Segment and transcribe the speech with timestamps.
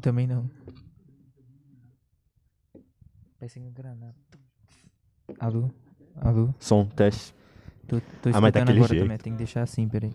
[0.00, 0.48] Também não.
[3.38, 4.14] Parece uma granada.
[5.38, 5.70] Alô?
[6.16, 6.54] Alô?
[6.58, 7.34] Som, teste.
[7.88, 9.02] Tô, tô Ah, mas daquele agora jeito.
[9.04, 9.18] também.
[9.18, 10.12] Tem que deixar assim, peraí.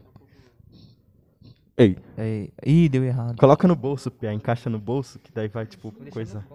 [1.78, 3.38] Ei, É, ih, deu errado.
[3.38, 4.32] coloca no bolso, Pia.
[4.34, 6.46] Encaixa no bolso, que daí vai, tipo, coisa.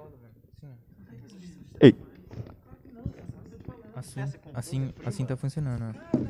[1.81, 1.95] Ei,
[3.95, 4.21] Assim,
[4.55, 6.21] assim, assim tá funcionando, ó.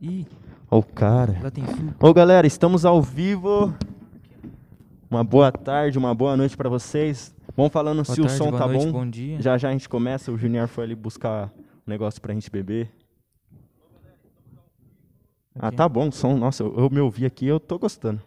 [0.00, 0.26] Ih,
[0.68, 1.36] ó o cara.
[2.00, 3.72] Ô galera, estamos ao vivo.
[5.12, 7.36] Uma boa tarde, uma boa noite pra vocês.
[7.54, 8.92] Vão falando Boa se o tarde, som boa tá noite, bom.
[8.92, 9.42] bom dia.
[9.42, 10.32] Já já a gente começa.
[10.32, 11.52] O Junior foi ali buscar
[11.86, 12.90] um negócio pra gente beber.
[15.54, 15.76] Ah, Aqui.
[15.76, 16.34] tá bom o som.
[16.38, 18.22] Nossa, eu, eu me ouvi aqui eu tô gostando.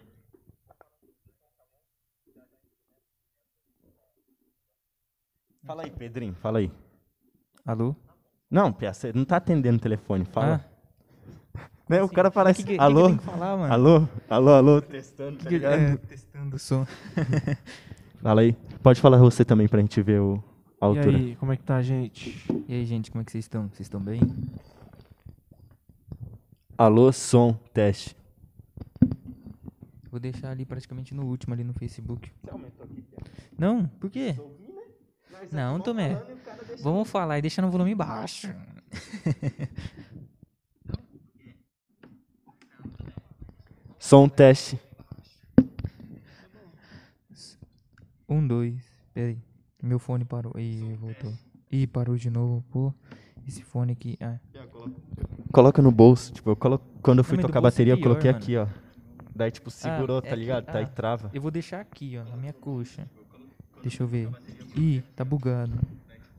[5.66, 6.70] Fala aí, Pedrinho, fala aí.
[7.66, 7.96] Alô?
[8.48, 10.64] Não, Pia, você não tá atendendo o telefone, fala.
[10.64, 10.75] Ah,
[11.88, 13.72] Né, o cara fala que, assim, que, que alô, que tem que falar, mano?
[13.72, 15.74] alô, alô, alô, testando, tá ligado?
[15.80, 16.84] é, testando o som.
[18.20, 18.56] Fala aí.
[18.82, 20.42] Pode falar você também pra gente ver o,
[20.80, 21.16] a E altura.
[21.16, 22.44] aí, como é que tá, gente?
[22.66, 23.68] E aí, gente, como é que vocês estão?
[23.68, 24.20] Vocês estão bem?
[26.76, 28.16] Alô, som, teste.
[30.10, 32.32] Vou deixar ali praticamente no último, ali no Facebook.
[33.56, 34.34] Não, por quê?
[35.52, 36.20] Não, Tomé.
[36.82, 38.52] Vamos falar e deixar no volume baixo.
[44.06, 44.78] Som, teste.
[48.28, 48.76] Um, dois.
[49.12, 49.36] Peraí.
[49.82, 50.52] Meu fone parou.
[50.56, 51.32] Ih, voltou.
[51.72, 52.64] Ih, parou de novo.
[52.70, 52.94] Pô,
[53.48, 54.16] esse fone aqui.
[54.20, 54.38] Ah,
[55.52, 56.32] Coloca no bolso.
[56.32, 56.80] Tipo, eu colo...
[57.02, 58.44] quando eu fui Não, tocar é bateria, eu pior, coloquei mano.
[58.44, 58.68] aqui, ó.
[59.34, 60.66] Daí, tipo, segurou, é tá que- ligado?
[60.66, 60.86] Daí ah.
[60.86, 61.30] trava.
[61.34, 63.10] eu vou deixar aqui, ó, na minha coxa.
[63.82, 64.30] Deixa eu ver.
[64.76, 65.80] Ih, tá bugado.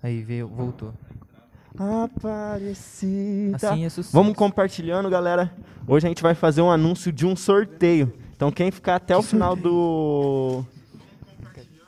[0.02, 0.94] Aí, veio, voltou.
[1.78, 3.56] Aparecida.
[3.56, 4.14] Assim é sucesso.
[4.16, 5.54] Vamos compartilhando, galera.
[5.88, 8.12] Hoje a gente vai fazer um anúncio de um sorteio.
[8.36, 10.64] Então quem ficar até o final do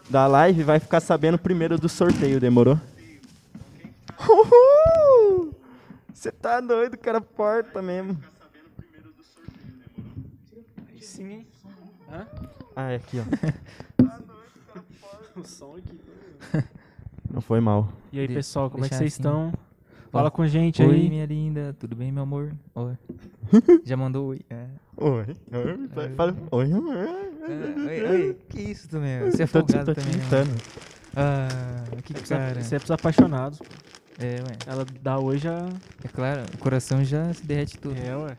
[0.09, 2.79] da live vai ficar sabendo primeiro do sorteio, demorou?
[4.27, 5.53] Uhul!
[6.13, 8.17] Você tá doido, cara porta mesmo.
[10.99, 11.47] Sim, hein?
[12.11, 12.27] Hã?
[12.75, 13.23] Ah, é aqui, ó.
[15.35, 16.01] O som aqui.
[17.31, 17.93] Não foi mal.
[18.11, 19.21] E aí, pessoal, como é que vocês assim.
[19.21, 19.53] estão?
[20.11, 21.09] Fala com a gente Oi, aí.
[21.09, 21.75] minha linda.
[21.79, 22.51] Tudo bem, meu amor?
[22.75, 22.97] Oi.
[23.85, 24.41] Já mandou oi?
[24.49, 24.65] É.
[24.97, 25.25] Oi.
[25.51, 25.87] Oi.
[25.87, 26.35] vai- Fala.
[26.51, 26.69] Oi.
[26.73, 28.33] Ah, oi, oi.
[28.49, 29.19] Que isso também?
[29.29, 30.23] Você é folgado também, né?
[30.23, 30.61] tentando.
[31.15, 32.61] Ah, que cara.
[32.61, 33.59] Você é pros apaixonados.
[34.19, 34.57] É, ué.
[34.67, 35.57] Ela dá oi já.
[36.03, 37.95] É claro, o coração já se derrete todo.
[37.97, 38.37] É, ué.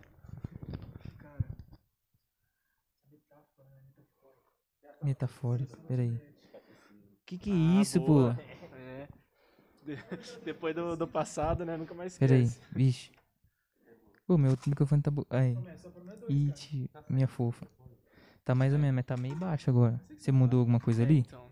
[5.03, 6.13] Metafórico, peraí.
[7.25, 8.35] Que que é isso, pô?
[9.93, 10.19] É.
[10.45, 11.77] Depois do, do passado, né?
[11.77, 12.61] Nunca mais Peraí, esquece.
[12.73, 13.11] vixe.
[14.27, 15.11] Pô, meu microfone tá...
[15.11, 15.57] bu- Ai.
[16.29, 16.53] Ih,
[17.09, 17.67] minha fofa.
[18.45, 20.01] Tá mais ou menos, mas tá meio baixo agora.
[20.17, 21.19] Você mudou alguma coisa ali?
[21.19, 21.51] Então.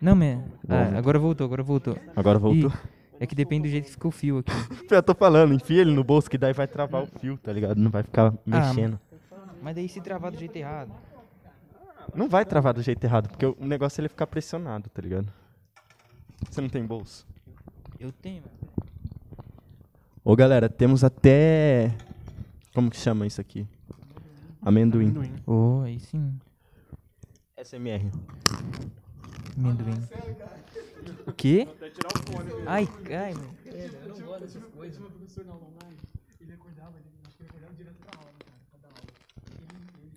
[0.00, 0.44] Não, man.
[0.68, 1.96] Ah, agora voltou, agora voltou.
[2.16, 2.70] Agora voltou.
[2.70, 2.74] Ih,
[3.20, 4.50] é que depende do jeito que ficou o fio aqui.
[4.90, 7.76] Eu tô falando, enfia ele no bolso que daí vai travar o fio, tá ligado?
[7.78, 8.98] Não vai ficar mexendo.
[9.60, 10.92] Mas daí se travar do jeito errado.
[12.14, 15.00] Não vai travar do jeito errado, porque o o negócio é ele ficar pressionado, tá
[15.02, 15.32] ligado?
[16.50, 17.26] Você não tem bolso?
[17.98, 18.72] Eu tenho, mano.
[20.24, 21.94] Ô galera, temos até.
[22.74, 23.66] Como que chama isso aqui?
[24.60, 25.08] Amendoim.
[25.08, 25.34] Amendoim.
[25.46, 26.38] Oh, aí sim.
[27.62, 28.10] SMR.
[29.56, 30.00] Amendoim.
[31.26, 31.66] O quê?
[32.66, 33.50] Ai, ai, mano.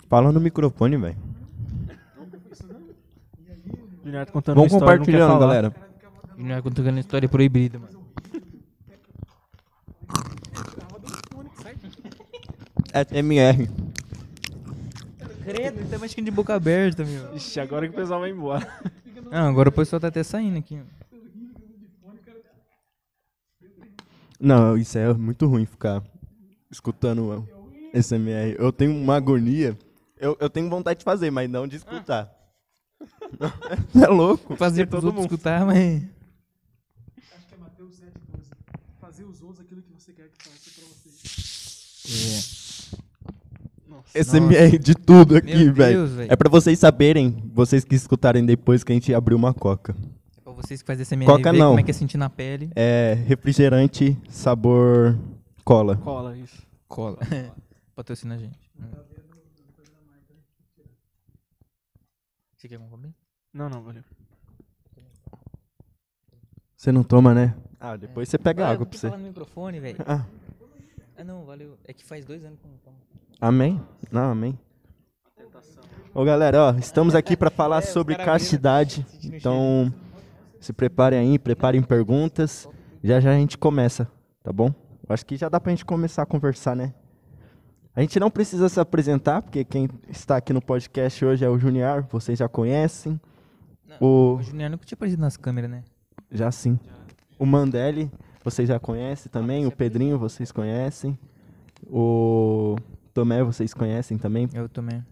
[0.08, 1.18] Fala no microfone, velho.
[4.04, 5.95] Junior tá contando Vamos uma história, não quer compartilhando, falar.
[6.36, 6.50] Galera.
[6.50, 8.06] Não é contando história proibida, mano.
[12.96, 13.70] SMR.
[15.44, 17.36] Credo, tá mexendo de boca aberta, meu.
[17.36, 18.68] Ixi, agora que o pessoal vai embora.
[19.32, 20.82] Ah, agora o pessoal tá até saindo aqui.
[24.40, 26.04] Não, isso é muito ruim ficar
[26.72, 27.48] escutando o
[27.94, 28.56] SMR.
[28.58, 29.78] Eu tenho uma agonia.
[30.18, 32.34] Eu, eu tenho vontade de fazer, mas não de escutar.
[34.02, 34.56] é louco.
[34.56, 36.04] Fazer pros outros escutar, mas.
[37.36, 38.50] Acho que é Mateus 7, 12.
[39.02, 40.86] Fazer os outros aquilo que você quer que faça pra
[42.08, 42.56] É.
[44.24, 46.08] SMR de tudo aqui, velho.
[46.30, 49.94] É pra vocês saberem, vocês que escutarem depois que a gente abriu uma coca.
[50.44, 51.70] Pra vocês que fazem essa minha Coca não.
[51.70, 52.70] como é que é sentir na pele.
[52.76, 55.18] É refrigerante sabor
[55.66, 55.98] cola.
[55.98, 56.62] Cola, isso.
[56.88, 57.18] Cola.
[57.96, 58.58] Patrocina a gente.
[58.80, 58.86] Hum.
[62.56, 63.14] Você quer algum comer?
[63.54, 64.04] Não, não, valeu.
[66.76, 67.56] Você não toma, né?
[67.80, 69.08] Ah, depois você pega Ah, água pra você.
[69.10, 69.98] falar no microfone, velho.
[70.08, 70.26] Ah,
[71.18, 71.78] Ah, não, valeu.
[71.86, 72.98] É que faz dois anos que eu não tomo.
[73.40, 73.82] amém?
[74.12, 74.58] Não, amém.
[76.14, 79.06] Ô galera, ó, estamos aqui para falar É, sobre castidade.
[79.24, 79.94] Então,
[80.60, 82.68] se preparem aí, preparem perguntas.
[83.04, 84.10] Já já a gente começa,
[84.42, 84.74] tá bom?
[85.08, 86.94] Acho que já dá pra gente começar a conversar, né?
[87.96, 91.58] A gente não precisa se apresentar, porque quem está aqui no podcast hoje é o
[91.60, 93.20] Junior, vocês já conhecem.
[93.88, 95.84] Não, O- o Junior nunca tinha aparecido nas câmeras, né?
[96.32, 96.80] Já sim.
[97.38, 98.10] O Mandelli,
[98.46, 99.66] vocês já conhecem também.
[99.66, 101.18] O Pedrinho, vocês conhecem.
[101.88, 102.76] O
[103.14, 104.48] Tomé, vocês conhecem também.
[104.54, 105.04] Eu também.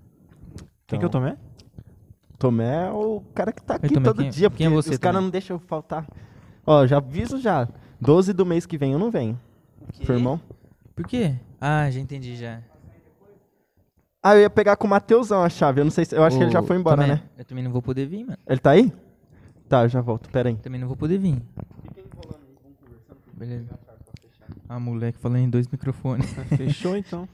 [0.88, 1.35] Quem que eu Então, tomei?
[2.38, 4.91] Tomé é o cara que tá aqui Tomé, todo quem- dia, quem é porque você,
[4.91, 5.24] os caras Tomé?
[5.25, 6.07] não deixam eu faltar.
[6.65, 7.68] Ó, já aviso já.
[8.00, 9.39] 12 do mês que vem eu não venho.
[10.03, 10.39] Firmão.
[10.95, 11.35] Por quê?
[11.59, 12.62] Ah, já entendi já.
[14.21, 15.81] Ah, eu ia pegar com o Mateusão a chave.
[15.81, 16.15] Eu não sei se.
[16.15, 17.24] Eu acho que ele já Ô, foi embora, Tomé, né?
[17.38, 18.38] Eu também não vou poder vir, mano.
[18.47, 18.91] Ele tá aí?
[19.68, 20.30] Tá, eu já volto.
[20.30, 20.56] Pera aí.
[20.56, 21.41] Também não vou poder vir.
[23.45, 23.80] Beleza.
[24.69, 26.30] Ah, moleque, falando em dois microfones.
[26.57, 27.28] Fechou então.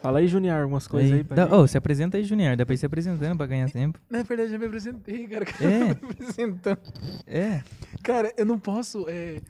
[0.00, 1.54] Fala aí, Junior, algumas coisas aí, pra Dá- gente.
[1.54, 2.56] Ô, se apresenta aí, Junior.
[2.56, 4.00] Dá pra ir se apresentando pra ganhar tempo.
[4.10, 5.44] Na verdade, já me apresentei, cara.
[5.60, 5.78] É.
[6.04, 6.80] me apresentando.
[7.26, 7.62] É.
[8.02, 9.40] Cara, eu não posso é,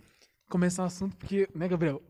[0.50, 2.02] começar o assunto porque, né, Gabriel?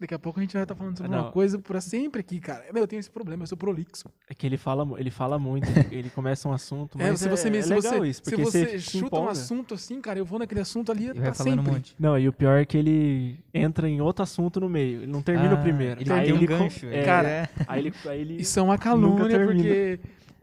[0.00, 1.30] Daqui a pouco a gente vai estar falando sobre Ah, uma não.
[1.32, 2.64] coisa pra sempre aqui, cara.
[2.72, 4.08] Meu, eu tenho esse problema, eu sou prolixo.
[4.28, 7.46] É que ele fala, ele fala muito, ele começa um assunto, É, mas se você
[7.46, 9.30] é, me é se legal você, isso, se porque você se chuta um empolga.
[9.30, 11.70] assunto assim, cara, eu vou naquele assunto ali E pra um sempre.
[11.70, 11.94] monte.
[11.98, 15.22] Não, e o pior é que ele entra em outro assunto no meio, ele não
[15.22, 16.00] termina Ah, o primeiro.
[16.00, 16.86] Ele aí tem um ele com- gancho.
[16.86, 20.00] é, Cara, aí ele, aí ele Isso é uma calúnia, porque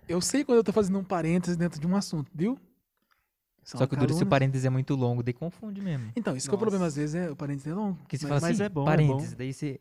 [0.08, 2.58] eu sei quando eu tô fazendo um parênteses dentro de um assunto, viu?
[3.76, 4.30] É Só que o duro se o calúnia.
[4.30, 6.12] parênteses é muito longo, daí confunde mesmo.
[6.16, 7.98] Então, isso que é o problema às vezes é o parênteses é longo.
[8.00, 9.38] Porque você mas, fala mas assim, é bom, é parênteses, bom.
[9.38, 9.80] daí você...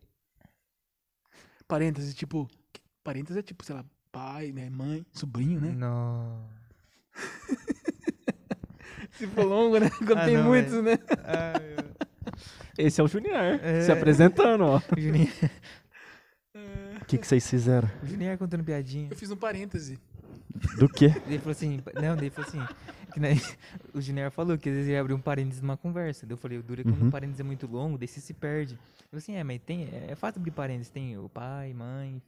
[1.67, 2.49] parênteses, tipo,
[3.03, 5.73] parênteses é tipo, sei lá, pai, né, mãe, sobrinho, né?
[5.73, 6.45] Não.
[9.13, 9.91] Se for longo, né?
[9.91, 10.83] Quando Ah, tem não, muitos, é.
[10.83, 10.99] né?
[12.77, 13.83] Esse é o Junior, É.
[13.83, 14.81] se apresentando, ó.
[14.97, 15.29] O Junior,
[17.01, 17.91] O que, que vocês fizeram?
[18.03, 19.09] o Junior contando piadinha.
[19.11, 19.99] Eu fiz um parêntese.
[20.79, 21.07] Do quê?
[21.27, 22.75] Ele falou assim, não, daí ele falou assim,
[23.13, 23.31] que, né,
[23.95, 26.27] o Junior falou que às vezes ele abriu um parênteses numa conversa.
[26.27, 27.09] Daí eu falei, o duro é quando Uhum.
[27.09, 28.75] o parênteses é muito longo, daí você se perde.
[28.75, 32.21] Eu falei assim, é, mas tem, é, é fácil abrir parênteses, tem o pai, mãe,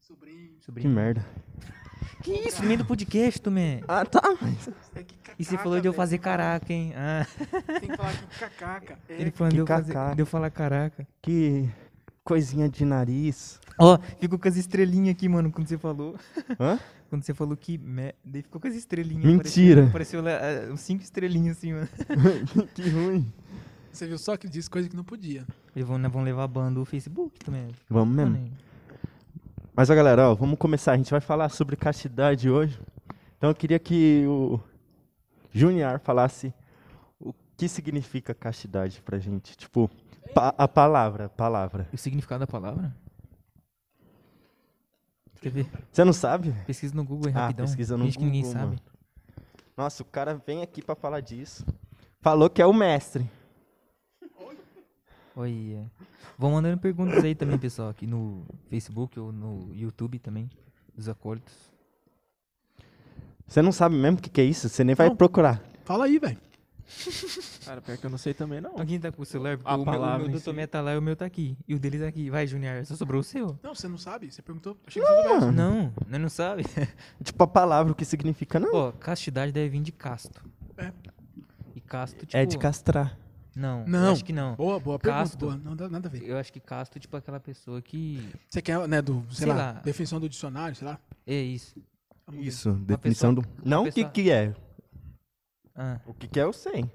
[0.00, 0.50] Sobrinho.
[0.58, 0.90] Que sobrinho.
[0.90, 1.24] merda.
[2.22, 3.80] Que isso, meio do podcast, Tomé?
[3.86, 4.20] Ah, tá.
[4.96, 5.96] É que E você cacaca, falou de eu velho.
[5.96, 6.92] fazer caraca, hein?
[6.96, 7.26] Ah,
[7.80, 8.98] Tem que falar que cacaca.
[9.08, 10.14] É, ele falando que de eu, fazer, cacaca.
[10.16, 11.06] de eu falar caraca.
[11.22, 11.68] Que
[12.24, 13.60] coisinha de nariz.
[13.78, 16.16] Ó, ficou com as estrelinhas aqui, mano, quando você falou.
[16.60, 16.78] Hã?
[17.12, 17.76] Quando você falou que.
[17.76, 18.14] Me...
[18.24, 19.22] Daí ficou com as estrelinhas.
[19.26, 19.86] Mentira.
[19.92, 21.88] Pareceu, pareceu uns cinco estrelinhas assim, mano.
[22.74, 23.30] que ruim.
[23.92, 25.46] Você viu só que ele disse coisa que não podia.
[25.76, 27.68] Eles vão, vão levar a banda o Facebook também.
[27.90, 28.50] Vamos mesmo.
[29.76, 30.92] Mas, ó, galera, ó, vamos começar.
[30.92, 32.80] A gente vai falar sobre castidade hoje.
[33.36, 34.58] Então, eu queria que o
[35.52, 36.54] Junior falasse
[37.20, 39.54] o que significa castidade pra gente.
[39.54, 39.90] Tipo,
[40.32, 41.86] pa- a palavra, palavra.
[41.92, 42.96] O significado da palavra?
[45.42, 45.52] Quer?
[45.90, 46.52] Você não sabe?
[46.66, 47.66] Pesquisa no Google Ah, rapidão.
[47.66, 48.66] pesquisa no Finge que ninguém Google, sabe.
[48.76, 48.80] mano.
[49.76, 51.66] Nossa, o cara vem aqui pra falar disso.
[52.20, 53.28] Falou que é o mestre.
[55.34, 55.90] Olha.
[56.38, 60.48] Vão mandando perguntas aí também, pessoal, aqui no Facebook ou no YouTube também,
[60.94, 61.54] dos acólitos.
[63.46, 64.68] Você não sabe mesmo o que, que é isso?
[64.68, 65.16] Você nem vai Não.
[65.16, 65.62] procurar.
[65.84, 66.38] Fala aí, velho.
[67.64, 68.72] Cara, pior que eu não sei também, não.
[68.78, 69.56] Alguém tá com o celular?
[69.56, 70.44] Porque A o meu, o palavra meu em do si.
[70.44, 71.56] Tomé tá lá e o meu tá aqui.
[71.66, 72.28] E o dele tá aqui.
[72.30, 73.58] Vai, Junior, só sobrou o seu?
[73.62, 74.30] Não, você não sabe?
[74.30, 74.76] Você perguntou?
[74.86, 75.52] Achei que você soubesse.
[75.52, 76.64] Não, nós não sabe.
[77.22, 78.74] Tipo, a palavra, o que significa, não.
[78.74, 80.44] Ó, castidade deve vir de casto.
[80.76, 80.92] É.
[81.74, 82.36] E casto, tipo...
[82.36, 83.16] é de castrar.
[83.54, 84.06] Não, Não.
[84.06, 84.54] eu acho que não.
[84.56, 85.22] Boa, boa pergunta.
[85.24, 85.38] Casto.
[85.46, 85.56] Boa.
[85.62, 86.22] Não dá nada a ver.
[86.26, 88.26] Eu acho que casto, tipo, aquela pessoa que...
[88.48, 89.72] Você quer, né, do, sei, Sei lá, lá.
[89.84, 90.98] definição do dicionário, sei lá?
[91.26, 91.74] É isso.
[92.26, 92.48] Vamos ver.
[92.48, 93.68] Isso, definição pessoa- do...
[93.68, 94.54] Não o que pessoa- que é.
[95.74, 96.90] Ah, O que que é, eu sei.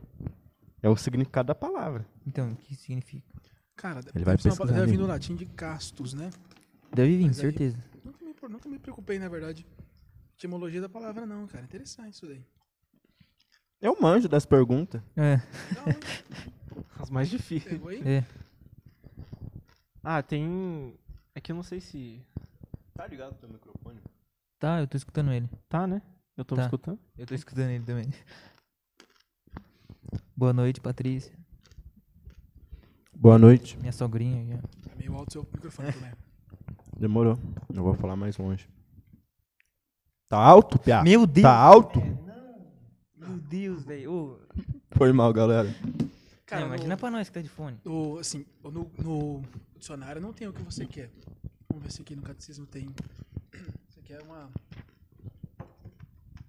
[0.81, 2.05] É o significado da palavra.
[2.25, 3.25] então, o que significa?
[3.75, 6.29] Cara, Ele vai deve ser uma- pesquisar Deve vir do latim de castus, né?
[6.93, 7.77] Deve vir, Mas aí- certeza.
[8.03, 9.65] Nunca me, nunca me preocupei, na verdade.
[10.35, 11.63] Etimologia da palavra, não, cara.
[11.65, 12.43] Interessante isso daí.
[13.81, 15.01] Eu manjo das perguntas.
[15.15, 15.37] É,
[15.75, 15.85] Não?
[17.01, 17.79] As mais difíceis.
[17.85, 18.01] Aí?
[18.07, 18.25] é.
[20.03, 20.97] Ah, tem.
[21.35, 22.25] É que eu não sei se.
[22.95, 23.99] Tá ligado o teu microfone?
[24.59, 25.47] Tá, eu tô escutando ele.
[25.69, 26.01] Tá, né?
[26.35, 26.65] Eu tô me Tá.
[26.65, 26.99] escutando.
[27.17, 28.09] Eu tô escutando ele também.
[30.37, 31.33] Boa noite, Patrícia.
[33.11, 33.75] Boa noite.
[33.79, 34.55] Minha sogrinha.
[34.55, 34.89] aqui, ó.
[34.89, 36.11] Tá meio alto o seu microfone também.
[36.95, 37.39] Demorou.
[37.73, 38.69] Eu vou falar mais longe.
[40.29, 41.01] Tá alto, Pia?
[41.01, 41.41] Meu Deus!
[41.43, 41.99] Tá alto?
[43.15, 44.39] Meu Deus, velho.
[44.91, 45.73] Foi mal, galera.
[46.45, 47.79] Cara, não, imagina no, pra nós que tá de fone.
[47.83, 49.41] no- assim, no, no
[49.77, 51.09] dicionário não tem o que você quer.
[51.67, 52.93] Vamos ver se aqui no catecismo tem.
[53.89, 54.49] Isso aqui é uma.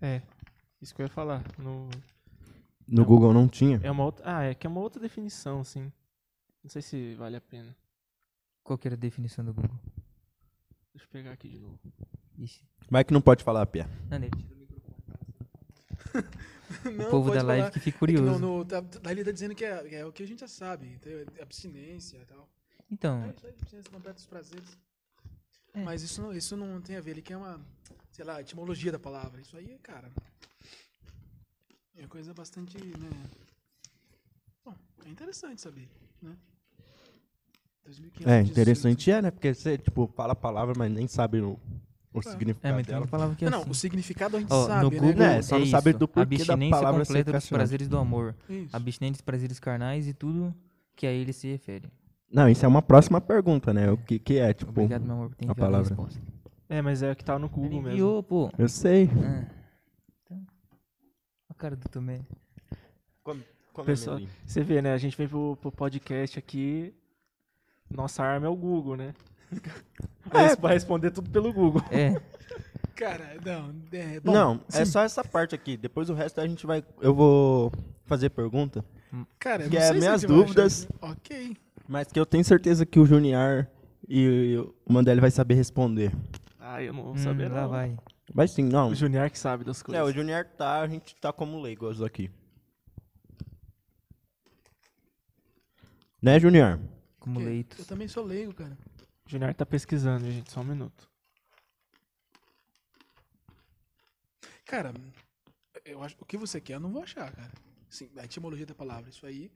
[0.02, 0.20] É.
[0.80, 1.42] Isso que eu ia falar.
[1.58, 1.88] No...
[2.88, 3.78] No Google não tinha.
[3.82, 4.24] É uma outra.
[4.26, 5.92] Ah, é que é uma outra definição, assim.
[6.62, 7.76] Não sei se vale a pena.
[8.64, 9.78] Qual que era a definição do Google?
[10.94, 11.78] Deixa eu pegar aqui de novo.
[12.38, 12.62] Ixi.
[12.90, 13.86] Vai que não pode falar, Pia.
[14.10, 14.96] Não, tira o microfone.
[16.96, 17.70] Não, O povo da live falar.
[17.72, 18.38] que fica É que curioso.
[18.38, 20.86] no, tá, tá- ele tá dizendo que é, é o que a gente já sabe.
[20.94, 22.48] Então, é abstinência e tal.
[22.90, 24.78] Então, É aí, abstinência completa dos prazeres.
[25.72, 25.82] É.
[25.82, 27.12] Mas isso não, isso não tem a ver.
[27.12, 27.58] Ele quer uma,
[28.12, 29.40] sei lá, etimologia da palavra.
[29.40, 30.10] Isso aí, cara,
[32.02, 33.10] é coisa bastante, né?
[34.64, 34.74] Bom,
[35.06, 35.88] é interessante saber,
[36.22, 36.32] né?
[37.88, 39.30] 2.500 É, interessante é, né?
[39.30, 41.58] Porque você, tipo, fala a palavra, mas nem sabe o,
[42.12, 42.22] o É.
[42.22, 43.04] significado é, mas tem dela.
[43.04, 43.70] uma palavra que é Não, assim.
[43.70, 44.98] o significado a gente Ó, sabe, no né?
[44.98, 45.42] Google né?
[45.42, 45.98] Só é não sabe isso.
[45.98, 47.58] do porquê da Abstinência palavra ser completa dos castrante.
[47.58, 48.34] prazeres do amor.
[48.48, 48.76] Isso.
[48.76, 50.54] Abstinente dos prazeres carnais e tudo
[50.94, 51.88] que a ele se refere.
[52.30, 53.90] Não, isso é uma próxima pergunta, né?
[53.90, 54.70] O que, que é, tipo.
[54.70, 55.88] Obrigado, meu amor, por ter a enviado a palavra.
[55.88, 56.20] resposta.
[56.68, 57.88] É, mas é que tá no Ele Google mesmo.
[57.92, 58.50] enviou, pô.
[58.58, 59.08] Eu sei.
[59.24, 59.46] Ah.
[61.48, 62.20] A cara do Tomé.
[63.84, 64.92] Pessoal, você vê, né?
[64.92, 66.92] A gente vem pro, pro podcast aqui.
[67.88, 69.14] Nossa arma é o Google, né?
[70.30, 70.54] É.
[70.56, 71.80] Vai responder tudo pelo Google.
[71.90, 72.20] É,
[72.94, 74.92] Cara, não, é, bom, não, é sim.
[74.92, 75.74] só essa parte aqui.
[75.74, 76.84] Depois o resto a gente vai.
[77.00, 77.72] Eu vou
[78.04, 78.84] fazer pergunta.
[79.38, 80.86] Cara, eu que não é minhas dúvidas.
[81.00, 81.56] achar- Ok.
[81.88, 83.66] Mas que eu tenho certeza que o Junior
[84.06, 86.12] e o Mandela vai saber responder.
[86.60, 87.68] Ah, eu não vou hum, saber, lá não.
[87.70, 87.96] vai.
[88.32, 88.90] Vai sim, não.
[88.90, 90.08] O Junior que sabe das É, coisas.
[90.08, 92.30] o Junior tá, a gente tá como leigos aqui.
[96.20, 96.78] Né, Junior?
[97.18, 97.46] Como Ok.
[97.48, 97.86] Eu leitos.
[97.86, 98.76] também sou leigo, cara.
[99.26, 100.50] O Junior tá pesquisando, gente.
[100.50, 101.08] Só um minuto.
[104.66, 104.92] Cara,
[105.84, 107.52] eu acho, o que você quer eu não vou achar, cara.
[107.88, 109.50] Sim, a etimologia da palavra, isso aí,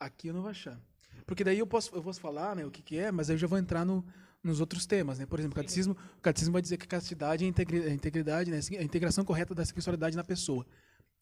[0.00, 0.80] aqui eu não vou achar.
[1.26, 3.38] Porque daí eu posso, eu posso falar, né, o que, que é, mas aí eu
[3.38, 4.02] já vou entrar no,
[4.46, 5.26] nos outros temas, né?
[5.26, 7.90] Por exemplo, o catecismo, o catecismo vai dizer que a castidade é a integri- a
[7.90, 10.64] integridade, né, a integração correta da sexualidade na pessoa.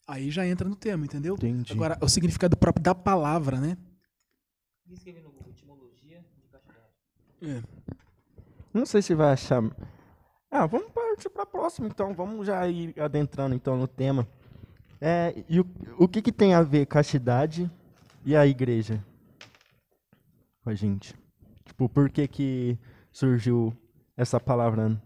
[0.07, 1.33] Aí já entra no tema, entendeu?
[1.35, 1.73] Entendi.
[1.73, 3.77] Agora, o significado próprio da palavra, né?
[4.91, 6.87] Escrevi no Google, etimologia de castidade.
[7.41, 7.63] É.
[8.71, 9.63] Não sei se vai achar.
[10.51, 12.13] Ah, vamos partir pra próxima, então.
[12.13, 14.27] Vamos já ir adentrando então no tema.
[15.01, 15.65] É, e o,
[15.97, 17.69] o que, que tem a ver castidade
[18.23, 19.03] e a igreja?
[20.63, 21.15] Com a gente.
[21.65, 22.77] Tipo, por que que
[23.15, 23.73] surgiu
[24.17, 25.01] essa palavra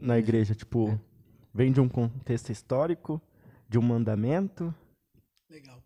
[0.00, 0.54] na igreja?
[0.54, 0.98] Tipo,
[1.52, 3.20] vem de um contexto histórico,
[3.68, 4.74] de um mandamento?
[5.50, 5.82] Legal.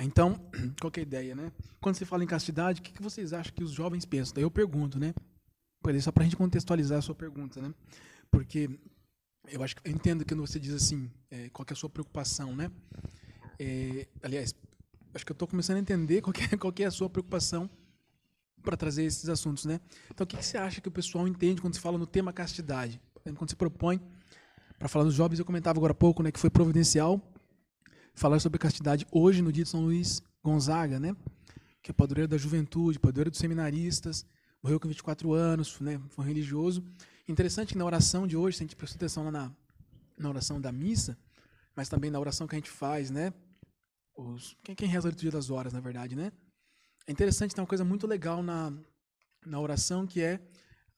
[0.00, 0.34] Então,
[0.80, 1.52] qual que é a ideia, né?
[1.80, 4.34] Quando você fala em castidade, o que, que vocês acham que os jovens pensam?
[4.34, 5.14] Daí eu pergunto, né?
[6.02, 7.72] Só pra gente contextualizar a sua pergunta, né?
[8.30, 8.68] Porque
[9.46, 11.76] eu acho que eu entendo que quando você diz assim, é, qual que é a
[11.76, 12.70] sua preocupação, né?
[13.58, 14.54] É, aliás,
[15.14, 17.08] acho que eu estou começando a entender qual que é, qual que é a sua
[17.08, 17.70] preocupação
[18.68, 19.80] para trazer esses assuntos, né?
[20.10, 22.34] Então, o que, que você acha que o pessoal entende quando se fala no tema
[22.34, 23.00] castidade?
[23.34, 23.98] Quando se propõe
[24.78, 27.18] para falar dos jovens, eu comentava agora há pouco, né, que foi providencial
[28.14, 31.16] falar sobre castidade hoje no dia de São Luís Gonzaga, né?
[31.82, 34.26] Que é padroeiro da juventude, padroeiro dos seminaristas,
[34.62, 35.98] morreu com 24 anos, né?
[36.10, 36.84] Foi religioso.
[37.26, 39.52] Interessante que na oração de hoje, se a gente prestou atenção lá na,
[40.18, 41.16] na oração da missa,
[41.74, 43.32] mas também na oração que a gente faz, né?
[44.14, 46.32] Os, quem, quem reza a liturgia das horas, na verdade, né?
[47.08, 48.70] É interessante, tem uma coisa muito legal na,
[49.46, 50.38] na oração que é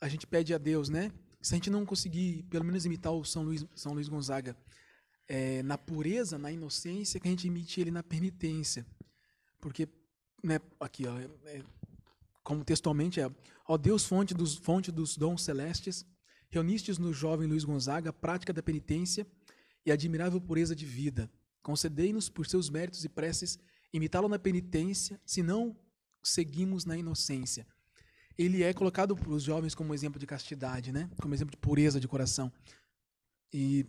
[0.00, 1.12] a gente pede a Deus, né?
[1.40, 4.56] Se a gente não conseguir, pelo menos imitar o São Luís, São Luís Gonzaga
[5.28, 8.84] é, na pureza, na inocência, que a gente imite ele na penitência.
[9.60, 9.88] Porque,
[10.42, 11.62] né, aqui, ó, é-
[12.42, 13.30] como textualmente é,
[13.68, 16.04] ó Deus, fonte dos, fonte dos dons celestes,
[16.48, 19.24] reunistes no jovem Luiz Gonzaga a prática da penitência
[19.86, 21.30] e a admirável pureza de vida.
[21.62, 23.60] Concedei-nos, por seus méritos e preces,
[23.92, 25.78] imitá-lo na penitência, se não
[26.22, 27.66] seguimos na inocência.
[28.38, 31.10] Ele é colocado para os jovens como exemplo de castidade, né?
[31.20, 32.50] como exemplo de pureza de coração.
[33.52, 33.84] E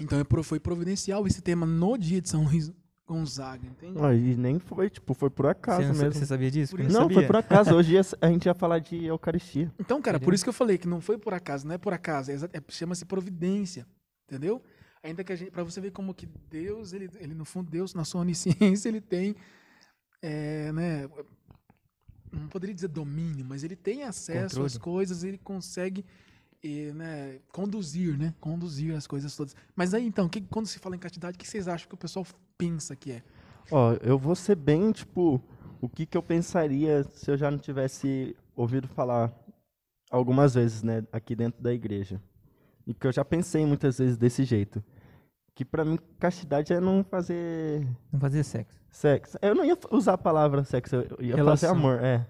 [0.00, 2.72] então é foi providencial esse tema no dia de São Luís
[3.06, 3.98] Gonzaga, entende?
[4.02, 6.12] Ah, e nem foi, tipo, foi por acaso Você, mesmo.
[6.20, 6.76] você sabia disso?
[6.76, 7.14] Não, sabia.
[7.16, 7.74] foi por acaso.
[7.74, 9.72] Hoje ia- a gente ia falar de Eucaristia.
[9.78, 11.92] Então, cara, por isso que eu falei que não foi por acaso, não é por
[11.92, 13.86] acaso, é é- chama-se providência,
[14.26, 14.62] entendeu?
[15.02, 17.94] Ainda que a gente, para você ver como que Deus, ele, ele no fundo Deus
[17.94, 19.34] na sua onisciência, ele tem,
[20.20, 21.08] é, né,
[22.32, 24.80] não poderia dizer domínio, mas ele tem acesso às Controle.
[24.80, 26.04] coisas, ele consegue,
[26.62, 29.54] eh, né, conduzir, né, conduzir as coisas todas.
[29.74, 31.98] Mas aí então, que, quando se fala em castidade, o que vocês acham que o
[31.98, 33.22] pessoal pensa que é?
[33.70, 35.42] Ó, eu vou ser bem, tipo,
[35.80, 39.32] o que, que eu pensaria se eu já não tivesse ouvido falar
[40.10, 42.20] algumas vezes, né, aqui dentro da igreja.
[42.86, 44.82] E que eu já pensei muitas vezes desse jeito.
[45.58, 48.78] Que pra mim, castidade é não fazer Não fazia sexo.
[48.92, 49.36] sexo.
[49.42, 51.68] Eu não ia usar a palavra sexo, eu ia Relação.
[51.70, 52.24] fazer amor, é.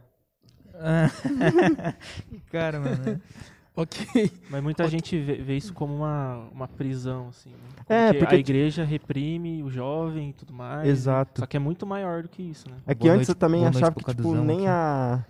[0.75, 1.11] Ah,
[2.51, 2.97] cara, mano.
[3.05, 3.21] né?
[3.77, 4.33] Ok.
[4.51, 4.91] Mas muita Ok.
[4.91, 7.51] gente vê, vê isso como uma, uma prisão, assim.
[7.51, 8.09] né?
[8.09, 10.89] É, que porque- a igreja reprime o jovem e tudo mais.
[10.89, 11.43] Exato.
[11.43, 12.77] Só que é muito maior do que isso, né?
[12.87, 14.67] É que Boa antes noite- eu também achava que, tipo, nem aqui.
[14.69, 15.25] a...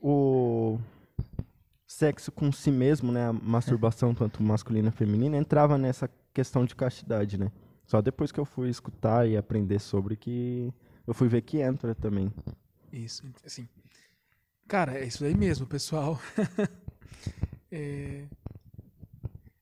[0.00, 0.78] O
[1.86, 6.74] sexo com si mesmo, né, a masturbação tanto masculina e feminina, entrava nessa questão de
[6.74, 7.50] castidade, né?
[7.86, 10.74] Só depois que eu fui escutar e aprender sobre que
[11.06, 12.32] eu fui ver que entra também.
[12.92, 13.68] Isso, assim.
[14.66, 16.18] Cara, é isso aí mesmo, pessoal.
[17.70, 18.24] é...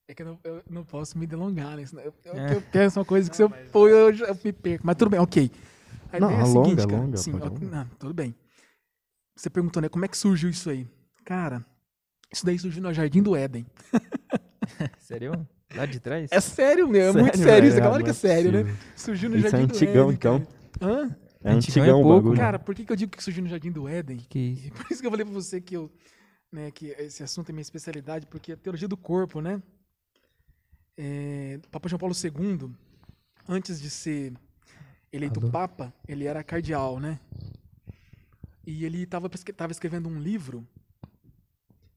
[0.09, 1.77] é, que eu não, eu não, posso me delongar.
[1.77, 1.85] Né?
[2.05, 2.55] Eu, é.
[2.55, 4.87] eu penso uma coisa que não, se eu for, eu, eu me perco.
[4.87, 5.51] Mas tudo bem, ok.
[6.13, 6.99] A não, é a seguinte, cara.
[6.99, 8.35] Alonga, Sim, não, tudo bem.
[9.35, 10.87] Você perguntou, né, como é que surgiu isso aí?
[11.25, 11.65] Cara,
[12.33, 13.67] isso daí surgiu no Jardim do Éden.
[15.01, 15.49] Sério?
[15.75, 16.31] Lá de trás?
[16.31, 17.03] É sério, meu.
[17.03, 17.79] É sério, muito sério isso.
[17.79, 18.77] Claro que é sério, né?
[18.97, 20.15] Surgiu no isso é Jardim é antigão, do Éden.
[20.15, 20.47] Então.
[20.81, 21.17] Hã?
[21.45, 22.35] É antigão, é pouco.
[22.35, 24.19] Cara, por que, que eu digo que surgiu no Jardim do Éden?
[24.29, 25.91] Que Por isso que eu falei pra você que, eu,
[26.51, 29.61] né, que esse assunto é minha especialidade, porque a teologia do corpo, né?
[30.97, 32.71] É, Papa João Paulo II,
[33.49, 34.33] antes de ser
[35.13, 35.51] eleito Alô?
[35.51, 37.19] Papa, ele era cardeal, né?
[38.65, 39.29] E ele estava
[39.71, 40.67] escrevendo um livro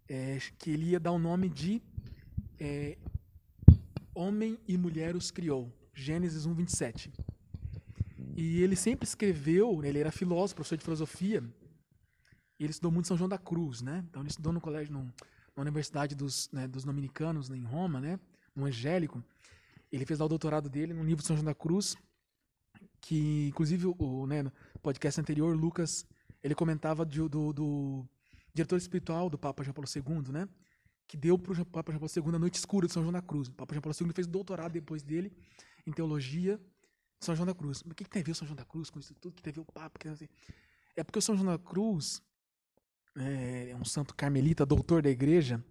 [0.10, 1.82] é, que ele ia dar o nome de
[2.60, 2.98] é,
[4.16, 7.12] Homem e Mulher os Criou, Gênesis 1, 27.
[8.38, 11.44] E ele sempre escreveu, ele era filósofo, professor de filosofia,
[12.58, 14.06] e ele estudou muito em São João da Cruz, né?
[14.10, 15.14] Então ele estudou no colégio, no,
[15.56, 18.18] na Universidade dos, né, dos Dominicanos, em Roma, né?
[18.56, 19.22] No Angélico.
[19.92, 21.98] Ele fez lá o doutorado dele num livro de São João da Cruz,
[23.02, 26.06] que inclusive o né, no podcast anterior, Lucas,
[26.42, 28.06] ele comentava de, do, do
[28.54, 30.48] diretor espiritual do Papa João Paulo II, né?
[31.08, 33.22] Que deu para o Papa João Paulo II a noite escura de São João da
[33.22, 33.48] Cruz.
[33.48, 35.32] O Papa João Paulo II fez doutorado depois dele
[35.86, 36.58] em teologia
[37.20, 37.84] de São João da Cruz.
[37.84, 39.34] Mas o que, que tem a ver o São João da Cruz com isso tudo?
[39.34, 40.00] O que tem a ver o Papa?
[40.96, 42.22] É porque o São João da Cruz
[43.18, 45.64] é, é um santo carmelita, doutor da igreja.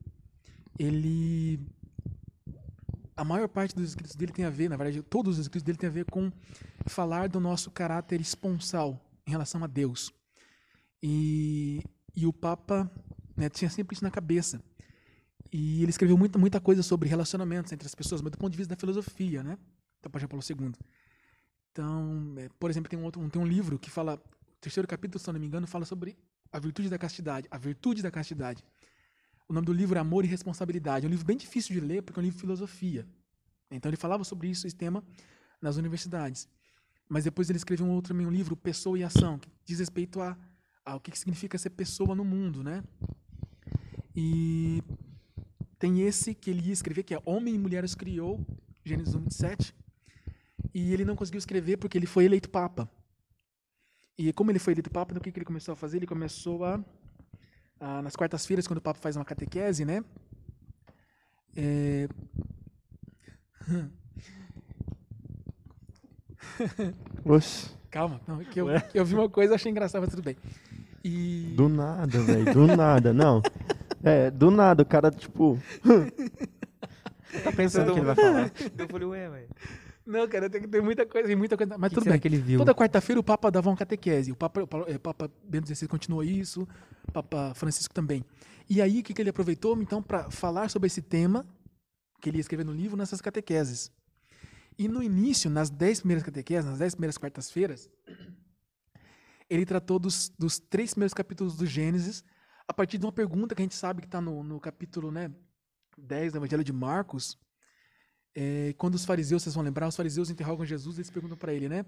[0.79, 1.61] Ele
[3.17, 5.79] a maior parte dos escritos dele tem a ver, na verdade, todos os escritos dele
[5.79, 6.33] tem a ver com
[6.87, 10.13] falar do nosso caráter esponsal em relação a Deus.
[11.01, 11.81] E
[12.17, 12.91] e o Papa
[13.37, 14.63] né, tinha sempre isso na cabeça.
[15.57, 18.59] E ele escreveu muita, muita coisa sobre relacionamentos entre as pessoas, mas do ponto de
[18.59, 19.57] vista da filosofia, né?
[20.03, 20.73] Papa João Paulo II.
[21.71, 25.21] Então, é, por exemplo, tem um, outro, tem um livro que fala, o terceiro capítulo,
[25.21, 26.19] se não me engano, fala sobre
[26.51, 27.47] a virtude da castidade.
[27.53, 28.65] A virtude da castidade.
[29.49, 31.07] O nome do livro é Amor e Responsabilidade.
[31.07, 33.07] É um livro bem difícil de ler, porque é um livro de filosofia.
[33.71, 35.05] Então ele falava sobre isso, esse tema,
[35.63, 36.49] nas universidades.
[37.09, 40.21] Mas depois ele escreveu um outro também, um livro, Pessoa e Ação, que diz respeito
[40.21, 40.37] a
[40.85, 42.83] ao que significa ser pessoa no mundo, né?
[44.17, 44.83] E
[45.79, 48.41] tem esse que ele ia escrever, que é Homem e Mulher os Criou,
[48.85, 49.75] Gênesis 1, 27.
[50.73, 52.89] E ele não conseguiu escrever porque ele foi eleito Papa.
[54.17, 55.99] E como ele foi eleito Papa, então o que ele começou a fazer?
[55.99, 56.81] Ele começou a,
[57.81, 60.05] a nas quartas-feiras, quando o Papa faz uma catequese, né?
[61.57, 62.09] É...
[67.91, 70.37] Calma, não, que eu, eu vi uma coisa achei engraçado, mas tudo bem.
[71.03, 71.55] E...
[71.57, 73.43] Do nada, velho, do nada, não.
[74.05, 75.59] É, do nada, o cara, tipo.
[77.43, 78.53] tá pensando o que ele vai falar.
[78.79, 79.49] Eu falei, ué, velho.
[80.07, 81.79] Não, cara, tem, tem muita coisa, tem muita coisa.
[81.79, 82.21] Mas que tudo que bem.
[82.21, 82.59] Que ele viu?
[82.59, 84.31] Toda quarta-feira o Papa dava uma catequese.
[84.31, 86.69] O Papa, o é, Papa Bento XVI continuou isso,
[87.09, 88.23] o Papa Francisco também.
[88.69, 91.47] E aí, o que, que ele aproveitou, então, para falar sobre esse tema
[92.21, 93.91] que ele ia escrever no livro nessas catequeses.
[94.79, 97.89] E no início, nas dez primeiras catequeses, nas dez primeiras quartas-feiras,
[99.49, 102.25] ele tratou dos, dos três primeiros capítulos do Gênesis
[102.67, 105.31] a partir de uma pergunta que a gente sabe que está no, no capítulo né,
[105.99, 107.39] 10 do Evangelho de Marcos.
[108.35, 111.69] É, quando os fariseus, vocês vão lembrar, os fariseus interrogam Jesus, eles perguntam para ele,
[111.69, 111.85] né?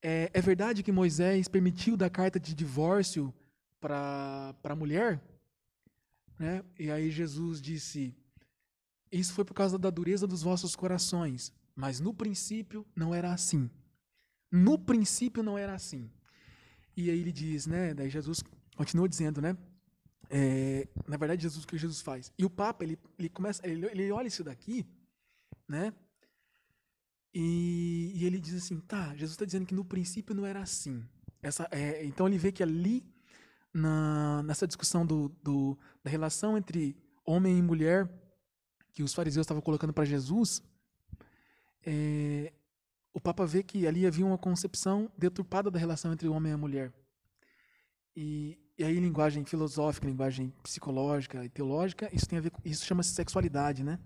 [0.00, 3.34] É, é, verdade que Moisés permitiu dar carta de divórcio
[3.80, 5.20] para a mulher?
[6.38, 6.62] Né?
[6.78, 8.14] E aí Jesus disse:
[9.10, 13.68] Isso foi por causa da dureza dos vossos corações, mas no princípio não era assim.
[14.50, 16.08] No princípio não era assim.
[16.96, 17.92] E aí ele diz, né?
[17.92, 18.42] Daí Jesus
[18.76, 19.56] continua dizendo, né?
[20.30, 22.32] É, na verdade, Jesus, o que Jesus faz?
[22.36, 24.86] E o Papa, ele, ele começa, ele, ele olha isso daqui,
[25.66, 25.92] né?
[27.34, 31.04] E, e ele diz assim, tá, Jesus está dizendo que no princípio não era assim.
[31.42, 33.04] Essa, é, então ele vê que ali,
[33.72, 38.08] na, nessa discussão do, do, da relação entre homem e mulher,
[38.92, 40.62] que os fariseus estavam colocando para Jesus,
[41.86, 42.52] é,
[43.12, 46.54] o Papa vê que ali havia uma concepção deturpada da relação entre o homem e
[46.54, 46.92] a mulher.
[48.16, 52.86] E, e aí, linguagem filosófica, linguagem psicológica e teológica, isso tem a ver com, isso
[52.86, 53.98] chama-se sexualidade, né?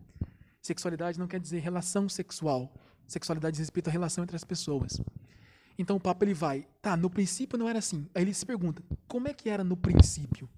[0.62, 2.72] Sexualidade não quer dizer relação sexual.
[3.06, 4.98] Sexualidade diz respeito à relação entre as pessoas.
[5.78, 8.08] Então o Papa ele vai, tá, no princípio não era assim.
[8.14, 10.48] Aí ele se pergunta, como é que era no princípio?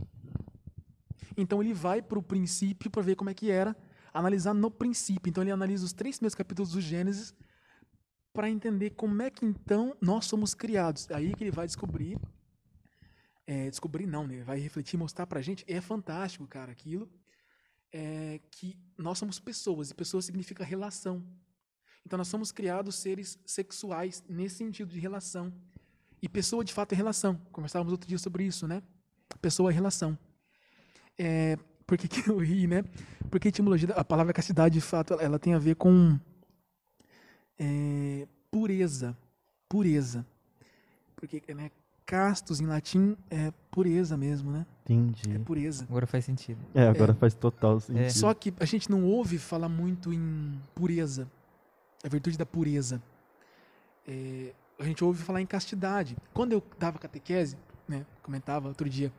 [1.36, 3.76] Então ele vai para o princípio para ver como é que era,
[4.12, 5.28] analisar no princípio.
[5.28, 7.34] Então ele analisa os três primeiros capítulos do Gênesis
[8.32, 11.10] para entender como é que então nós somos criados.
[11.10, 12.16] É aí que ele vai descobrir
[13.46, 14.42] é, descobrir não, né?
[14.42, 15.64] Vai refletir, mostrar pra gente.
[15.68, 17.08] É fantástico, cara, aquilo.
[17.92, 21.24] É que nós somos pessoas, e pessoa significa relação.
[22.04, 25.52] Então nós somos criados seres sexuais nesse sentido de relação.
[26.20, 27.36] E pessoa de fato é relação.
[27.52, 28.82] Conversávamos outro dia sobre isso, né?
[29.40, 30.18] Pessoa é relação.
[31.18, 32.82] É, por que, que eu ri, né?
[33.30, 36.18] Porque a etimologia, a palavra castidade, de fato, ela tem a ver com
[37.58, 39.16] é, pureza.
[39.68, 40.26] Pureza.
[41.16, 41.70] Porque né,
[42.06, 44.66] castos em latim é pureza mesmo, né?
[44.84, 45.34] Entendi.
[45.34, 45.84] É pureza.
[45.88, 46.58] Agora faz sentido.
[46.74, 47.14] É, agora é.
[47.14, 48.04] faz total sentido.
[48.04, 48.10] É.
[48.10, 51.28] Só que a gente não ouve falar muito em pureza.
[52.04, 53.02] A virtude da pureza.
[54.06, 56.16] É, a gente ouve falar em castidade.
[56.32, 57.56] Quando eu dava catequese,
[57.88, 59.10] né, comentava outro dia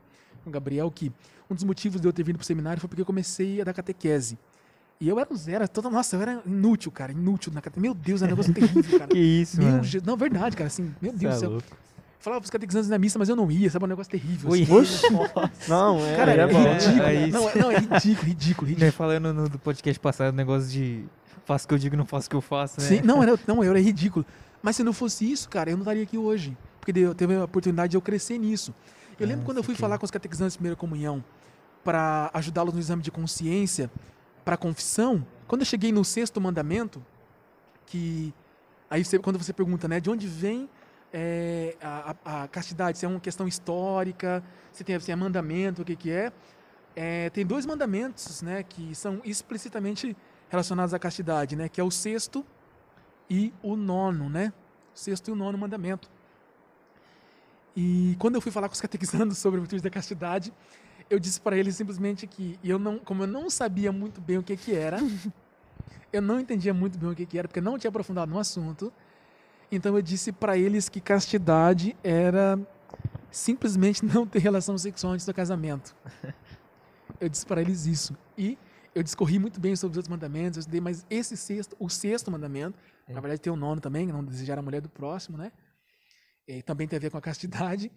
[0.43, 1.11] com o Gabriel que
[1.49, 3.63] um dos motivos de eu ter vindo para o seminário foi porque eu comecei a
[3.63, 4.37] dar catequese.
[4.99, 7.81] E eu era um zero, toda, nossa, eu era inútil, cara, inútil na catequese.
[7.81, 9.11] Meu Deus, é um negócio terrível, cara.
[9.11, 9.83] que isso, meu, mano.
[10.05, 11.57] Não, verdade, cara, assim, meu Deus do céu.
[11.57, 11.94] É
[12.25, 13.85] Falava pros catequizantes na missa, mas eu não ia, sabe?
[13.85, 14.49] Um negócio terrível.
[14.49, 14.63] Ui.
[14.63, 15.13] Assim.
[15.69, 16.15] não, é.
[16.15, 17.03] Cara, é, é ridículo.
[17.03, 18.91] É, não, não, é ridículo, ridículo, ridículo.
[18.93, 21.05] Falando no do podcast passado, o negócio de
[21.45, 22.87] faço o que eu digo, não faço o que eu faço, né?
[22.87, 24.25] Sim, não, era, não, era ridículo.
[24.59, 26.57] Mas se não fosse isso, cara, eu não estaria aqui hoje.
[26.79, 28.73] Porque eu teve a oportunidade de eu crescer nisso.
[29.19, 29.79] Eu lembro quando eu fui que...
[29.79, 31.23] falar com os catequizantes de primeira comunhão
[31.83, 33.87] para ajudá-los no exame de consciência
[34.43, 37.05] para confissão, quando eu cheguei no sexto mandamento,
[37.85, 38.33] que
[38.89, 40.67] aí você, quando você pergunta, né, de onde vem
[41.13, 45.81] é, a, a, a, castidade, se é uma questão histórica, se, tem, se é mandamento,
[45.81, 46.31] o que que é,
[46.95, 50.15] é, tem dois mandamentos, né, que são explicitamente
[50.49, 52.45] relacionados à castidade, né, que é o sexto
[53.29, 54.53] e o nono, né,
[54.93, 56.09] o sexto e o nono mandamento.
[57.75, 60.53] E quando eu fui falar com os catequizandos sobre a virtude da castidade,
[61.09, 64.43] eu disse para eles simplesmente que eu não, como eu não sabia muito bem o
[64.43, 64.97] que que era,
[66.11, 68.91] eu não entendia muito bem o que que era, porque não tinha aprofundado no assunto.
[69.75, 72.57] Então eu disse para eles que castidade era
[73.29, 75.95] simplesmente não ter relação sexual antes do casamento.
[77.17, 78.17] Eu disse para eles isso.
[78.37, 78.57] E
[78.93, 82.29] eu discorri muito bem sobre os outros mandamentos, eu estudei, mas esse sexto, o sexto
[82.29, 83.13] mandamento, é.
[83.13, 85.51] na verdade tem o nono também, não desejar a mulher do próximo, né?
[86.45, 87.89] E também tem a ver com a castidade.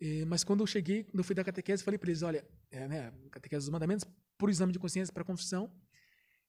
[0.00, 2.88] E, mas quando eu cheguei, quando eu fui dar catequese, falei para eles, olha, é,
[2.88, 4.04] né, catequese dos mandamentos,
[4.36, 5.70] por exame de consciência para confissão.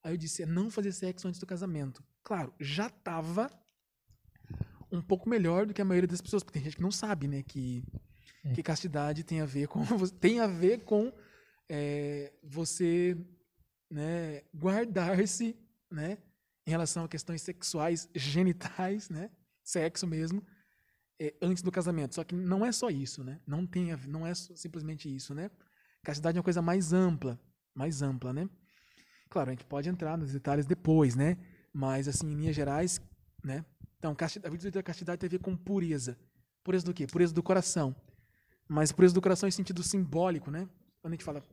[0.04, 2.04] Aí eu disse, é não fazer sexo antes do casamento.
[2.24, 3.50] Claro, já estava
[4.96, 7.28] um pouco melhor do que a maioria das pessoas, porque tem gente que não sabe,
[7.28, 7.84] né, que,
[8.44, 8.54] é.
[8.54, 9.84] que castidade tem a ver com
[10.20, 11.12] tem a ver com
[11.70, 13.18] é, você,
[13.90, 15.56] né, guardar-se,
[15.92, 16.18] né,
[16.68, 19.30] em relação a questões sexuais, genitais, né,
[19.64, 20.44] sexo mesmo,
[21.20, 22.16] é, antes do casamento.
[22.16, 23.40] Só que não é só isso, né?
[23.46, 25.50] Não tem, a, não é simplesmente isso, né?
[26.04, 27.40] Castidade é uma coisa mais ampla,
[27.74, 28.50] mais ampla, né?
[29.30, 31.38] Claro, a gente pode entrar nos detalhes depois, né?
[31.74, 33.02] Mas assim, em linhas gerais,
[33.44, 33.66] né?
[33.98, 36.18] Então, a virtude da castidade tem a ver com pureza.
[36.64, 37.08] Pureza do quê?
[37.08, 37.96] Pureza do coração.
[38.68, 40.68] Mas pureza do coração em sentido simbólico, né?
[41.02, 41.44] Quando a gente fala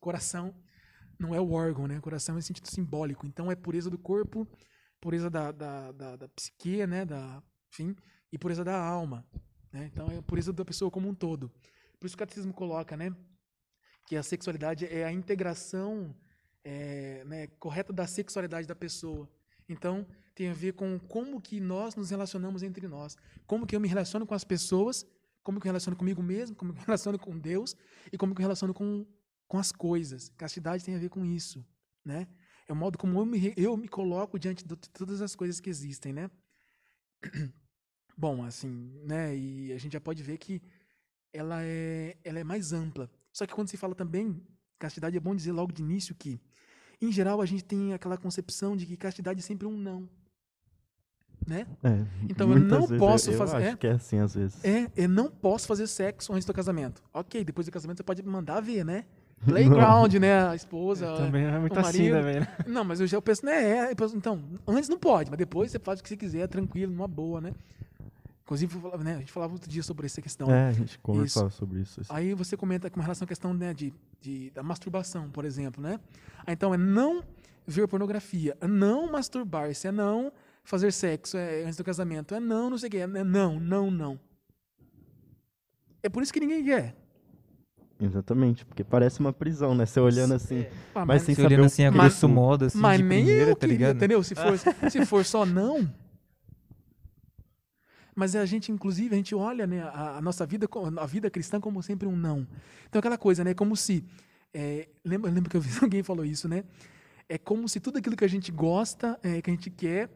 [0.00, 0.54] coração,
[1.18, 2.00] não é o órgão, né?
[2.00, 3.26] Coração é em sentido simbólico.
[3.26, 4.46] Então, é pureza do corpo,
[5.00, 7.04] pureza da, da, da, da psique, né?
[7.04, 7.94] Da, enfim,
[8.32, 9.26] e pureza da alma.
[9.72, 9.90] Né?
[9.92, 11.50] Então, é a pureza da pessoa como um todo.
[11.98, 13.14] Por isso o catecismo coloca né,
[14.06, 16.14] que a sexualidade é a integração
[16.64, 19.28] é, né, correta da sexualidade da pessoa.
[19.68, 23.16] Então, tem a ver com como que nós nos relacionamos entre nós.
[23.46, 25.06] Como que eu me relaciono com as pessoas,
[25.42, 27.76] como que eu relaciono comigo mesmo, como que eu relaciono com Deus
[28.12, 29.06] e como que eu relaciono com,
[29.46, 30.30] com as coisas.
[30.36, 31.64] Castidade tem a ver com isso.
[32.04, 32.26] Né?
[32.66, 35.70] É o modo como eu me, eu me coloco diante de todas as coisas que
[35.70, 36.12] existem.
[36.12, 36.30] Né?
[38.16, 39.36] Bom, assim, né?
[39.36, 40.62] E a gente já pode ver que
[41.32, 43.10] ela é, ela é mais ampla.
[43.32, 44.46] Só que quando se fala também
[44.78, 46.40] castidade, é bom dizer logo de início que,
[47.00, 50.08] em geral, a gente tem aquela concepção de que castidade é sempre um não.
[51.46, 51.66] Né?
[51.82, 53.56] É, então eu não posso eu fazer.
[53.56, 54.64] Acho é, que é assim às vezes.
[54.64, 57.02] É, eu não posso fazer sexo antes do casamento.
[57.12, 59.04] Ok, depois do casamento você pode mandar ver, né?
[59.44, 60.48] Playground, né?
[60.48, 61.06] A esposa.
[61.06, 62.48] Eu também é muito assim também, né?
[62.66, 63.88] Não, mas eu já penso, né?
[63.88, 67.08] É, então, antes não pode, mas depois você faz o que você quiser, tranquilo, numa
[67.08, 67.52] boa, né?
[68.44, 70.50] Inclusive, né, a gente falava outro dia sobre essa questão.
[70.50, 71.56] É, a gente conversava isso.
[71.56, 72.00] sobre isso.
[72.00, 72.10] Assim.
[72.12, 75.98] Aí você comenta com relação à questão né, de, de, da masturbação, por exemplo, né?
[76.46, 77.22] Então, é não
[77.66, 80.32] ver pornografia, é não masturbar-se, é não
[80.64, 83.90] fazer sexo é, antes do casamento, é não, não sei o quê, é não, não,
[83.90, 84.20] não.
[86.02, 86.96] É por isso que ninguém quer.
[88.00, 89.86] Exatamente, porque parece uma prisão, né?
[89.86, 90.72] Você olhando assim, é.
[91.06, 93.66] mas, sem saber olhando assim a grosso modo, assim, mas de nem primeira, eu tá
[93.66, 93.96] ligado?
[93.96, 94.22] Entendeu?
[94.24, 94.58] Se for,
[94.90, 95.88] se for só não,
[98.14, 101.60] mas a gente, inclusive, a gente olha né, a, a, nossa vida, a vida cristã
[101.60, 102.46] como sempre um não.
[102.88, 103.54] Então, aquela coisa, né?
[103.54, 104.04] Como se.
[104.52, 106.64] É, lembra, lembro que eu vi alguém falou isso, né?
[107.28, 110.10] É como se tudo aquilo que a gente gosta, é, que a gente quer,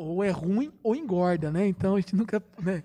[0.00, 1.66] ou é ruim ou engorda, né?
[1.66, 2.42] Então a gente nunca.
[2.60, 2.82] Né,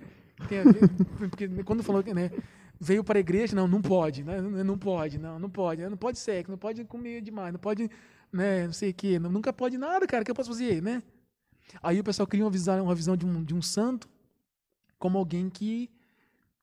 [0.50, 0.64] ver,
[1.30, 2.32] porque quando falou que, né?
[2.80, 4.42] veio para a igreja, não, não pode, né?
[4.42, 7.90] não pode, não, não pode, não pode sexo, não pode comer demais, não pode,
[8.32, 11.02] né, não sei o quê, nunca pode nada, cara, o que eu posso fazer, né?
[11.82, 14.10] Aí o pessoal cria uma visão, uma visão de, um, de um santo
[15.00, 15.90] como alguém que,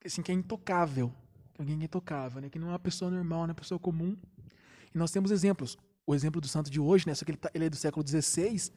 [0.04, 1.12] assim, que é intocável,
[1.58, 2.48] alguém que é intocável, né?
[2.48, 4.16] Que não é uma pessoa normal, não é uma pessoa comum.
[4.94, 5.76] E nós temos exemplos.
[6.06, 7.14] O exemplo do santo de hoje, né?
[7.14, 8.72] Só que ele, tá, ele é do século XVI,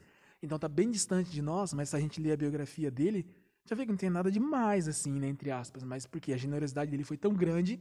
[0.45, 3.25] então está bem distante de nós, mas se a gente ler a biografia dele,
[3.65, 6.91] já vê que não tem nada demais, assim, né, entre aspas, mas porque a generosidade
[6.91, 7.79] dele foi tão grande,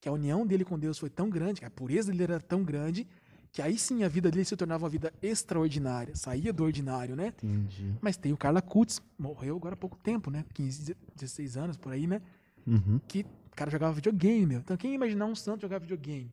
[0.00, 2.62] que a união dele com Deus foi tão grande, que a pureza dele era tão
[2.62, 3.06] grande,
[3.50, 7.34] que aí sim a vida dele se tornava uma vida extraordinária, saía do ordinário, né?
[7.42, 7.94] Entendi.
[8.00, 10.44] Mas tem o Carla Kutz, morreu agora há pouco tempo, né?
[10.54, 12.22] 15, 16 anos por aí, né?
[12.66, 13.00] Uhum.
[13.06, 14.58] Que o cara jogava videogame, meu.
[14.60, 16.32] Então quem ia imaginar um santo jogar videogame?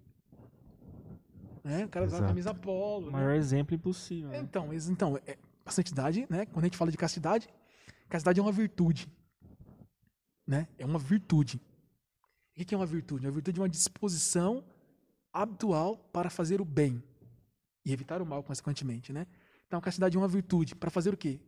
[1.64, 1.86] Né?
[1.86, 3.10] O cara usava camisa polo.
[3.10, 3.38] O maior né?
[3.38, 4.30] exemplo impossível.
[4.30, 4.40] Né?
[4.40, 6.46] Então, então é, a santidade, né?
[6.46, 7.48] Quando a gente fala de castidade,
[8.10, 9.08] castidade é uma virtude.
[10.46, 10.68] Né?
[10.78, 11.62] É uma virtude.
[12.58, 13.26] O que é uma virtude?
[13.26, 14.66] Uma virtude é uma disposição
[15.32, 17.02] habitual para fazer o bem
[17.86, 19.14] e evitar o mal, consequentemente.
[19.14, 19.28] Né?
[19.68, 21.40] Então, castidade é uma virtude para fazer o quê?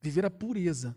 [0.00, 0.96] Viver a pureza.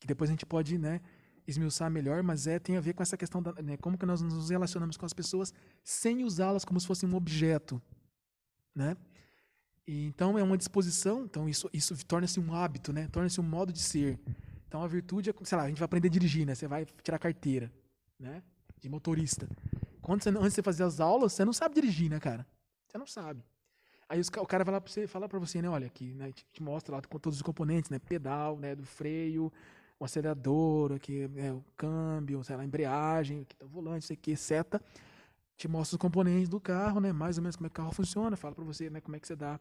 [0.00, 1.00] Que depois a gente pode né,
[1.46, 4.20] esmiuçar melhor, mas é, tem a ver com essa questão da né, como que nós
[4.22, 7.80] nos relacionamos com as pessoas sem usá-las como se fosse um objeto.
[8.74, 8.96] Né?
[9.86, 13.08] E, então é uma disposição, então isso, isso torna-se um hábito, né?
[13.08, 14.18] Torna-se um modo de ser.
[14.66, 16.54] Então a virtude é, sei lá, a gente vai aprender a dirigir, né?
[16.54, 17.70] Você vai tirar carteira,
[18.18, 18.42] né?
[18.80, 19.48] De motorista.
[20.00, 22.46] Quando você, antes de você fazer as aulas, você não sabe dirigir, né, cara?
[22.86, 23.42] Você não sabe.
[24.08, 25.68] Aí os, o cara vai lá para você, fala para você, né?
[25.68, 26.32] Olha aqui, né?
[26.32, 27.98] Te, te, mostra lá com todos os componentes, né?
[27.98, 28.74] Pedal, né?
[28.74, 29.52] Do freio,
[29.98, 31.52] o acelerador, aqui, né?
[31.52, 34.80] o câmbio, sei lá, embreagem, aqui tá o volante, sei seta
[35.56, 37.12] te mostra os componentes do carro, né?
[37.12, 39.00] Mais ou menos como é que o carro funciona, fala para você, né?
[39.00, 39.58] Como é que você dá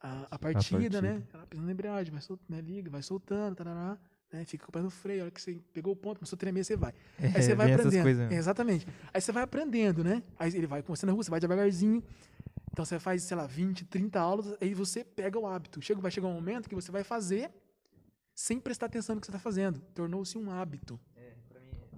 [0.00, 1.22] a, a, partida, a partida, né?
[1.32, 2.60] Ela pisando na embreagem, vai soltando, né?
[2.60, 3.98] liga, vai soltando, tarará,
[4.32, 4.44] né?
[4.44, 6.38] Fica com o pé no freio, a hora que você pegou o ponto, começou a
[6.38, 6.92] tremer, você vai.
[7.18, 8.32] É, Aí você vai aprendendo.
[8.32, 8.86] É, exatamente.
[9.12, 10.22] Aí você vai aprendendo, né?
[10.38, 12.02] Aí ele vai com você na rua, você vai devagarzinho.
[12.70, 15.80] Então você faz, sei lá, 20, 30 aulas, aí você pega o hábito.
[15.80, 17.50] Chega, vai chegar um momento que você vai fazer
[18.34, 19.80] sem prestar atenção no que você está fazendo.
[19.94, 21.00] Tornou-se um hábito.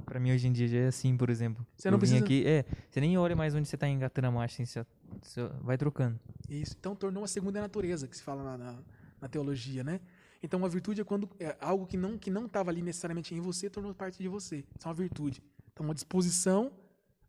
[0.08, 1.66] Pra mim, hoje em dia, já é assim, por exemplo.
[1.76, 2.24] Você não precisa...
[2.24, 4.86] aqui, é, você nem olha mais onde você tá engatando a marcha, assim, você,
[5.22, 6.18] você vai trocando.
[6.48, 8.78] Isso, então tornou uma segunda natureza, que se fala na, na,
[9.20, 10.00] na teologia, né?
[10.42, 13.40] Então, uma virtude é quando é algo que não que não estava ali necessariamente em
[13.40, 14.58] você tornou parte de você.
[14.58, 15.42] Isso é uma virtude.
[15.72, 16.72] Então, uma disposição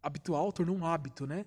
[0.02, 1.46] habitual tornou um hábito, né?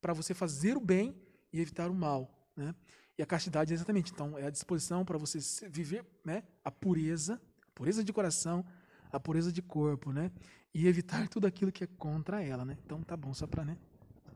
[0.00, 1.16] Para você fazer o bem
[1.52, 2.74] e evitar o mal, né?
[3.16, 6.42] E a castidade é exatamente, então, é a disposição para você viver, né?
[6.64, 8.64] A pureza, a pureza de coração,
[9.12, 10.32] a pureza de corpo, né?
[10.74, 12.76] E evitar tudo aquilo que é contra ela, né?
[12.84, 13.76] Então tá bom, só pra, né?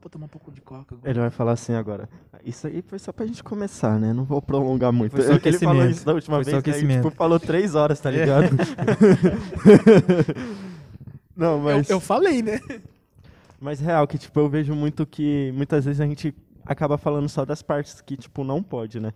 [0.01, 1.09] Vou tomar um pouco de coca agora.
[1.09, 2.07] Ele vai falar assim agora.
[2.45, 4.13] Isso aí foi só pra gente começar, né?
[4.13, 5.11] Não vou prolongar muito.
[5.11, 6.95] Foi só Ele falou isso da última foi vez, né?
[6.95, 8.45] tipo, falou três horas, tá ligado?
[8.45, 8.49] É.
[11.35, 11.89] Não, mas...
[11.89, 12.61] Eu, eu falei, né?
[13.59, 16.33] Mas real, que tipo, eu vejo muito que muitas vezes a gente
[16.65, 19.13] acaba falando só das partes que, tipo, não pode, né?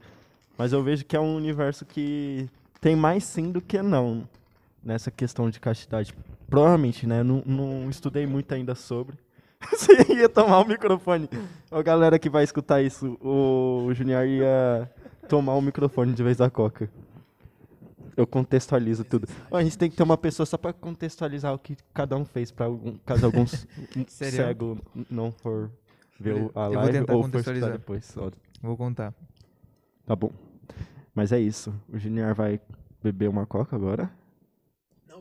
[0.57, 2.49] Mas eu vejo que é um universo que
[2.81, 4.27] tem mais sim do que não
[4.83, 6.13] nessa questão de castidade.
[6.49, 7.23] Provavelmente, né?
[7.23, 9.17] Não, não estudei muito ainda sobre.
[9.71, 11.29] Você ia tomar o microfone.
[11.71, 14.91] A galera que vai escutar isso, o Junior ia
[15.29, 16.89] tomar o microfone de vez da Coca.
[18.15, 19.27] Eu contextualizo tudo.
[19.51, 22.51] a gente tem que ter uma pessoa só para contextualizar o que cada um fez,
[22.51, 23.45] para algum, caso algum
[24.07, 24.77] cego
[25.09, 25.71] não for
[26.19, 28.15] ver a live ou for escutar depois.
[28.61, 29.15] Vou contar.
[30.05, 30.31] Tá bom.
[31.15, 31.73] Mas é isso.
[31.91, 32.59] O Junior vai
[33.01, 34.11] beber uma Coca agora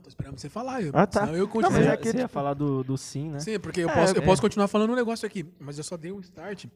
[0.01, 0.83] tô esperando você falar.
[0.83, 1.27] Eu, ah, tá.
[1.33, 1.73] Eu continuo.
[1.73, 3.41] Não, mas é que, você ia falar do, do sim, né?
[3.41, 4.25] Sim, porque eu, é, posso, eu é.
[4.25, 6.67] posso continuar falando um negócio aqui, mas eu só dei um start.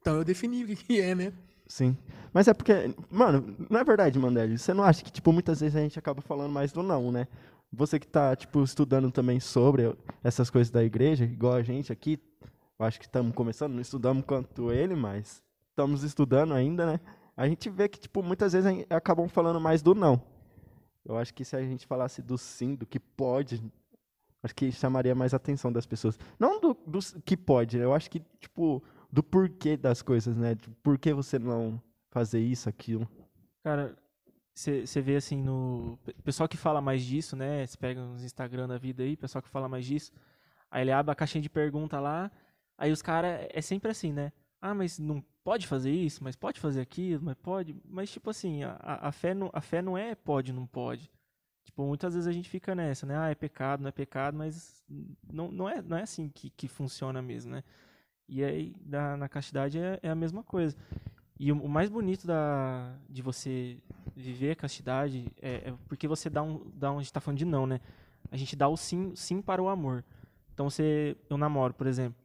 [0.00, 1.32] Então eu defini o que, que é, né?
[1.66, 1.96] Sim.
[2.32, 4.58] Mas é porque, mano, não é verdade, Mandeli.
[4.58, 7.26] Você não acha que, tipo, muitas vezes a gente acaba falando mais do não, né?
[7.72, 12.20] Você que tá, tipo, estudando também sobre essas coisas da igreja, igual a gente aqui,
[12.78, 17.00] eu acho que estamos começando, não estudamos quanto ele, mas estamos estudando ainda, né?
[17.36, 20.22] A gente vê que, tipo, muitas vezes acabam falando mais do não.
[21.06, 23.62] Eu acho que se a gente falasse do sim, do que pode,
[24.42, 26.18] acho que chamaria mais atenção das pessoas.
[26.38, 30.56] Não do, do que pode, eu acho que, tipo, do porquê das coisas, né?
[30.56, 33.08] Tipo, por que você não fazer isso, aquilo.
[33.62, 33.96] Cara,
[34.54, 35.98] você vê assim no.
[36.24, 37.66] Pessoal que fala mais disso, né?
[37.66, 40.12] Você pega uns Instagram da vida aí, pessoal que fala mais disso.
[40.70, 42.30] Aí ele abre a caixinha de pergunta lá.
[42.78, 43.46] Aí os caras.
[43.52, 44.32] É sempre assim, né?
[44.70, 47.76] Ah, mas não pode fazer isso, mas pode fazer aquilo, mas pode.
[47.88, 51.10] Mas, tipo assim, a, a, fé, não, a fé não é pode, não pode.
[51.64, 53.16] Tipo, muitas vezes a gente fica nessa, né?
[53.16, 54.84] Ah, é pecado, não é pecado, mas
[55.30, 57.64] não, não, é, não é assim que, que funciona mesmo, né?
[58.28, 60.76] E aí, da, na castidade é, é a mesma coisa.
[61.38, 63.78] E o, o, mais bonito da, de você
[64.16, 66.98] viver a castidade é, é, porque você dá um, dá um.
[66.98, 67.80] A gente tá falando de não, né?
[68.30, 70.04] a gente dá o sim, sim para o amor.
[70.52, 72.18] Então você, eu namoro, por exemplo,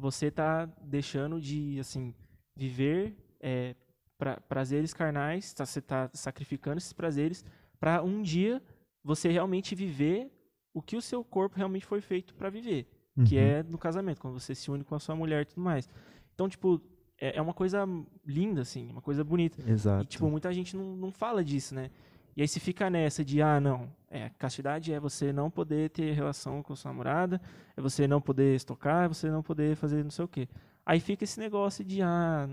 [0.00, 2.14] você tá deixando de assim
[2.56, 3.74] viver é,
[4.18, 7.44] pra, prazeres carnais, tá, você está sacrificando esses prazeres
[7.78, 8.62] para um dia
[9.02, 10.30] você realmente viver
[10.74, 12.86] o que o seu corpo realmente foi feito para viver,
[13.26, 13.42] que Uhum.
[13.42, 15.88] é no casamento, quando você se une com a sua mulher e tudo mais.
[16.34, 16.80] Então, tipo,
[17.18, 17.84] é, é uma coisa
[18.24, 19.62] linda, assim, uma coisa bonita.
[19.68, 20.04] Exato.
[20.04, 21.90] E, tipo, muita gente não, não fala disso, né?
[22.40, 26.14] E aí se fica nessa de, ah, não, é, castidade é você não poder ter
[26.14, 27.38] relação com sua namorada,
[27.76, 30.48] é você não poder estocar, é você não poder fazer não sei o quê.
[30.86, 32.48] Aí fica esse negócio de, ah...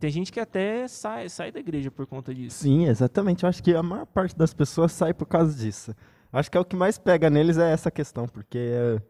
[0.00, 2.62] Tem gente que até sai, sai da igreja por conta disso.
[2.62, 3.42] Sim, exatamente.
[3.42, 5.94] Eu acho que a maior parte das pessoas sai por causa disso.
[6.32, 9.02] Acho que é o que mais pega neles é essa questão, porque é,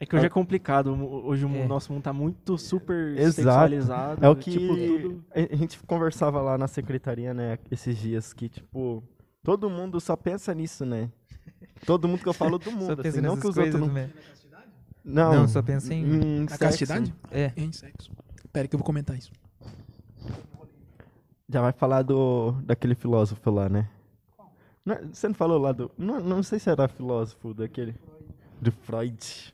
[0.00, 1.66] É que hoje é complicado, o- hoje o É.
[1.66, 3.32] nosso mundo tá muito super Exato.
[3.34, 4.24] sexualizado.
[4.24, 5.24] é o que Tipo, tudo...
[5.32, 9.02] a gente conversava lá na secretaria, né, esses dias que tipo
[9.42, 11.10] todo mundo só pensa nisso, né?
[11.86, 13.88] Todo mundo que eu falo do mundo, assim, não que os outros não.
[15.06, 16.58] Não, Não, só pensa em- em Na sexo.
[16.58, 17.14] castidade?
[17.30, 17.52] É.
[17.56, 18.10] Em sexo.
[18.52, 19.30] Pera que eu vou comentar isso.
[21.48, 23.88] Já vai falar do daquele filósofo lá, né?
[24.84, 25.90] Não, você não falou lá do.
[25.96, 27.94] Não, não sei se era filósofo daquele.
[28.60, 29.52] Do Freud.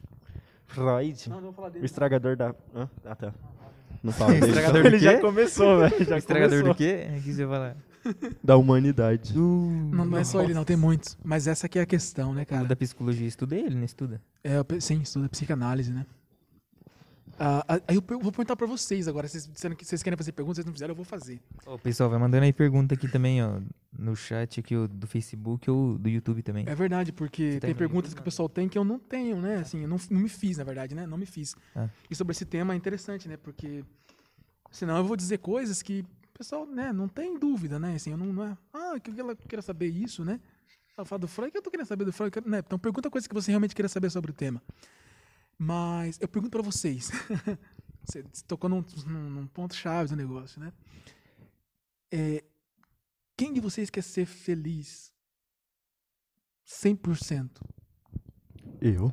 [0.75, 1.29] Freud.
[1.29, 1.85] Não, não vou falar O dele.
[1.85, 2.55] estragador da.
[2.75, 2.89] Hã?
[3.05, 3.33] Ah, tá.
[4.03, 4.47] Não fala dele.
[4.49, 6.05] Estragador do Ele já começou, velho.
[6.05, 6.75] Já Estragador começou.
[6.75, 7.09] do quê?
[7.19, 7.77] O que você vai falar?
[8.43, 9.37] Da humanidade.
[9.37, 11.19] Não, não é só ele, não, tem muitos.
[11.23, 12.65] Mas essa aqui é a questão, né, cara?
[12.65, 14.23] Da psicologia, estudei ele, não estuda?
[14.43, 16.07] É, eu pe- sim, estuda psicanálise, né?
[17.43, 19.27] Ah, aí eu vou perguntar pra vocês agora.
[19.27, 21.41] Vocês disseram que vocês querem fazer perguntas, vocês não fizeram, eu vou fazer.
[21.65, 23.61] Ô, pessoal, vai mandando aí pergunta aqui também, ó.
[23.99, 26.67] No chat aqui, ó, do Facebook ou do YouTube também.
[26.69, 29.57] É verdade, porque tá tem perguntas que o pessoal tem que eu não tenho, né?
[29.57, 31.07] Assim, eu não, não me fiz, na verdade, né?
[31.07, 31.57] Não me fiz.
[31.75, 31.89] Ah.
[32.11, 33.39] E sobre esse tema é interessante, né?
[33.39, 33.83] Porque
[34.71, 36.01] senão eu vou dizer coisas que
[36.35, 37.95] o pessoal, né, não tem dúvida, né?
[37.95, 40.39] Assim, eu não, não é, ah, que ela queira saber isso, né?
[40.97, 42.59] Ela fala do Freud, que eu tô querendo saber do Freud, quero- né?
[42.59, 44.63] Então pergunta coisas que você realmente queira saber sobre o tema.
[45.63, 47.11] Mas eu pergunto pra vocês.
[48.03, 50.73] você tocou num, num, num ponto chave do negócio, né?
[52.11, 52.43] É,
[53.37, 55.13] quem de vocês quer ser feliz
[56.67, 57.51] 100%?
[58.81, 59.13] Eu?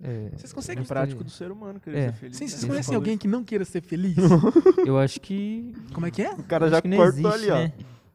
[0.00, 2.12] É, Vocês É conseguem prático do ser humano querer É.
[2.12, 2.36] ser feliz.
[2.36, 2.48] Sim, né?
[2.50, 4.16] vocês Você conhecem alguém que não queira ser feliz?
[4.86, 5.74] eu acho que.
[5.92, 6.32] Como é que é?
[6.32, 7.54] O cara já cortou existe, ali, ó.
[7.56, 7.72] né?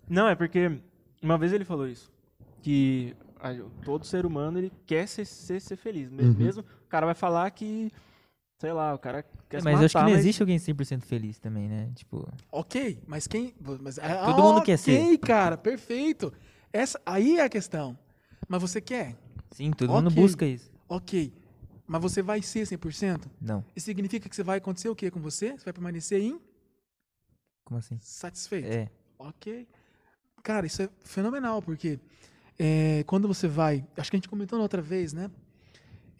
[0.10, 0.80] Não, é porque
[1.22, 2.10] uma vez ele falou isso.
[2.62, 3.14] Que
[3.84, 6.10] todo ser humano ele quer ser, ser, ser feliz.
[6.12, 6.34] Uhum.
[6.34, 7.92] Mesmo o cara vai falar que,
[8.60, 10.42] sei lá, o cara quer É, se mas eu acho que matar, não mas- existe
[10.42, 11.92] alguém 100% feliz também, né?
[11.96, 13.54] Tipo, Ok, mas quem.
[13.82, 15.18] Mas, ah, Todo mundo ok, quer ser.
[15.20, 16.34] cara, perfeito.
[16.72, 17.98] Essa, aí é a questão.
[18.48, 19.16] Mas você quer?
[19.52, 20.22] sim, todo mundo Ok.
[20.22, 20.72] busca isso.
[20.90, 21.34] Ok.
[21.86, 23.30] Mas você vai ser 100%?
[23.42, 25.52] Não, Isso significa que você vai acontecer o quê com você?
[25.52, 26.22] Você vai permanecer
[27.64, 27.96] como assim?
[27.96, 28.68] insatisfeito?
[28.68, 28.90] É.
[29.20, 29.68] Ok.
[30.42, 32.00] Cara, isso é fenomenal, porque
[32.60, 33.86] é, quando você vai.
[33.98, 35.30] Acho que a gente comentou na outra vez, né?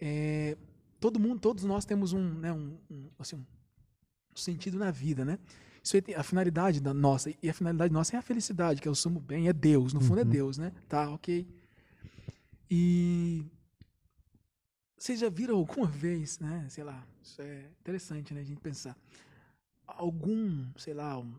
[0.00, 0.56] É,
[1.00, 3.44] todo mundo, todos nós temos um, né, um, um, assim, um
[4.34, 5.38] sentido na vida, né?
[5.82, 7.30] Isso tem a finalidade da nossa.
[7.42, 9.92] E a finalidade nossa é a felicidade, que é o sumo bem, é Deus.
[9.92, 10.30] No fundo é Uhum.
[10.30, 10.72] Deus, né?
[10.88, 11.46] Tá, ok.
[12.70, 13.44] E.
[14.96, 16.66] Vocês já viram alguma vez, né?
[16.70, 18.40] Sei lá, isso é interessante, né?
[18.40, 18.96] A gente pensar.
[19.86, 21.34] Algum, sei lá, um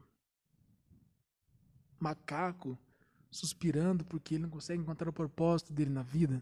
[1.99, 2.77] macaco
[3.36, 6.41] suspirando porque ele não consegue encontrar o propósito dele na vida?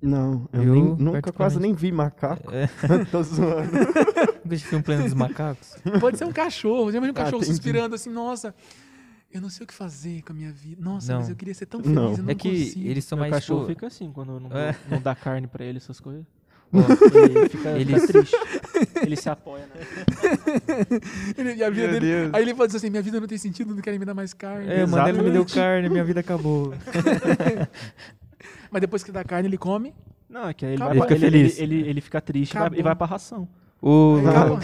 [0.00, 2.50] Não, eu, Eu, nem- nunca quase nem vi macaco.
[2.52, 2.66] É.
[3.10, 3.70] Tô zoando.
[4.44, 5.76] Nunca tive um plano dos macacos.
[6.00, 6.90] Pode ser um cachorro.
[6.90, 7.54] Já imagina um Ah, cachorro entendi.
[7.56, 8.52] suspirando assim, nossa,
[9.30, 10.82] eu não sei o que fazer com a minha vida.
[10.82, 11.30] Nossa, mas Não.
[11.32, 12.10] eu queria ser tão feliz, Não.
[12.12, 12.86] eu não É que consigo.
[12.88, 13.34] eles são Meu mais.
[13.34, 14.76] cachorro tipo, fica assim quando não, É.
[14.90, 16.26] não dá carne pra ele, essas coisas.
[16.74, 16.78] ó,
[17.16, 18.36] Ele fica, Eles- fica triste.
[19.02, 19.74] Ele se apoia, né?
[21.36, 22.34] Ele- e a vida Meu dele- Deus.
[22.34, 24.32] Aí ele pode dizer assim, minha vida não tem sentido, não querem me dar mais
[24.32, 24.70] carne.
[24.72, 26.72] É, mano, ele me deu carne, minha vida acabou.
[28.70, 29.94] Mas depois que dá carne, ele come.
[30.28, 31.58] Não, é que aí ele, vai, Ele fica ele, feliz.
[31.58, 32.78] ele, ele fica triste e vai, Acabou.
[32.80, 33.48] e vai pra ração.
[33.82, 34.58] O acabou.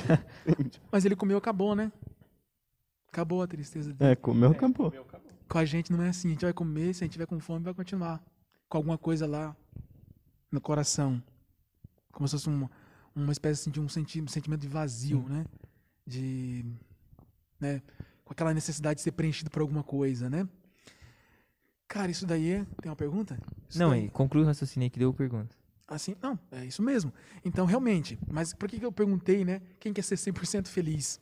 [0.90, 1.92] Mas ele comeu, acabou, né?
[3.12, 4.12] Acabou a tristeza dele.
[4.12, 4.92] É, comeu, acabou.
[5.48, 6.28] Com a gente não é assim.
[6.28, 8.22] A gente vai comer, se a gente tiver com fome, vai continuar
[8.68, 9.54] com alguma coisa lá
[10.50, 11.22] no coração.
[12.12, 12.70] Como se fosse uma,
[13.14, 15.44] uma espécie assim, de um senti- sentimento de vazio, né?
[16.06, 16.64] De.
[17.60, 17.82] Né?
[18.24, 20.48] Com aquela necessidade de ser preenchido por alguma coisa, né?
[21.86, 22.66] Cara, isso daí é.
[22.82, 23.38] Tem uma pergunta?
[23.68, 25.56] Isso Não, daí- aí, conclui o raciocínio aí que deu pergunta.
[25.86, 27.10] Assim, não, é isso mesmo.
[27.42, 29.62] Então, realmente, mas por que, que eu perguntei, né?
[29.80, 31.18] Quem quer ser 100% feliz?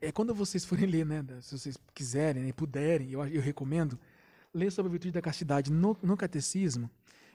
[0.00, 1.24] É quando vocês forem ler, né?
[1.40, 3.98] Se vocês quiserem né, e puderem, eu, eu recomendo,
[4.52, 6.90] ler sobre a virtude da castidade no, no catecismo.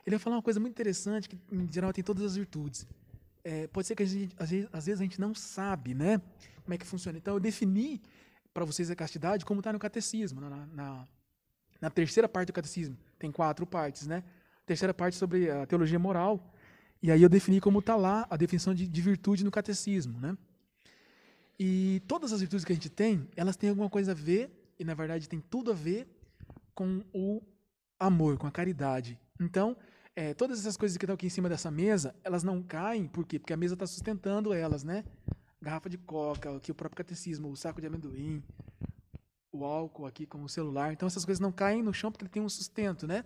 [0.05, 2.87] Ele vai falar uma coisa muito interessante, que em geral tem todas as virtudes.
[3.45, 6.19] É, pode ser que a gente, às, vezes, a gente não sabe, né?
[6.63, 7.17] Como é que funciona.
[7.17, 8.01] Então, eu defini
[8.53, 11.07] para vocês a castidade como está no catecismo, na, na,
[11.79, 12.97] na terceira parte do catecismo.
[13.17, 14.23] Tem quatro partes, né?
[14.65, 16.53] terceira parte sobre a teologia moral.
[17.01, 20.35] E aí eu defini como está lá a definição de, de virtude no catecismo, né?
[21.59, 24.83] E todas as virtudes que a gente tem, elas têm alguma coisa a ver, e
[24.83, 26.07] na verdade tem tudo a ver
[26.73, 27.41] com o
[27.99, 29.17] amor, com a caridade.
[29.39, 29.77] Então,
[30.15, 33.25] é, todas essas coisas que estão aqui em cima dessa mesa, elas não caem, por
[33.25, 33.37] quê?
[33.37, 35.03] Porque a mesa está sustentando elas, né?
[35.61, 38.41] Garrafa de coca, aqui o próprio catecismo, o saco de amendoim,
[39.51, 40.93] o álcool aqui com o celular.
[40.93, 43.25] Então essas coisas não caem no chão porque ele tem um sustento, né?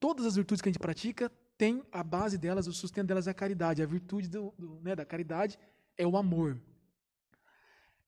[0.00, 3.30] Todas as virtudes que a gente pratica tem a base delas, o sustento delas é
[3.30, 3.82] a caridade.
[3.82, 5.58] A virtude do, do, né, da caridade
[5.96, 6.58] é o amor.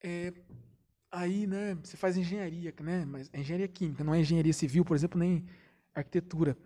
[0.02, 0.32] É,
[1.10, 3.04] aí, né, você faz engenharia, né?
[3.04, 5.46] Mas é engenharia química, não é engenharia civil, por exemplo, nem
[5.94, 6.56] arquitetura.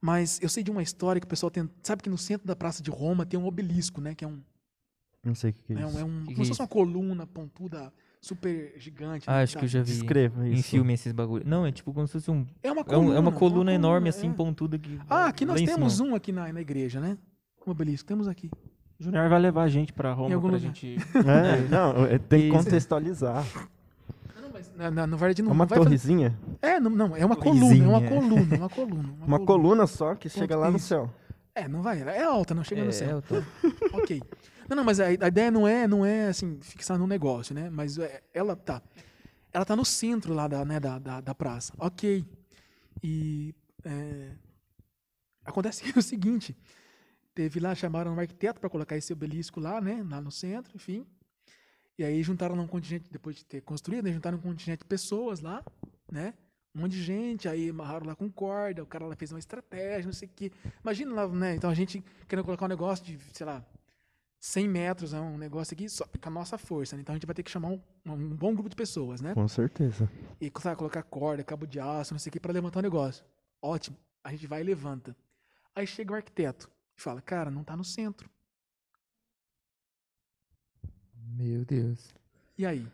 [0.00, 1.68] Mas eu sei de uma história que o pessoal tem.
[1.82, 4.14] Sabe que no centro da Praça de Roma tem um obelisco, né?
[4.14, 4.40] Que é um.
[5.24, 5.96] Não sei o que, que é É, isso.
[5.96, 9.28] um, é um Que como se é fosse uma coluna pontuda, super gigante.
[9.28, 10.68] Ah, né, acho que eu já vi Descreva em isso.
[10.70, 11.44] filme esses bagulho.
[11.46, 12.46] Não, é tipo como se fosse um.
[12.62, 13.10] É uma É, coluna.
[13.10, 14.32] um- é uma coluna enorme, assim, é.
[14.32, 14.78] pontuda.
[14.78, 17.18] Que Ah, aqui nós em temos um aqui na, na igreja, né?
[17.66, 18.06] Um obelisco.
[18.06, 18.48] Temos aqui.
[19.00, 20.58] O Junior vai levar a gente pra Em Roma pra lugar.
[20.60, 20.96] gente.
[21.14, 23.44] É, não, é, tem que contextualizar.
[24.56, 26.38] Mas na, na, na verdade não É uma vai fazer- torrezinha?
[26.62, 29.14] É, não, não, é uma coluna, é uma coluna, uma coluna.
[29.26, 30.86] Uma coluna só que chega lá no isso.
[30.88, 31.12] céu.
[31.54, 33.16] É, não vai, é alta, não chega É, no céu.
[33.16, 34.22] eu tô- ok.
[34.68, 37.68] Não, não, mas a, a ideia não é, não é assim, fixar no negócio, né?
[37.70, 38.82] Mas é, ela tá.
[39.52, 41.72] Ela tá no centro lá da, né, da, da, da praça.
[41.78, 42.24] Ok.
[43.02, 43.54] E
[43.84, 44.30] é,
[45.44, 46.56] acontece é o seguinte:
[47.34, 50.04] teve lá, chamaram um arquiteto para colocar esse obelisco lá, né?
[50.08, 51.06] Lá no centro, enfim.
[51.98, 55.40] E aí juntaram um contingente, depois de ter construído, né, juntaram um contingente de pessoas
[55.40, 55.64] lá,
[56.10, 56.34] né?
[56.74, 60.04] Um monte de gente, aí amarraram lá com corda, o cara lá fez uma estratégia,
[60.04, 60.52] não sei o quê.
[60.82, 61.54] Imagina lá, né?
[61.54, 63.64] Então a gente querendo colocar um negócio de, sei lá,
[64.38, 66.94] 100 metros, né, um negócio aqui, só com a nossa força.
[66.94, 67.02] Né?
[67.02, 69.34] Então a gente vai ter que chamar um, um bom grupo de pessoas, né?
[69.34, 70.08] Com certeza.
[70.40, 73.24] E sabe, colocar corda, cabo de aço, não sei o que, para levantar o negócio.
[73.60, 73.96] Ótimo.
[74.22, 75.16] A gente vai e levanta.
[75.74, 78.30] Aí chega o arquiteto e fala, cara, não tá no centro.
[81.34, 82.14] Meu Deus.
[82.56, 82.86] E aí?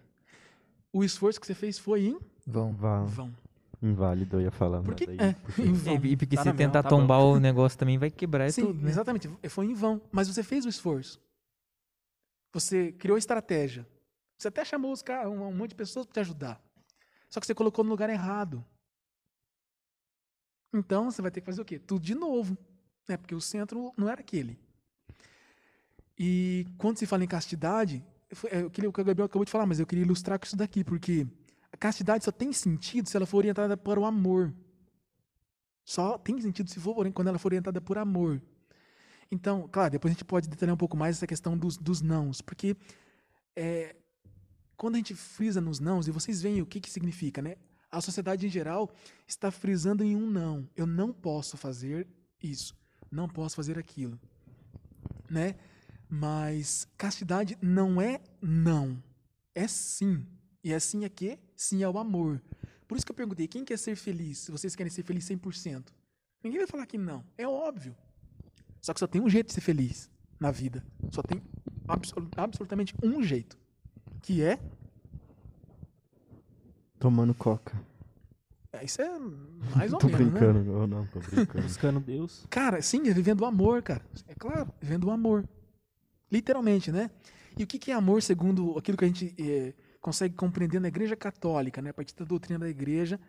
[0.92, 2.72] O esforço que você fez foi em Vão.
[2.74, 3.04] Vá.
[3.04, 3.32] vão.
[3.80, 4.82] Inválido, eu ia falar.
[4.82, 5.94] Porque, é, em vão.
[6.04, 7.00] E, e porque Tá se tentar tá bom.
[7.00, 8.90] tombar o negócio também vai quebrar Sim, tudo, né?
[8.90, 9.28] exatamente.
[9.48, 10.00] Foi em vão.
[10.10, 11.20] Mas você fez o esforço.
[12.52, 13.86] Você criou estratégia.
[14.38, 16.60] Você até chamou os caras, um, um monte de pessoas para te ajudar.
[17.28, 18.64] Só que você colocou no lugar errado.
[20.74, 21.78] Então você vai ter que fazer o quê?
[21.78, 22.56] Tudo de novo.
[23.08, 23.16] Né?
[23.16, 24.58] Porque o centro não era aquele.
[26.18, 28.04] E quando se fala em castidade,
[28.50, 30.82] é, o que o Gabriel acabou de falar, mas eu queria ilustrar com isso daqui,
[30.82, 31.26] porque
[31.72, 34.52] a castidade só tem sentido se ela for orientada para o amor.
[35.84, 38.40] Só tem sentido se for quando ela for orientada por amor.
[39.30, 42.40] Então, claro, depois a gente pode detalhar um pouco mais essa questão dos, dos nãos,
[42.40, 42.76] porque
[43.56, 43.96] é,
[44.76, 47.56] quando a gente frisa nos nãos, e vocês veem o que, que significa, né?
[47.90, 48.90] A sociedade em geral
[49.26, 50.68] está frisando em um não.
[50.76, 52.06] Eu não posso fazer
[52.42, 52.76] isso,
[53.10, 54.18] não posso fazer aquilo,
[55.30, 55.56] né?
[56.14, 59.02] Mas castidade não é não,
[59.54, 60.26] é sim.
[60.62, 61.38] E é sim é quê?
[61.56, 62.38] Sim é o amor.
[62.86, 64.36] Por isso que eu perguntei, quem quer ser feliz?
[64.40, 65.84] Se vocês querem ser feliz 100%.
[66.44, 67.24] Ninguém vai falar que não.
[67.38, 67.96] É óbvio.
[68.82, 70.84] Só que só tem um jeito de ser feliz na vida.
[71.10, 71.40] Só tem
[71.88, 73.56] absolu- absolutamente um jeito.
[74.20, 74.58] Que é.
[76.98, 77.74] Tomando coca.
[78.70, 79.08] é, Isso é
[79.74, 80.30] mais ou tô menos, né?
[80.30, 81.62] brincando, não, tô brincando.
[81.62, 82.46] Buscando Deus.
[82.50, 84.04] Cara, sim, é vivendo o amor, cara.
[84.28, 85.48] É claro, vivendo o amor.
[86.32, 87.10] Literalmente, né?
[87.58, 91.14] E o que é amor segundo aquilo que a gente eh, consegue compreender na Igreja
[91.14, 91.90] Católica, né?
[91.90, 93.20] A partir da doutrina da Igreja,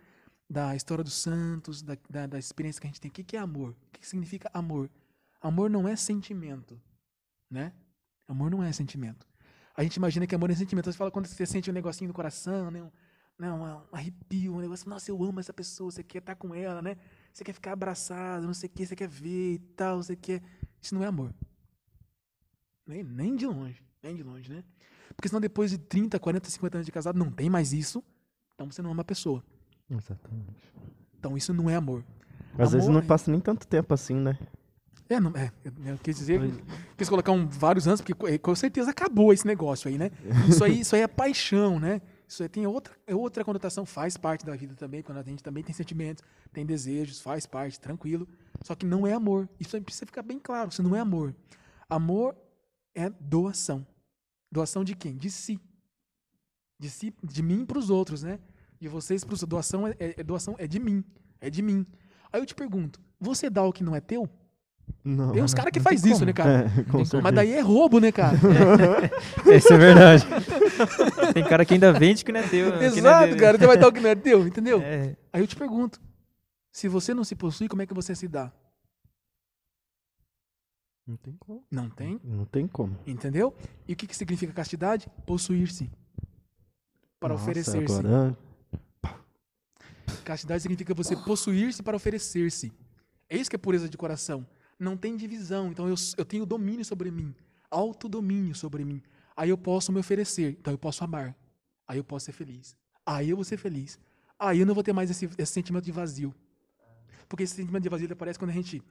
[0.48, 3.10] da história dos santos, da, da, da experiência que a gente tem.
[3.10, 3.70] O que é amor?
[3.72, 4.90] O que significa amor?
[5.38, 6.80] Amor não é sentimento,
[7.50, 7.74] né?
[8.26, 9.26] Amor não é sentimento.
[9.76, 10.90] A gente imagina que amor é sentimento.
[10.90, 12.82] Você fala quando você sente um negocinho no coração, né?
[12.82, 12.90] Um,
[13.38, 13.52] né?
[13.52, 16.96] um arrepio, um negócio, nossa, eu amo essa pessoa, você quer estar com ela, né?
[17.30, 20.42] Você quer ficar abraçado, não sei o que, você quer ver e tal, você quer.
[20.80, 21.34] Isso não é amor.
[22.86, 24.62] Nem, nem de longe, nem de longe, né?
[25.16, 28.02] Porque senão depois de 30, 40, 50 anos de casado, não tem mais isso,
[28.54, 29.42] então você não ama a pessoa.
[29.90, 30.72] Exatamente.
[31.18, 32.04] Então isso não é amor.
[32.58, 34.38] Às vezes Amor não é- passa nem tanto tempo assim, né?
[35.08, 36.40] É, não, é eu, eu quis dizer,
[36.96, 40.10] quis colocar um, vários anos, porque co- com certeza acabou esse negócio aí, né?
[40.48, 42.00] Isso aí, isso aí é paixão, né?
[42.26, 45.42] Isso aí tem outra, é outra conotação, faz parte da vida também, quando a gente
[45.42, 46.24] também tem sentimentos,
[46.54, 48.26] tem desejos, faz parte, tranquilo.
[48.62, 49.46] Só que não é amor.
[49.60, 51.34] Isso aí precisa ficar bem claro, isso não é amor.
[51.88, 52.34] Amor
[52.94, 53.86] é doação.
[54.50, 55.16] Doação de quem?
[55.16, 55.60] De si.
[56.78, 58.38] De si, de mim para os outros, né?
[58.80, 61.02] De vocês para os doação é, é- é doação é de mim,
[61.40, 61.86] é de mim.
[62.32, 64.28] Aí eu te pergunto, você dá o que não é teu?
[65.02, 65.32] Não.
[65.32, 66.26] Tem uns caras que faz isso, como.
[66.26, 66.66] né, cara?
[67.16, 67.22] É.
[67.22, 68.36] Mas daí é roubo, né, cara?
[69.56, 70.26] Isso é verdade.
[71.32, 72.70] Tem cara que ainda vende que não é teu.
[72.72, 73.40] que não é Exato, dele.
[73.40, 73.58] cara.
[73.58, 74.80] Você vai dar o que não é teu, entendeu?
[74.84, 75.98] É, Aí eu te pergunto,
[76.70, 78.52] se você não se possui, como é que você se dá?
[81.06, 81.64] Não tem como.
[81.70, 82.20] Não tem.
[82.24, 82.98] Não tem como.
[83.06, 83.54] Entendeu?
[83.86, 85.08] E o que, que significa castidade?
[85.26, 85.90] Possuir-se.
[87.20, 87.98] Para oferecer-se.
[87.98, 88.36] Agora,
[90.24, 92.72] Castidade significa você possuir-se para oferecer-se.
[93.28, 94.46] É isso que é pureza de coração.
[94.78, 95.70] Não tem divisão.
[95.70, 97.34] Então eu, eu tenho domínio sobre mim.
[97.70, 99.02] Autodomínio sobre mim.
[99.36, 100.56] Aí eu posso me oferecer.
[100.58, 101.36] Então eu posso amar.
[101.86, 102.74] Aí eu posso ser feliz.
[103.04, 103.98] Aí eu vou ser feliz.
[104.38, 106.34] Aí eu não vou ter mais esse, esse sentimento de vazio.
[107.28, 108.82] Porque esse sentimento de vazio aparece quando a gente.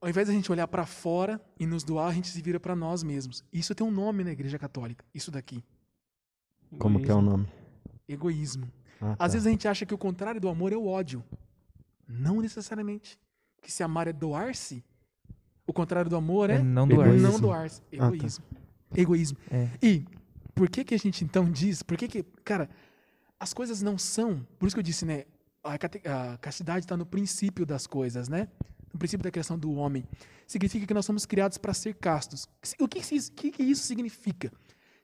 [0.00, 2.60] Ao invés de a gente olhar para fora e nos doar, a gente se vira
[2.60, 3.44] para nós mesmos.
[3.52, 5.04] Isso tem um nome na Igreja Católica.
[5.12, 5.62] Isso daqui.
[6.78, 7.48] como que é o nome?
[8.08, 8.70] Egoísmo.
[9.00, 9.26] Ah, Às tá.
[9.28, 11.24] vezes a gente acha que o contrário do amor é o ódio.
[12.06, 13.18] Não necessariamente.
[13.60, 14.84] Que se amar é doar-se,
[15.66, 17.08] o contrário do amor é, É não doar.
[17.08, 17.20] doar.
[17.20, 17.82] não doar-se.
[17.94, 18.14] Ah, tá.
[18.14, 18.44] Egoísmo.
[18.96, 19.38] Egoísmo.
[19.50, 19.68] É.
[19.82, 20.04] E
[20.54, 22.70] por que que a gente então diz, por que que, cara,
[23.38, 25.24] as coisas não são, por isso que eu disse, né,
[25.62, 28.48] a castidade está no princípio das coisas, né?
[28.92, 30.04] No princípio da criação do homem.
[30.46, 32.46] Significa que nós somos criados para ser castos.
[32.80, 34.52] O que, que que isso significa?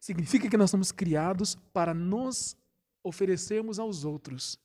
[0.00, 2.56] Significa que nós somos criados para nos
[3.02, 4.58] oferecermos aos outros.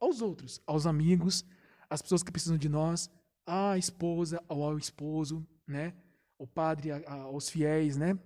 [0.00, 1.44] Aos outros, aos amigos,
[1.88, 3.10] às pessoas que precisam de nós,
[3.46, 5.94] à esposa, ao, ao esposo, né?
[6.38, 8.18] O padre, a- a- aos fiéis, né?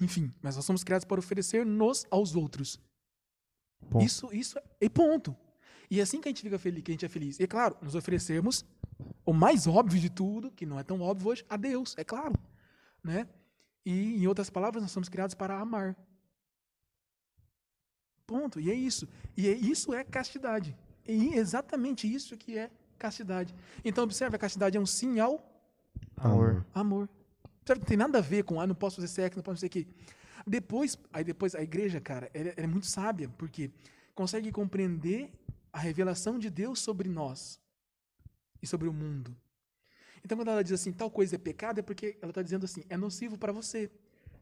[0.00, 2.78] Enfim, mas nós somos criados para oferecer-nos aos outros.
[4.04, 5.34] Isso, isso é ponto.
[5.90, 7.38] E é assim que a gente fica feliz, que a gente é feliz.
[7.38, 8.64] E é claro, nos oferecermos
[9.24, 12.34] o mais óbvio de tudo, que não é tão óbvio hoje, a Deus, é claro,
[13.02, 13.28] né?
[13.84, 15.96] E em outras palavras, nós somos criados para amar.
[18.26, 18.58] Ponto.
[18.58, 19.08] E é isso.
[19.36, 20.76] E é, isso é castidade.
[21.06, 22.68] E exatamente isso que é
[22.98, 23.54] castidade.
[23.84, 25.40] Então, observe, a castidade é um sim ao
[26.16, 26.66] Amor.
[26.74, 27.08] amor.
[27.64, 29.66] Sabe, não tem nada a ver com, ah, não posso fazer sexo, não posso fazer
[29.66, 29.86] aqui.
[30.46, 33.70] Depois, aí depois a igreja, cara, ela, ela é muito sábia, porque
[34.14, 35.32] consegue compreender
[35.72, 37.60] a revelação de Deus sobre nós
[38.66, 39.36] sobre o mundo.
[40.24, 42.82] Então, quando ela diz assim, tal coisa é pecado, é porque ela está dizendo assim,
[42.88, 43.90] é nocivo para você,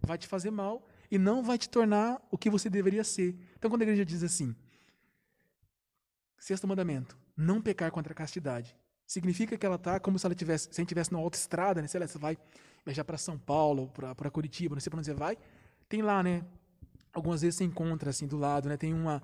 [0.00, 3.36] vai te fazer mal e não vai te tornar o que você deveria ser.
[3.56, 4.54] Então, quando a igreja diz assim,
[6.38, 8.74] sexto mandamento, não pecar contra a castidade,
[9.06, 11.88] significa que ela está como se ela tivesse, se a gente tivesse numa autoestrada, né?
[11.88, 12.38] Se ela você vai
[12.84, 15.38] viajar para São Paulo, para Curitiba, não sei para onde você vai,
[15.88, 16.44] tem lá, né?
[17.12, 18.76] Algumas vezes você encontra assim do lado, né?
[18.76, 19.22] Tem uma,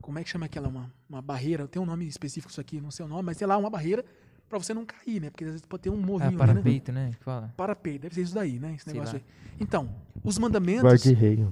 [0.00, 1.66] como é que chama aquela uma, uma barreira?
[1.66, 4.04] Tem um nome específico isso aqui, não sei o nome, mas tem lá uma barreira
[4.50, 5.30] para você não cair, né?
[5.30, 6.46] Porque às vezes pode ter um Ah, morrinho, ali, né?
[6.46, 7.10] parapeito, né?
[7.16, 7.54] que Fala.
[7.56, 8.74] Parapeito, deve ser isso daí, né?
[8.74, 9.22] Esse Sei negócio lá.
[9.24, 9.54] aí.
[9.60, 9.88] Então,
[10.24, 10.82] os mandamentos.
[10.82, 11.46] Guarde-rei.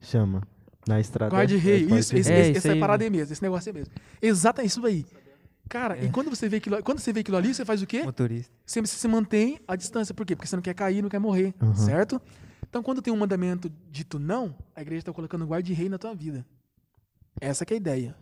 [0.00, 0.42] chama.
[0.88, 1.36] Na estrada.
[1.36, 3.74] É isso, esse, É, esse, isso essa é aí parada aí mesmo, esse negócio aí
[3.74, 3.92] mesmo.
[4.22, 5.04] Exato, é isso aí.
[5.68, 8.04] Cara, e quando você vê aquilo, quando você vê aquilo ali, você faz o quê?
[8.04, 8.54] Motorista.
[8.64, 10.14] Você você se mantém à distância.
[10.14, 10.36] Por quê?
[10.36, 11.74] Porque você não quer cair, não quer morrer, Uhum.
[11.74, 12.22] certo?
[12.70, 16.46] Então, quando tem um mandamento dito não, a igreja está colocando guarda-rei na tua vida.
[17.40, 18.14] Essa que é a ideia.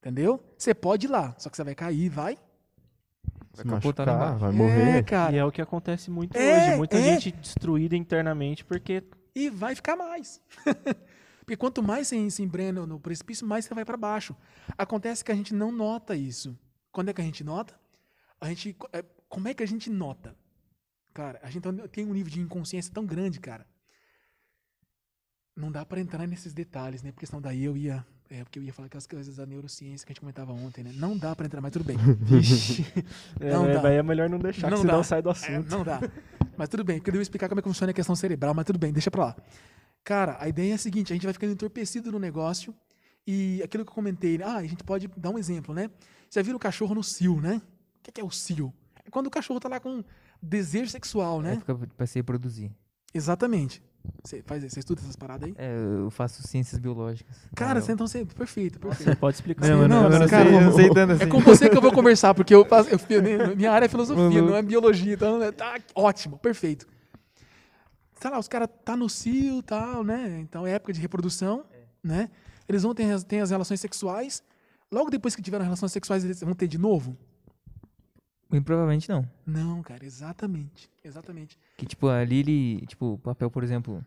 [0.00, 0.42] Entendeu?
[0.56, 2.38] Você pode ir lá, só que você vai cair, vai.
[3.56, 5.04] Vai machucar, vai É, morrer.
[5.04, 5.34] cara.
[5.34, 6.76] E é o que acontece muito É, hoje.
[6.76, 7.02] Muita é.
[7.02, 9.02] gente destruída internamente porque
[9.34, 10.40] e vai ficar mais.
[11.40, 14.34] Porque quanto mais você se embrenha no precipício, mais você vai para baixo.
[14.76, 16.58] Acontece que a gente não nota isso.
[16.90, 17.78] Quando é que a gente nota?
[18.40, 20.34] A gente, é, como é que a gente nota?
[21.14, 23.64] Cara, a gente tem um nível de inconsciência tão grande, cara.
[25.54, 27.12] Não dá para entrar nesses detalhes, né?
[27.12, 30.10] Porque senão daí eu ia, é, porque eu ia falar aquelas coisas da neurociência que
[30.10, 30.92] a gente comentava ontem, né?
[30.94, 31.96] Não dá para entrar, mas tudo bem.
[32.20, 32.84] Vixe.
[33.40, 33.80] é, Não dá.
[33.82, 35.02] daí é melhor não deixar, Não que senão dá.
[35.04, 35.70] sai do É, assunto.
[35.70, 36.00] não dá.
[36.56, 38.64] Mas tudo bem, porque eu devo explicar como é que funciona a questão cerebral, mas
[38.64, 39.36] tudo bem, deixa pra lá.
[40.02, 42.74] Cara, a ideia é a seguinte, a gente vai ficando entorpecido no negócio
[43.26, 44.44] e aquilo que eu comentei, né?
[44.44, 45.90] ah, a gente pode dar um exemplo, né?
[46.30, 47.60] Você já viu o cachorro no cio, né?
[47.98, 48.72] O que é que é o cio?
[49.04, 50.02] É quando o cachorro tá lá com
[50.40, 51.54] desejo sexual, né?
[51.54, 52.70] É, fica pra se reproduzir.
[53.12, 53.82] Exatamente.
[54.24, 55.54] Você faz, você estuda essas paradas aí?
[55.56, 57.36] É, eu faço ciências biológicas.
[57.54, 59.10] Cara, Então, você, então você, perfeito, perfeito.
[59.10, 59.68] Você pode explicar.
[59.68, 61.28] Não, eu não, não, eu não cara, sei, eu não sei tanto É assim.
[61.28, 64.48] com você que eu vou conversar, porque eu, faço- eu, minha área é filosofia, Uhum.
[64.50, 66.86] não é biologia, então né, tá ótimo, perfeito.
[68.20, 70.38] Sei lá, os caras tá no cio e tal, né?
[70.40, 71.64] Então é época de reprodução,
[72.02, 72.30] né?
[72.68, 74.42] Eles vão ter, as- ter as relações sexuais.
[74.90, 77.16] Logo depois que tiveram relações sexuais, eles vão ter de novo?
[78.56, 79.28] E provavelmente não.
[79.44, 80.90] Não, cara, exatamente.
[81.04, 81.58] Exatamente.
[81.76, 84.04] Que, tipo, ali ele, tipo, o papel, por exemplo,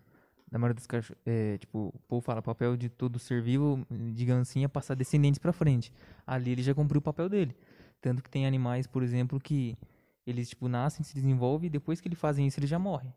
[0.49, 4.49] da maioria dos cachorros, é, tipo, o povo fala, papel de todo ser vivo, digamos
[4.49, 5.93] assim, é passar descendentes pra frente.
[6.25, 7.55] Ali ele já cumpriu o papel dele.
[8.01, 9.77] Tanto que tem animais, por exemplo, que
[10.25, 13.13] eles, tipo, nascem, se desenvolvem e depois que eles fazem isso, eles já morrem.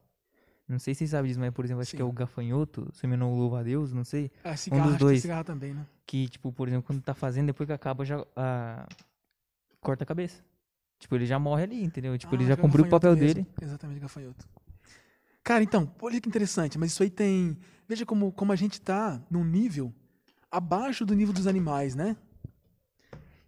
[0.69, 1.97] Não sei se vocês sabem disso, mas, por exemplo, acho Sim.
[1.97, 4.31] que é o gafanhoto, se eu não louva a Deus, não sei.
[4.45, 5.23] A cigarra, acho que dois.
[5.23, 5.87] cigarra também, né?
[6.07, 8.87] Que, tipo, por exemplo, quando tá fazendo, depois que acaba, já ah,
[9.81, 10.43] corta a cabeça.
[11.03, 12.17] Tipo, ele já morre ali, entendeu?
[12.17, 13.27] Tipo, ele Ah, já que é cumpriu o papel mesmo.
[13.43, 13.47] dele.
[13.61, 14.49] Exatamente, gafanhoto.
[15.43, 17.59] Cara, então, olha que interessante, mas isso aí tem.
[17.89, 19.93] Veja como, como a gente tá num nível
[20.49, 22.17] abaixo do nível dos animais, né?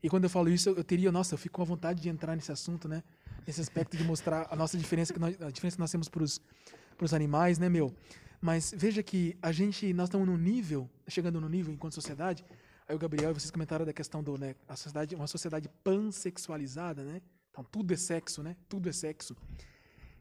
[0.03, 2.09] E quando eu falo isso, eu, eu teria, nossa, eu fico com a vontade de
[2.09, 3.05] entrar nesse assunto, né?
[3.47, 6.25] Esse aspecto de mostrar a nossa diferença, que nós, a diferença que nós temos para
[6.25, 7.95] os animais, né, meu?
[8.41, 12.45] Mas veja que a gente, nós estamos num nível, chegando no nível enquanto sociedade.
[12.89, 17.05] Aí o Gabriel e vocês comentaram da questão do, né, a sociedade, uma sociedade pansexualizada,
[17.05, 17.23] né?
[17.55, 18.57] Então tudo é sexo, né?
[18.69, 19.37] Tudo é sexo.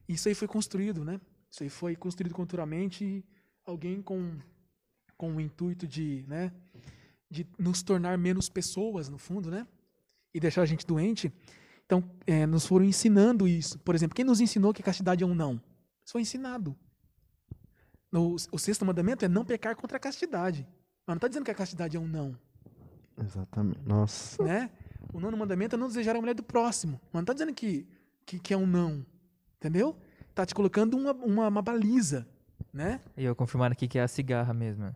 [0.08, 1.20] Isso aí foi construído, né?
[1.50, 3.26] Isso aí foi construído culturalmente,
[3.66, 4.38] alguém com
[5.18, 6.52] com o intuito de, né,
[7.30, 9.66] de nos tornar menos pessoas, no fundo, né?
[10.34, 11.32] E deixar a gente doente.
[11.86, 13.80] Então, é, nos foram ensinando isso.
[13.80, 15.62] Por exemplo, quem nos ensinou que castidade é um não?
[16.04, 16.76] Isso foi ensinado.
[18.12, 20.68] No, o sexto mandamento é não pecar contra a castidade.
[21.08, 22.38] Mas não está dizendo que a castidade é um não.
[23.18, 23.82] Exatamente.
[23.86, 24.44] Nossa.
[24.44, 24.72] Né?
[25.14, 27.00] O nono mandamento é não desejar a mulher do próximo.
[27.06, 27.88] Mas não está dizendo que,
[28.26, 29.06] que, que, é um não.
[29.58, 29.96] Entendeu?
[30.30, 32.28] Está te colocando uma, uma, uma baliza.
[32.74, 33.00] Né?
[33.16, 34.94] E eu confirmando aqui que é a cigarra mesmo.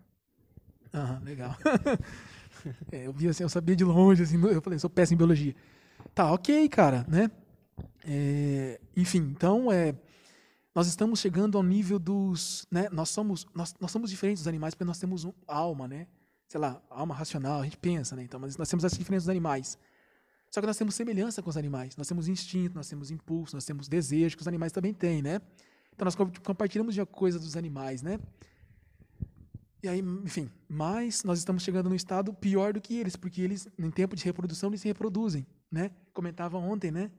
[0.93, 1.55] Aham, legal.
[2.91, 5.55] é, eu vi assim, eu sabia de longe, assim, eu falei, sou péssimo em biologia.
[6.15, 7.29] Tá, ok, cara, né?
[8.03, 9.95] É, enfim, então, é,
[10.73, 12.87] nós estamos chegando ao nível dos, né?
[12.91, 16.07] Nós somos, nós, nós somos diferentes dos animais porque nós temos um, alma, né?
[16.47, 18.23] Sei lá, alma racional, a gente pensa, né?
[18.23, 19.77] Então, mas nós temos essa diferença dos animais.
[20.49, 21.95] Só que nós temos semelhança com os animais.
[21.95, 25.41] Nós temos instinto, nós temos impulso, nós temos desejo, que os animais também têm, né?
[25.93, 28.19] Então nós compartilhamos de coisa dos animais, né?
[29.83, 33.67] E aí, enfim, mas nós estamos chegando num estado pior do que eles, porque eles,
[33.77, 35.91] em tempo de reprodução, eles se reproduzem, né?
[36.13, 37.11] Comentava ontem, né?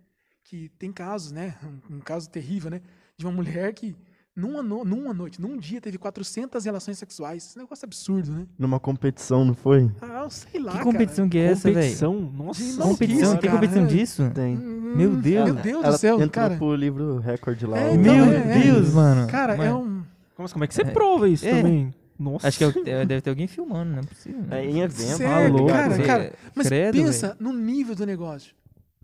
[0.43, 1.57] Que tem casos, né?
[1.91, 2.83] Um, um caso terrível, né?
[3.17, 3.95] De uma mulher que,
[4.39, 7.45] numa, no, numa noite, num dia, teve 400 relações sexuais.
[7.45, 8.47] Esse negócio absurdo, né?
[8.59, 9.91] Numa competição, não foi?
[10.01, 11.31] Ah, eu sei lá, Que competição cara.
[11.31, 11.75] que é essa, velho?
[11.77, 12.15] Competição?
[12.21, 12.63] Nossa.
[12.63, 13.31] De Competição?
[13.33, 13.53] Tem cara.
[13.55, 14.31] competição disso?
[14.35, 14.57] Tem.
[14.57, 15.45] Hum, Meu Deus.
[15.47, 16.57] Meu Deus Ela do céu, entrou cara.
[16.57, 17.79] pro livro recorde lá.
[17.79, 18.63] É, então, Meu é, é.
[18.63, 19.27] Deus, mano.
[19.27, 20.03] Cara, é Mano, um...
[20.37, 21.61] Como, como é que você prova isso É.
[21.61, 21.93] também?
[22.19, 22.49] Nossa.
[22.49, 24.41] Acho que é é- deve ter alguém filmando, não é possível.
[24.43, 24.61] né?
[24.65, 25.17] É em evento.
[25.19, 26.33] Sério, tá cara, Você- cara.
[26.55, 28.55] Mas credo, pensa no nível do negócio.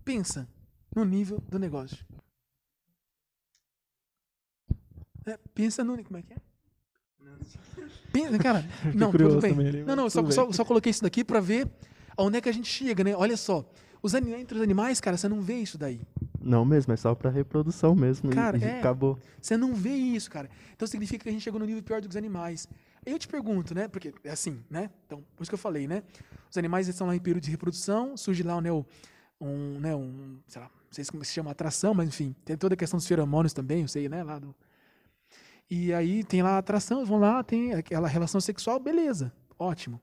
[0.03, 0.47] Pensa
[0.95, 1.97] no nível do negócio.
[5.25, 6.01] É, pensa no.
[6.03, 6.37] Como é que é?
[8.11, 8.65] Pensa, cara.
[8.95, 9.51] Não, tudo bem.
[9.51, 11.69] ali, não, não, só, só, só coloquei isso daqui pra ver
[12.15, 13.15] aonde é que a gente chega, né?
[13.15, 13.69] Olha só.
[14.01, 15.99] Os ani- entre os animais, cara, você não vê isso daí.
[16.39, 18.29] Não mesmo, é só pra reprodução mesmo.
[18.29, 18.79] Cara, e é.
[18.79, 19.17] acabou.
[19.41, 20.49] Você não vê isso, cara.
[20.75, 22.67] Então significa que a gente chegou no nível pior dos animais.
[23.05, 23.87] Aí eu te pergunto, né?
[23.87, 24.89] Porque é assim, né?
[25.05, 26.03] Então, por isso que eu falei, né?
[26.49, 28.71] Os animais estão lá em período de reprodução, surge lá né,
[29.41, 32.77] um, né, um, sei lá, não sei se chama atração, mas enfim, tem toda a
[32.77, 34.23] questão dos feromônios também, eu sei, né?
[34.23, 34.55] Lá do...
[35.69, 39.99] E aí tem lá a atração, vão lá, tem aquela relação sexual, beleza, ótimo.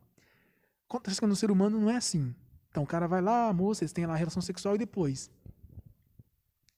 [0.88, 2.34] Acontece que no ser humano não é assim.
[2.68, 5.30] Então o cara vai lá, a moça, eles têm lá a relação sexual e depois.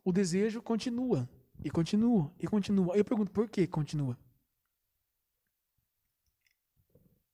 [0.04, 1.28] O desejo continua.
[1.64, 2.94] E continua, e continua.
[2.94, 4.18] Aí eu pergunto, por que continua?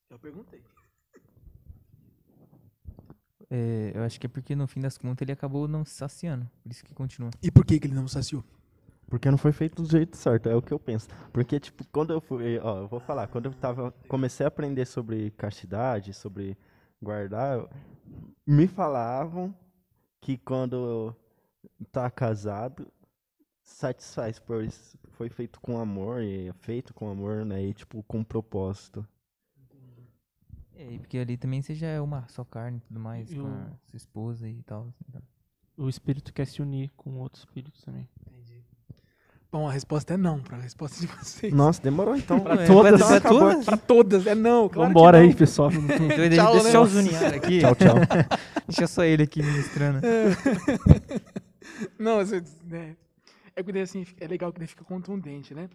[0.09, 0.63] Eu perguntei.
[3.49, 6.49] É, eu acho que é porque no fim das contas ele acabou não se saciando.
[6.63, 7.31] Por isso que continua.
[7.43, 8.45] E por que, que ele não saciou?
[9.11, 11.09] Porque não foi feito do jeito certo, é o que eu penso.
[11.33, 14.87] Porque, tipo, quando eu fui, ó, eu vou falar, quando eu tava, comecei a aprender
[14.87, 16.57] sobre castidade, sobre
[17.03, 17.69] guardar, eu-
[18.47, 19.53] me falavam
[20.21, 21.15] que quando
[21.91, 22.87] tá casado,
[23.65, 28.23] satisfaz, pois foi feito com amor, e é feito com amor, né, e, tipo, com
[28.23, 29.05] propósito.
[30.75, 33.37] É, e porque ali também você já é uma só carne e tudo mais, E
[33.37, 34.83] com o- a sua esposa e tal.
[34.89, 35.23] assim, então.
[35.77, 38.09] O espírito quer se unir com outro espírito também.
[39.53, 41.53] Bom, a resposta é não, para a resposta de vocês.
[41.53, 42.39] Nossa, demorou então.
[42.41, 43.65] Pra Então todas, pra acabou todas?
[43.65, 44.69] Para todas, é não.
[44.69, 45.37] Claro Vambora que aí, não.
[45.37, 45.71] pessoal.
[45.75, 46.63] Então, Tchau, deixa, né?
[46.63, 47.61] deixa eu zuniar aqui.
[47.61, 47.95] Tchau, tchau.
[48.69, 49.99] Deixa só ele aqui ministrando.
[51.99, 52.97] Não, você, né,
[53.57, 55.69] é que daí, assim, é legal que daí fica contundente, né?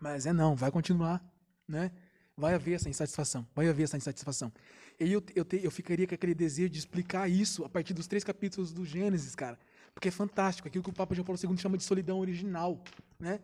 [0.00, 1.22] Mas é não, vai continuar,
[1.68, 1.90] né?
[2.36, 4.52] Vai haver essa insatisfação, vai haver essa insatisfação.
[4.98, 7.94] E aí eu, eu, te- eu ficaria com aquele desejo de explicar isso a partir
[7.94, 9.56] dos três capítulos do Gênesis, cara.
[9.94, 12.82] Porque é fantástico, aquilo que o Papa João Paulo II chama de solidão original,
[13.18, 13.40] né?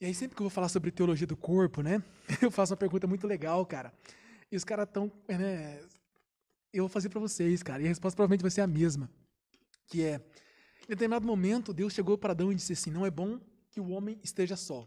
[0.00, 2.02] E aí sempre que eu vou falar sobre teologia do corpo, né?
[2.42, 3.92] Eu faço uma pergunta muito legal, cara.
[4.50, 5.80] E os caras estão, né?
[6.72, 7.82] Eu vou fazer para vocês, cara.
[7.82, 9.08] E a resposta provavelmente vai ser a mesma,
[9.86, 10.20] que é
[10.82, 13.40] em determinado momento, Deus chegou para Adão e disse assim: Não é bom
[13.70, 14.86] que o homem esteja só.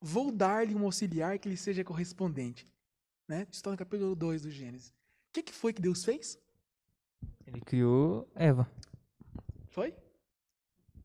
[0.00, 2.66] Vou dar-lhe um auxiliar que lhe seja correspondente.
[3.26, 3.46] Né?
[3.50, 4.88] Isso está no capítulo 2 do Gênesis.
[4.88, 6.38] O que, que foi que Deus fez?
[7.46, 8.70] Ele criou Eva.
[9.70, 9.94] Foi?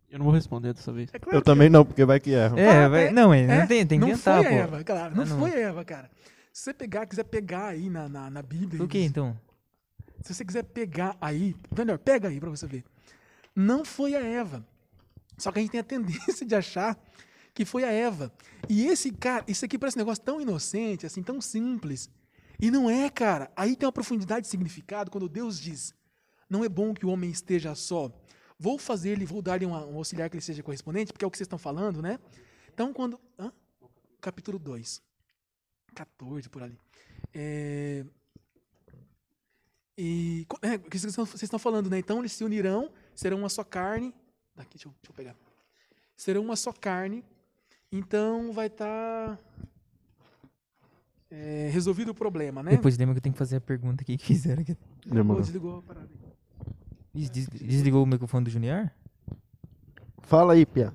[0.09, 1.09] Eu não vou responder dessa vez.
[1.13, 2.59] É claro Eu também não, porque vai que erra.
[2.59, 4.83] É, Ah, vai- é, não, é, não tem, tem que não tentar, foi a Eva,
[4.83, 5.15] claro.
[5.15, 5.39] Não, Ah, não.
[5.39, 6.09] foi a Eva, cara.
[6.53, 8.81] Se você pegar, quiser pegar aí na, na, na Bíblia.
[8.83, 9.37] O que então?
[10.21, 12.83] Se você quiser pegar aí, melhor, pega aí para você ver.
[13.55, 14.65] Não foi a Eva.
[15.37, 16.97] Só que a gente tem a tendência de achar
[17.53, 18.31] que foi a Eva.
[18.69, 22.09] E esse cara, isso aqui parece um negócio tão inocente, assim, tão simples.
[22.59, 23.51] E não é, cara.
[23.55, 25.93] Aí tem uma profundidade de significado quando Deus diz:
[26.49, 28.09] Não é bom que o homem esteja só.
[28.57, 31.37] Vou fazer ele, vou dar-lhe um auxiliar que ele seja correspondente, porque é o que
[31.37, 32.19] vocês estão falando, né?
[32.73, 33.19] Então, quando.
[33.37, 33.51] Hã?
[34.21, 35.01] Capítulo 2.
[35.93, 36.77] 14 por ali.
[37.33, 38.05] É,
[39.97, 40.45] e.
[40.61, 41.97] É, o que vocês estão- falando, né?
[41.99, 44.13] Então, eles se unirão, serão uma só carne.
[44.55, 45.35] Daqui, deixa eu, deixa eu pegar.
[46.15, 47.23] Serão uma só carne.
[47.91, 49.39] Então, vai estar.
[51.71, 52.71] resolvido o problema, né?
[52.71, 54.61] Depois lembra que eu tenho que fazer a pergunta aqui que fizeram.
[54.61, 54.75] aqui.
[54.75, 55.41] Pô, Demorou.
[55.41, 56.09] desligou a parada.
[57.15, 58.89] Ih, des- desligou o microfone do Junior?
[60.23, 60.93] Fala aí, Pia.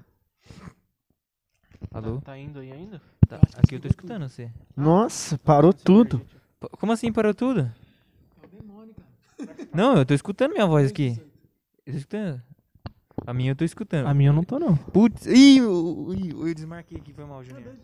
[1.93, 2.17] Alô?
[2.17, 3.01] Tá, tá indo aí ainda?
[3.29, 4.51] Tá, acho que aqui eu tô desligou escutando você.
[4.77, 6.19] Nossa, parou tudo.
[6.61, 7.61] P- Como assim parou tudo?
[8.43, 9.69] É o demônio, cara.
[9.75, 11.19] Não, eu tô escutando minha voz aqui.
[11.87, 12.43] Eu tô escutando.
[13.27, 14.07] A minha eu tô escutando.
[14.07, 14.75] A minha eu não tô, não.
[14.77, 17.75] Putz, ih, eu, ih, eu desmarquei aqui, foi mal, Junior.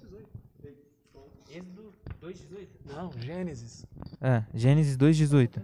[1.50, 2.66] Esse do 2,18?
[2.86, 3.84] Não, Gênesis.
[4.20, 5.62] É, Gênesis 2,18.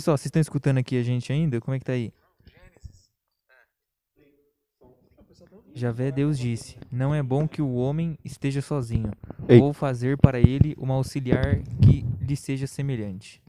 [0.00, 1.60] Pessoal, vocês estão escutando aqui a gente ainda?
[1.60, 2.10] Como é que tá aí?
[5.74, 9.12] Javé Deus disse: Não é bom que o homem esteja sozinho.
[9.46, 9.58] Ei.
[9.58, 13.42] Vou fazer para ele uma auxiliar que lhe seja semelhante.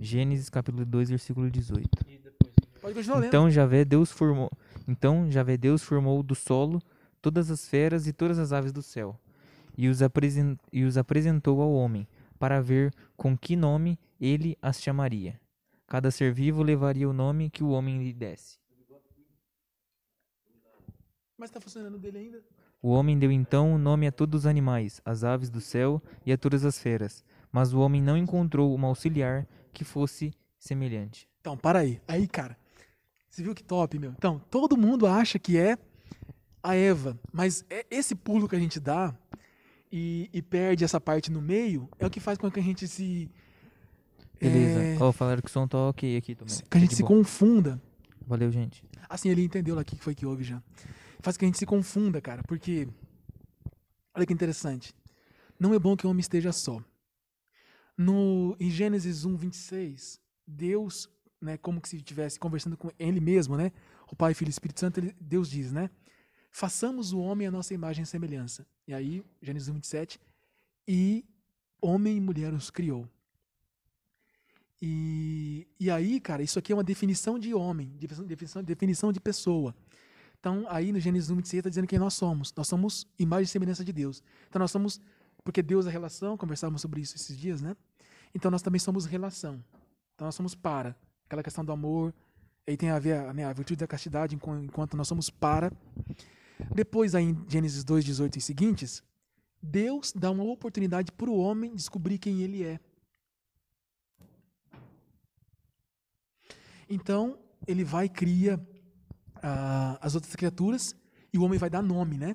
[0.00, 1.86] Gênesis capítulo 2, versículo 18.
[2.80, 3.26] Pode continuar lendo.
[3.28, 4.50] Então Javé Deus formou,
[4.88, 6.80] então Javé Deus formou do solo
[7.20, 9.20] todas as feras e todas as aves do céu,
[9.76, 12.08] e os, apresen- e os apresentou ao homem,
[12.38, 15.40] para ver com que nome ele as chamaria.
[15.86, 18.58] Cada ser vivo levaria o nome que o homem lhe desse.
[21.38, 22.44] Mas tá funcionando dele ainda?
[22.82, 26.32] O homem deu então o nome a todos os animais, às aves do céu e
[26.32, 31.28] a todas as feras, mas o homem não encontrou uma auxiliar que fosse semelhante.
[31.40, 32.00] Então, para aí.
[32.06, 32.56] Aí, cara.
[33.28, 34.12] Você viu que top, meu?
[34.12, 35.76] Então, todo mundo acha que é
[36.62, 39.14] a Eva, mas é esse pulo que a gente dá
[39.90, 42.86] e, e perde essa parte no meio é o que faz com que a gente
[42.88, 43.30] se.
[44.38, 44.82] Beleza.
[44.82, 46.54] é, Ó, falaram que o som tá ok aqui também.
[46.70, 47.80] que a gente De se confunda.
[48.26, 48.84] Valeu, gente.
[49.08, 50.62] Assim, ele entendeu lá o que foi que houve já.
[51.20, 52.88] Faz que a gente se confunda, cara, porque.
[54.14, 54.94] Olha que interessante.
[55.58, 56.82] Não é bom que o homem esteja só.
[57.96, 61.08] No, em Gênesis 1, 26, Deus,
[61.40, 63.72] né, como que se estivesse conversando com ele mesmo, né?
[64.10, 65.88] O Pai, Filho e Espírito Santo, ele- Deus diz, né?
[66.50, 68.66] Façamos o homem a nossa imagem e semelhança.
[68.86, 70.20] E aí, Gênesis 1, 27,
[70.86, 71.24] e
[71.80, 73.08] homem e mulher os criou.
[74.80, 79.74] E, e aí, cara, isso aqui é uma definição de homem, definição, definição, de pessoa.
[80.38, 82.52] Então, aí no Gênesis 1, 26 está dizendo quem nós somos.
[82.54, 84.22] Nós somos imagem e semelhança de Deus.
[84.48, 85.00] Então, nós somos,
[85.42, 87.74] porque Deus é relação, conversávamos sobre isso esses dias, né?
[88.34, 89.64] Então, nós também somos relação.
[90.14, 90.94] Então, nós somos para.
[91.24, 92.14] Aquela questão do amor,
[92.66, 95.72] aí tem a ver né, a virtude da castidade, enquanto nós somos para.
[96.74, 99.02] Depois, aí em Gênesis 2, 18 e seguintes,
[99.62, 102.80] Deus dá uma oportunidade para o homem descobrir quem ele é.
[106.88, 108.60] Então, ele vai e cria
[109.42, 110.94] ah, as outras criaturas
[111.32, 112.34] e o homem vai dar nome, né?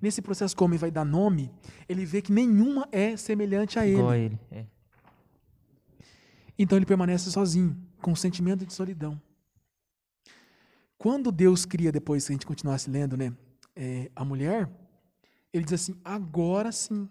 [0.00, 1.52] Nesse processo que o homem vai dar nome,
[1.88, 3.96] ele vê que nenhuma é semelhante a ele.
[3.96, 4.40] Igual a ele.
[4.50, 4.64] É.
[6.58, 9.20] Então ele permanece sozinho, com um sentimento de solidão.
[11.00, 13.32] Quando Deus cria, depois, se a gente continuasse lendo, né,
[13.74, 14.68] é, a mulher,
[15.50, 17.08] ele diz assim: agora sim,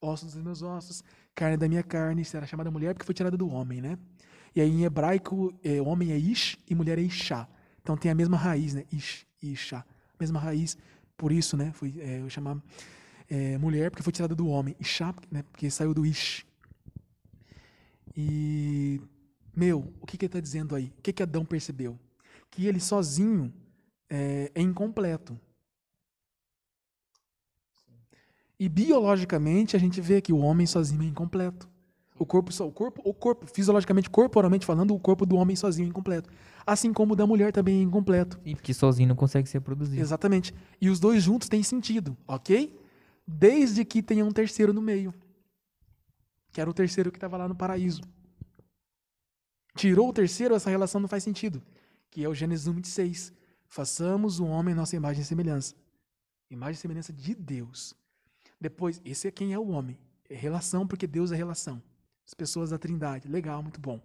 [0.00, 3.46] ossos dos meus ossos, carne da minha carne, será chamada mulher porque foi tirada do
[3.46, 3.98] homem, né?
[4.56, 7.46] E aí em hebraico, é, homem é ish e mulher é ishá.
[7.82, 8.86] Então tem a mesma raiz, né?
[8.90, 9.84] Ish e ishá.
[10.18, 10.78] Mesma raiz,
[11.14, 11.72] por isso, né?
[11.72, 12.56] Foi é, eu chamar
[13.28, 14.74] é, mulher porque foi tirada do homem.
[14.80, 15.42] Ishá, né?
[15.52, 16.46] Porque saiu do ish.
[18.16, 18.98] E,
[19.54, 20.90] meu, o que, que ele está dizendo aí?
[20.98, 21.98] O que, que Adão percebeu?
[22.54, 23.52] Que ele sozinho
[24.08, 25.38] é, é incompleto.
[28.58, 31.68] E biologicamente a gente vê que o homem sozinho é incompleto.
[32.16, 35.88] O corpo, o corpo, o corpo, fisiologicamente, corporalmente falando, o corpo do homem sozinho é
[35.88, 36.30] incompleto.
[36.64, 38.38] Assim como o da mulher também é incompleto.
[38.44, 40.00] E porque sozinho não consegue ser produzido.
[40.00, 40.54] Exatamente.
[40.80, 42.78] E os dois juntos têm sentido, ok?
[43.26, 45.12] Desde que tenha um terceiro no meio.
[46.52, 48.00] Que era o terceiro que estava lá no paraíso.
[49.76, 51.60] Tirou o terceiro, essa relação não faz sentido.
[52.14, 53.32] Que é o Gênesis 1, 26.
[53.66, 55.74] Façamos o homem nossa imagem e semelhança.
[56.48, 57.92] Imagem e semelhança de Deus.
[58.60, 59.98] Depois, esse é quem é o homem.
[60.30, 61.82] É relação, porque Deus é relação.
[62.24, 63.26] As pessoas da trindade.
[63.26, 64.00] Legal, muito bom.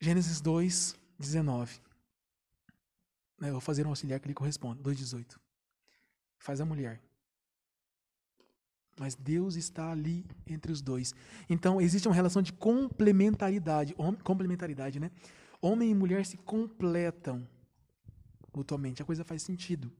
[0.00, 1.80] Gênesis 2, 19.
[3.38, 4.82] Né, Eu vou fazer um auxiliar que lhe corresponde.
[4.82, 5.38] 2,18.
[6.38, 7.00] Faz a mulher.
[8.98, 11.14] Mas Deus está ali entre os dois.
[11.48, 13.94] Então, existe uma relação de complementaridade.
[14.24, 15.12] Complementaridade, né?
[15.60, 17.46] Homem e mulher se completam
[18.54, 19.02] mutuamente.
[19.02, 19.90] A coisa faz sentido.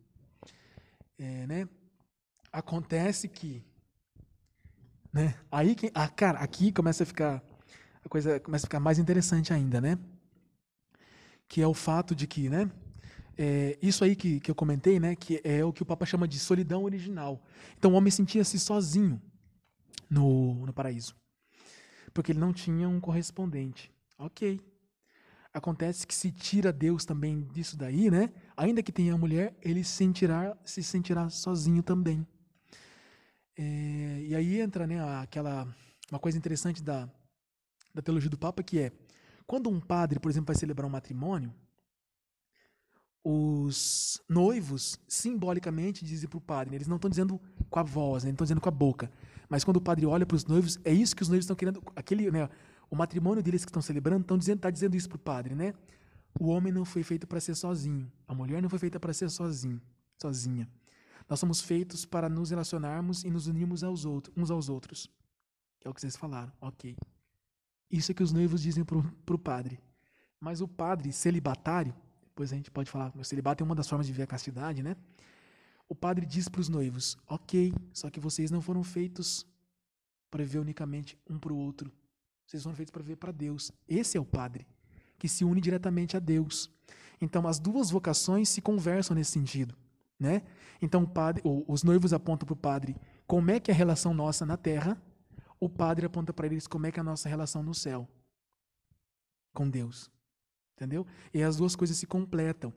[1.18, 1.68] É, né?
[2.52, 3.64] Acontece que.
[5.12, 5.34] Né?
[5.50, 7.42] Aí, ah, cara, aqui começa a ficar.
[8.04, 9.98] A coisa começa a ficar mais interessante ainda, né?
[11.48, 12.70] que é o fato de que, né?
[13.38, 15.14] é, isso aí que, que eu comentei, né?
[15.14, 17.40] Que é o que o Papa chama de solidão original.
[17.78, 19.22] Então o homem sentia-se sozinho
[20.10, 21.14] no, no paraíso,
[22.12, 23.92] porque ele não tinha um correspondente.
[24.18, 24.60] Ok.
[25.52, 28.32] Acontece que se tira Deus também disso daí, né?
[28.56, 32.26] Ainda que tenha mulher, ele se sentirá, se sentirá sozinho também.
[33.56, 35.66] É, e aí entra né, aquela
[36.10, 37.08] uma coisa interessante da,
[37.94, 38.92] da teologia do Papa que é
[39.46, 41.54] quando um padre, por exemplo, vai celebrar um matrimônio,
[43.24, 46.76] os noivos simbolicamente dizem para o padre, né?
[46.76, 47.40] eles não estão dizendo
[47.70, 48.30] com a voz, né?
[48.30, 49.10] estão dizendo com a boca,
[49.48, 51.82] mas quando o padre olha para os noivos, é isso que os noivos estão querendo,
[51.96, 52.48] aquele, né,
[52.90, 55.74] o matrimônio deles que estão celebrando, estão dizendo, tá dizendo isso para o padre, né?
[56.38, 59.28] O homem não foi feito para ser sozinho, a mulher não foi feita para ser
[59.30, 59.80] sozinho,
[60.20, 60.68] sozinha.
[61.28, 65.10] Nós somos feitos para nos relacionarmos e nos unirmos aos outros, uns aos outros.
[65.84, 66.96] É o que vocês falaram, ok.
[67.90, 69.78] Isso é que os noivos dizem para o padre.
[70.40, 74.06] Mas o padre celibatário, depois a gente pode falar, o celibato é uma das formas
[74.06, 74.96] de ver a castidade, né?
[75.88, 79.46] O padre diz para os noivos: Ok, só que vocês não foram feitos
[80.30, 81.90] para viver unicamente um para o outro.
[82.48, 83.70] Vocês foram feitos para viver para Deus.
[83.86, 84.66] Esse é o padre,
[85.18, 86.70] que se une diretamente a Deus.
[87.20, 89.76] Então, as duas vocações se conversam nesse sentido.
[90.18, 90.42] Né?
[90.80, 92.96] Então, padre, os noivos apontam para o padre
[93.26, 95.00] como é que é a relação nossa na terra,
[95.60, 98.08] o padre aponta para eles como é que é a nossa relação no céu
[99.52, 100.10] com Deus.
[100.74, 101.06] Entendeu?
[101.34, 102.72] E as duas coisas se completam.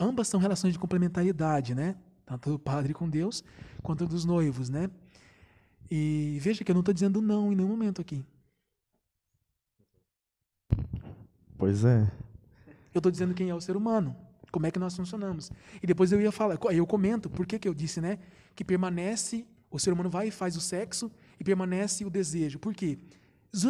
[0.00, 1.96] Ambas são relações de complementaridade, né?
[2.26, 3.44] Tanto do padre com Deus,
[3.84, 4.90] quanto dos noivos, né?
[5.88, 8.24] E veja que eu não estou dizendo não em nenhum momento aqui.
[11.56, 12.10] Pois é.
[12.94, 14.16] Eu estou dizendo quem é o ser humano,
[14.50, 15.50] como é que nós funcionamos.
[15.82, 18.18] E depois eu ia falar, eu comento, por que, que eu disse, né?
[18.54, 21.10] Que permanece, o ser humano vai e faz o sexo
[21.40, 22.58] e permanece o desejo.
[22.58, 22.98] Por quê?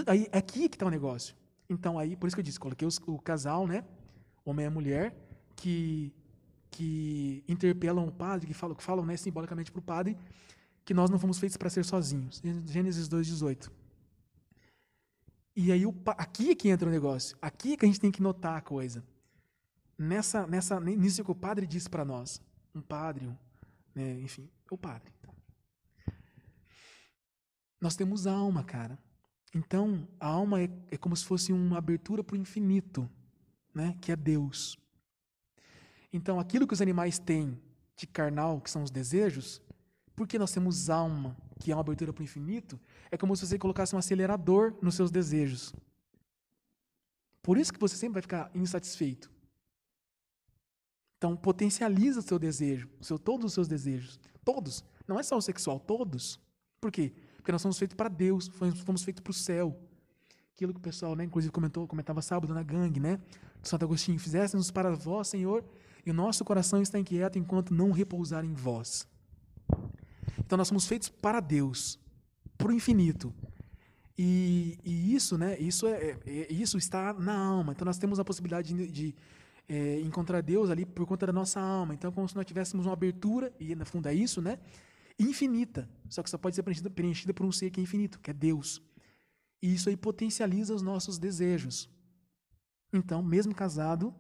[0.07, 1.35] Aí, aqui que está o negócio.
[1.69, 3.85] Então, aí, por isso que eu disse, coloquei os, o casal, né?
[4.45, 5.15] Homem e mulher,
[5.55, 6.13] que,
[6.71, 10.17] que interpelam o padre, que falam, que falam né, simbolicamente para o padre,
[10.85, 12.43] que nós não fomos feitos para ser sozinhos.
[12.67, 13.71] Gênesis 2,18.
[15.55, 15.83] E aí,
[16.17, 17.37] aqui é que entra o negócio.
[17.41, 19.05] Aqui é que a gente tem que notar a coisa.
[19.99, 22.41] Nessa, nessa, nisso que o padre disse para nós.
[22.75, 23.29] Um padre,
[23.95, 25.13] né, enfim, o padre.
[25.21, 25.29] Tá.
[27.79, 28.99] Nós temos alma, cara.
[29.55, 33.09] Então, a alma é, é como se fosse uma abertura para o infinito,
[33.75, 33.97] né?
[34.01, 34.79] que é Deus.
[36.11, 37.61] Então, aquilo que os animais têm
[37.95, 39.61] de carnal, que são os desejos,
[40.17, 43.57] porque nós temos alma, que é uma abertura para o infinito, é como se você
[43.57, 45.73] colocasse um acelerador nos seus desejos.
[47.41, 49.31] Por isso que você sempre vai ficar insatisfeito.
[51.17, 54.19] Então, potencializa o seu desejo, o seu, todos os seus desejos.
[54.45, 54.85] Todos.
[55.07, 56.41] Não é só o sexual, todos.
[56.81, 57.13] Por quê?
[57.37, 58.49] Porque nós somos feitos para Deus,
[58.85, 59.79] fomos feitos para o céu.
[60.53, 63.21] Aquilo que o pessoal, né, inclusive, comentou, comentava sábado na gangue, né?
[63.63, 65.65] Santo Agostinho, fizéssemos para vós, Senhor,
[66.05, 69.07] e o nosso coração está inquieto enquanto não repousar em vós.
[70.39, 71.99] Então nós somos feitos para Deus,
[72.57, 73.35] para o infinito.
[74.17, 75.59] E, e, isso, né?
[75.59, 77.73] Isso é, é, é, isso está na alma.
[77.73, 79.15] Então nós temos a possibilidade de, de
[79.69, 81.95] é, encontrar Deus ali por conta da nossa alma.
[81.95, 84.59] Então, como se nós tivéssemos uma abertura e no fundo é isso, né?
[85.19, 88.31] infinita, só que só pode ser preenchida, preenchida por um ser que é infinito, que
[88.31, 88.83] é Deus.
[89.61, 91.89] E isso aí potencializa os nossos desejos.
[92.93, 94.15] Então, mesmo casado,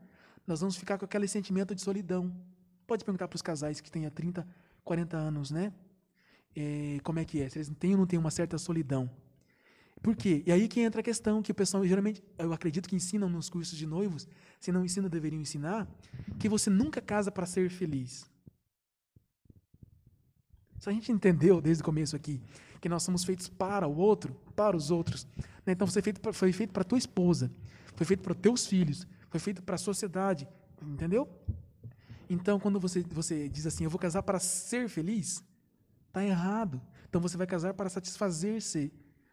[0.46, 2.34] nós vamos ficar com aquele sentimento de solidão.
[2.86, 4.46] Pode perguntar para os casais que têm 30,
[4.84, 5.72] 40 anos, né?
[6.54, 7.48] É, como é que é?
[7.48, 9.10] Se eles têm ou não têm uma certa solidão.
[10.02, 10.42] Por quê?
[10.44, 13.48] E aí que entra a questão que o pessoal geralmente, eu acredito que ensinam nos
[13.48, 14.26] cursos de noivos,
[14.58, 15.88] se não ensinam, deveriam ensinar,
[16.40, 18.26] que você nunca casa para ser feliz.
[20.80, 22.42] Se a gente entendeu desde o começo aqui
[22.80, 25.24] que nós somos feitos para o outro, para os outros,
[25.64, 25.72] né?
[25.72, 27.48] então você foi feito para a tua esposa,
[27.94, 30.48] foi feito para teus filhos, foi feito para a sociedade,
[30.82, 31.28] entendeu?
[32.28, 35.44] Então, quando você, você diz assim, eu vou casar para ser feliz,
[36.12, 36.80] tá errado.
[37.08, 38.92] Então você vai casar para satisfazer-se.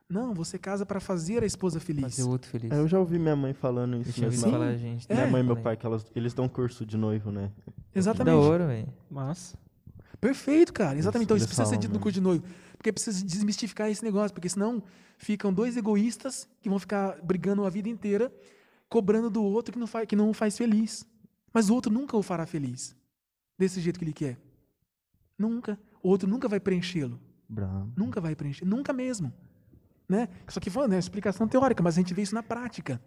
[0.09, 2.01] Não, você casa para fazer a esposa feliz.
[2.15, 2.71] Fazer o outro feliz.
[2.71, 4.09] É, eu já ouvi minha mãe falando isso.
[4.09, 5.07] Eu tinha ouvido falar, gente.
[5.07, 5.29] Minha É.
[5.29, 7.51] mãe e meu pai, que elas, eles dão curso de noivo, né?
[7.91, 8.33] Que Exatamente.
[8.33, 8.91] da hora, velho.
[9.09, 9.55] Mas,
[10.19, 10.97] Perfeito, cara.
[10.97, 11.27] Exatamente.
[11.27, 12.03] Então, isso precisa ser falam, dito no né?
[12.03, 12.43] curso de noivo.
[12.75, 14.33] Porque precisa desmistificar esse negócio.
[14.33, 14.83] Porque senão
[15.17, 18.33] ficam dois egoístas que vão ficar brigando a vida inteira,
[18.89, 21.05] cobrando do outro que não faz, que não o faz feliz.
[21.53, 22.95] Mas o outro nunca o fará feliz.
[23.57, 24.37] Desse jeito que ele quer.
[25.37, 25.79] Nunca.
[26.01, 27.19] O outro nunca vai preenchê-lo.
[27.97, 28.65] Nunca vai preencher.
[28.65, 29.33] Nunca mesmo.
[30.07, 30.27] Né?
[30.47, 33.01] Isso aqui foi né, explicação teórica, mas a gente vê isso na prática.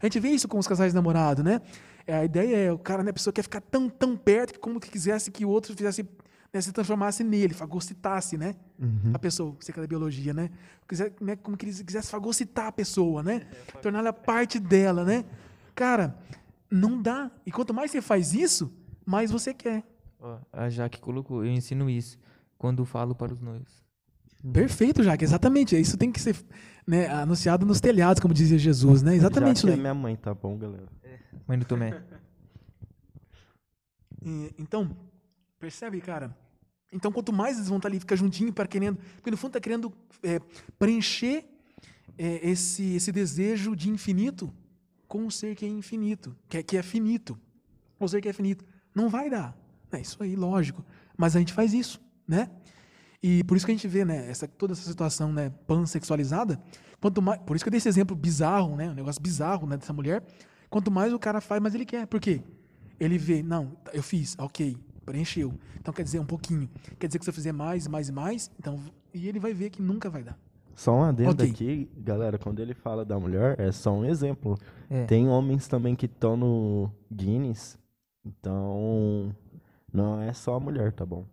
[0.00, 1.60] A gente vê isso com os casais namorados, né?
[2.06, 4.58] É, a ideia é, o cara, né, a pessoa quer ficar tão, tão perto que
[4.58, 6.06] como que quisesse que o outro fizesse,
[6.52, 8.54] né, se transformasse nele, fagocitasse, né?
[9.14, 10.50] A pessoa, você que é da biologia, né?
[10.86, 11.36] Quiser, né?
[11.36, 13.46] Como que ele quisesse fagocitar a pessoa, né?
[13.82, 15.24] Torná-la parte dela, né?
[15.74, 16.16] Cara,
[16.70, 17.30] Não dá.
[17.46, 18.70] E quanto mais você faz isso,
[19.06, 19.82] mais você quer.
[20.52, 22.18] A Jaque colocou, eu ensino isso
[22.58, 23.86] quando falo para os noivos.
[24.52, 25.78] Perfeito, Jaque, exatamente.
[25.78, 26.36] Isso tem que ser
[26.86, 29.14] né, anunciado nos telhados, como dizia Jesus, né?
[29.14, 30.86] Exatamente Já isso que é minha mãe, tá bom, galera?
[31.46, 32.02] Mãe do Tomé.
[34.58, 34.96] Então,
[35.60, 36.36] percebe, cara?
[36.92, 38.98] Então, quanto mais eles vão estar ali, fica juntinho, para querendo.
[39.14, 39.92] Porque no fundo está querendo
[40.22, 40.40] é,
[40.78, 41.44] preencher
[42.18, 44.52] é, esse, esse desejo de infinito
[45.06, 47.38] com um ser que é infinito, que é, que é finito.
[48.00, 48.64] Um ser que é finito.
[48.94, 49.56] Não vai dar.
[49.92, 50.84] É isso aí, lógico.
[51.16, 52.50] Mas a gente faz isso, né?
[53.22, 56.60] E por isso que a gente vê, né, essa, toda essa situação né, pansexualizada.
[57.00, 59.76] Quanto mais, por isso que eu dei esse exemplo bizarro, né, um negócio bizarro né,
[59.76, 60.22] dessa mulher.
[60.70, 62.06] Quanto mais o cara faz, mais ele quer.
[62.06, 62.42] Por quê?
[63.00, 65.52] Ele vê, não, eu fiz, ok, preencheu.
[65.80, 66.68] Então quer dizer um pouquinho.
[66.98, 68.78] Quer dizer que se eu fizer mais, mais e mais, então
[69.12, 70.38] e ele vai ver que nunca vai dar.
[70.74, 71.50] Só um adendo Ok.
[71.50, 74.56] aqui, galera, quando ele fala da mulher, é só um exemplo.
[74.88, 75.06] É.
[75.06, 77.76] Tem homens também que estão no Guinness,
[78.24, 79.34] então
[79.92, 81.24] não é só a mulher, tá bom?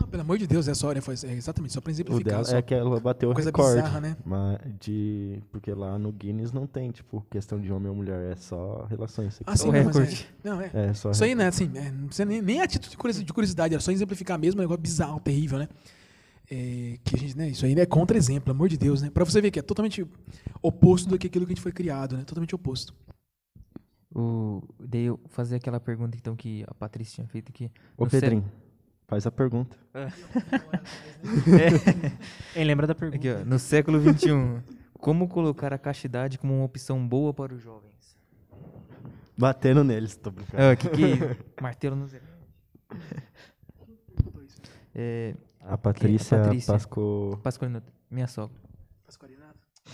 [0.00, 1.92] Ah, não, pelo amor de Deus, é só, né, foi, é exatamente, só para O
[1.92, 2.32] exemplificar.
[2.32, 2.56] dela só.
[2.56, 3.76] é que ela bateu o coisa recorde.
[3.76, 4.16] bizarra, né?
[4.24, 8.36] Mas de, porque lá no Guinness não tem, tipo, questão de homem ou mulher, é
[8.36, 10.28] só relações Ah, sim, O não, mas recorde.
[10.44, 10.70] é, não, é.
[10.72, 13.24] É, só Isso aí, né, assim, é, não precisa nem, nem a título de curiosi-
[13.24, 15.68] de curiosidade, era só exemplificar mesmo, é um negócio bizarro, terrível, né?
[16.52, 19.08] É, que a gente, né, isso aí é contra-exemplo, pelo amor de Deus, né?
[19.10, 20.04] Pra você ver que é totalmente
[20.60, 22.24] oposto do que aquilo que a gente foi criado, né?
[22.24, 22.92] Totalmente oposto.
[24.12, 27.70] O, daí eu fazer aquela pergunta então que a Patrícia tinha feito aqui.
[27.96, 28.44] Ô, Pedrinho,
[29.10, 29.76] faz a pergunta.
[32.56, 33.18] Hein, lembra da pergunta?
[33.18, 34.62] Aqui, ó, no século XXI,
[34.94, 38.16] como colocar a castidade como uma opção boa para os jovens?
[39.36, 40.62] Batendo neles, tô brincando.
[40.62, 41.18] Ah, que que
[41.60, 42.24] martelo no zero.
[44.94, 46.72] É, A Patrícia, Patrícia.
[46.72, 47.38] Pasco...
[47.42, 48.56] Pascoalino, minha sogra.
[49.04, 49.39] Faz coordenada.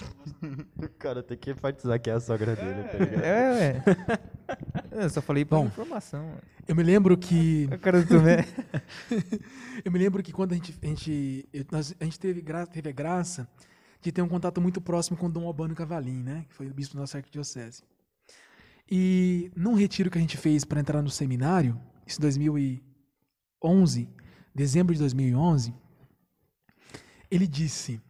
[0.99, 3.25] Cara, tem que enfatizar que é a sogra dele, tá ligado?
[3.25, 3.83] É, ué.
[5.05, 5.67] Eu só falei pra Bom.
[5.67, 6.39] informação.
[6.67, 8.45] Eu me lembro que O cara do Tomé.
[9.85, 12.67] eu me lembro que quando a gente a gente, eu- nós- a gente teve, gra,
[12.67, 13.49] teve a graça
[14.01, 16.75] de ter um contato muito próximo com o Dom Albano Cavalim, né, que foi o
[16.75, 17.83] bispo da nossa arquidiocese.
[18.91, 24.09] E num retiro que a gente fez para entrar no seminário, isso em 2011,
[24.55, 25.75] dezembro de 2011,
[27.31, 28.01] ele disse: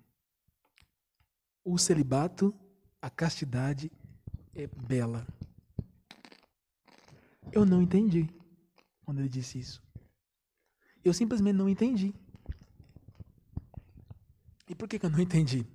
[1.68, 2.54] O celibato,
[3.02, 3.90] a castidade
[4.54, 5.26] é bela.
[7.50, 8.30] Eu não entendi
[9.04, 9.82] quando ele disse isso.
[11.04, 12.14] Eu simplesmente não entendi.
[14.68, 15.66] E por que, que eu não entendi?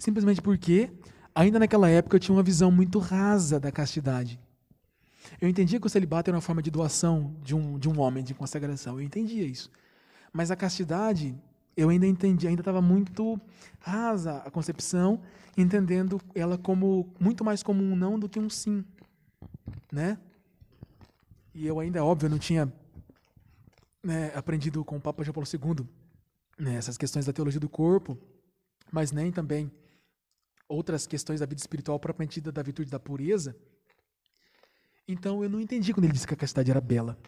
[0.00, 0.90] Simplesmente porque,
[1.32, 4.40] ainda naquela época, eu tinha uma visão muito rasa da castidade.
[5.40, 8.24] Eu entendia que o celibato era uma forma de doação de um, de um homem,
[8.24, 8.94] de consagração.
[8.94, 9.70] Eu entendia isso.
[10.32, 11.40] Mas a castidade,
[11.80, 13.40] eu ainda entendi, ainda estava muito
[13.78, 15.22] rasa a concepção,
[15.56, 18.84] entendendo ela como muito mais como um não do que um sim.
[19.90, 20.18] Né?
[21.54, 22.72] E eu ainda, óbvio, não tinha
[24.02, 25.86] né, aprendido com o Papa João Paulo II
[26.58, 28.18] né, essas questões da teologia do corpo,
[28.92, 29.72] mas nem também
[30.68, 33.56] outras questões da vida espiritual propriamente dita da virtude da pureza.
[35.08, 37.18] Então eu não entendi quando ele disse que a castidade era bela.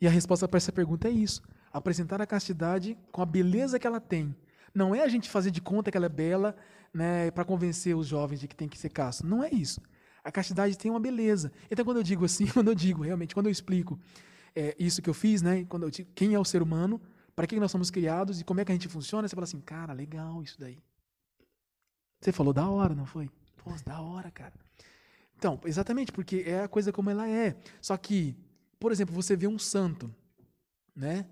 [0.00, 1.42] E a resposta para essa pergunta é isso:
[1.78, 4.34] apresentar a castidade com a beleza que ela tem.
[4.74, 6.54] Não é a gente fazer de conta que ela é bela
[6.92, 9.26] né, para convencer os jovens de que tem que ser casto.
[9.26, 9.80] Não é isso.
[10.22, 11.50] A castidade tem uma beleza.
[11.70, 13.98] Então, quando eu digo assim, quando eu digo realmente, quando eu explico
[14.54, 17.00] é, isso que eu fiz, né, quando eu digo quem é o ser humano,
[17.34, 19.60] para que nós somos criados e como é que a gente funciona, você fala assim,
[19.60, 20.82] cara, legal isso daí.
[22.20, 23.30] Você falou da hora, não foi?
[23.56, 24.52] Pô, da hora, cara.
[25.36, 27.56] Então, exatamente, porque é a coisa como ela é.
[27.80, 28.36] Só que,
[28.80, 30.12] por exemplo, você vê um santo,
[30.96, 31.26] né?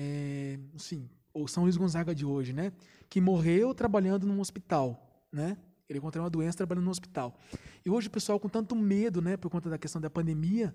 [0.00, 2.72] É, assim, o São Luís Gonzaga de hoje, né?
[3.10, 5.56] Que morreu trabalhando num hospital, né?
[5.88, 7.36] Ele encontrou uma doença trabalhando no hospital.
[7.84, 9.36] E hoje o pessoal com tanto medo, né?
[9.36, 10.72] Por conta da questão da pandemia,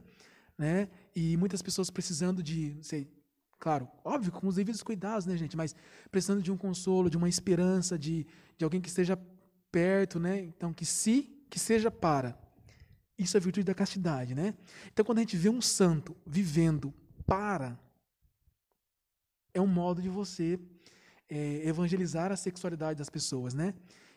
[0.58, 0.90] né?
[1.16, 3.10] E muitas pessoas precisando de, não sei,
[3.58, 5.56] claro, óbvio, com os devidos cuidados, né, gente?
[5.56, 5.74] Mas
[6.12, 9.18] precisando de um consolo, de uma esperança, de, de alguém que esteja
[9.72, 10.42] perto, né?
[10.42, 12.38] Então, que se, que seja para.
[13.18, 14.54] Isso é a virtude da castidade, né?
[14.92, 16.94] Então, quando a gente vê um santo vivendo
[17.26, 17.80] para,
[19.54, 20.60] é um modo de você
[21.30, 23.74] é, evangelizar a sexualidade das pessoas, né?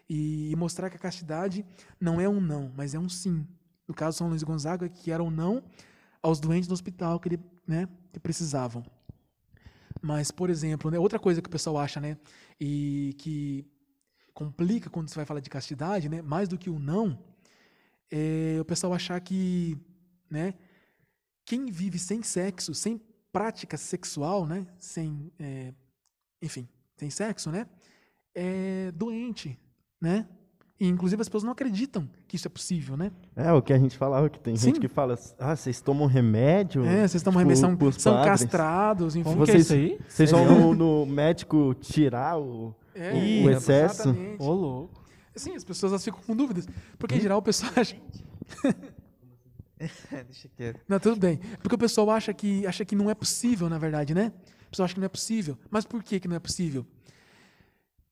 [0.08, 1.64] E, e mostrar que a castidade
[2.00, 3.46] não é um não, mas é um sim.
[3.86, 5.62] No caso de São Luís Gonzaga, que era um não
[6.22, 8.84] aos doentes do hospital que, ele, né, que precisavam.
[10.02, 12.16] Mas, por exemplo, né, outra coisa que o pessoal acha, né,
[12.60, 13.64] e que
[14.34, 17.18] complica quando você vai falar de castidade, né, mais do que o não,
[18.10, 19.78] é o pessoal achar que,
[20.28, 20.54] né,
[21.44, 23.00] quem vive sem sexo, sem
[23.36, 25.72] prática sexual, né, sem, é,
[26.40, 26.66] enfim,
[26.96, 27.66] sem sexo, né,
[28.34, 29.58] é doente,
[30.00, 30.26] né?
[30.78, 33.10] E, inclusive, as pessoas não acreditam que isso é possível, né?
[33.34, 34.66] É, o que a gente falava, que tem Sim.
[34.66, 36.84] gente que fala, ah, vocês tomam remédio?
[36.84, 38.40] É, vocês tomam Tipo, remédio, são, são padres.
[38.42, 39.30] castrados, enfim.
[39.30, 39.98] Como que é Vocês- isso aí?
[40.06, 43.10] Vocês vão no, no médico tirar o, É,
[43.44, 44.02] o excesso?
[44.10, 44.42] exatamente.
[44.42, 45.02] Ô, louco.
[45.34, 46.68] Sim, as pessoas elas ficam com dúvidas.
[46.98, 47.96] Porque, em geral, o pessoal acha...
[50.26, 50.80] Deixa quieto.
[50.88, 51.38] Não, tudo bem.
[51.60, 54.32] Porque o pessoal acha que, acha que não é possível, na verdade, né?
[54.66, 55.58] O pessoal acha que não é possível.
[55.70, 56.86] Mas por que, que não é possível?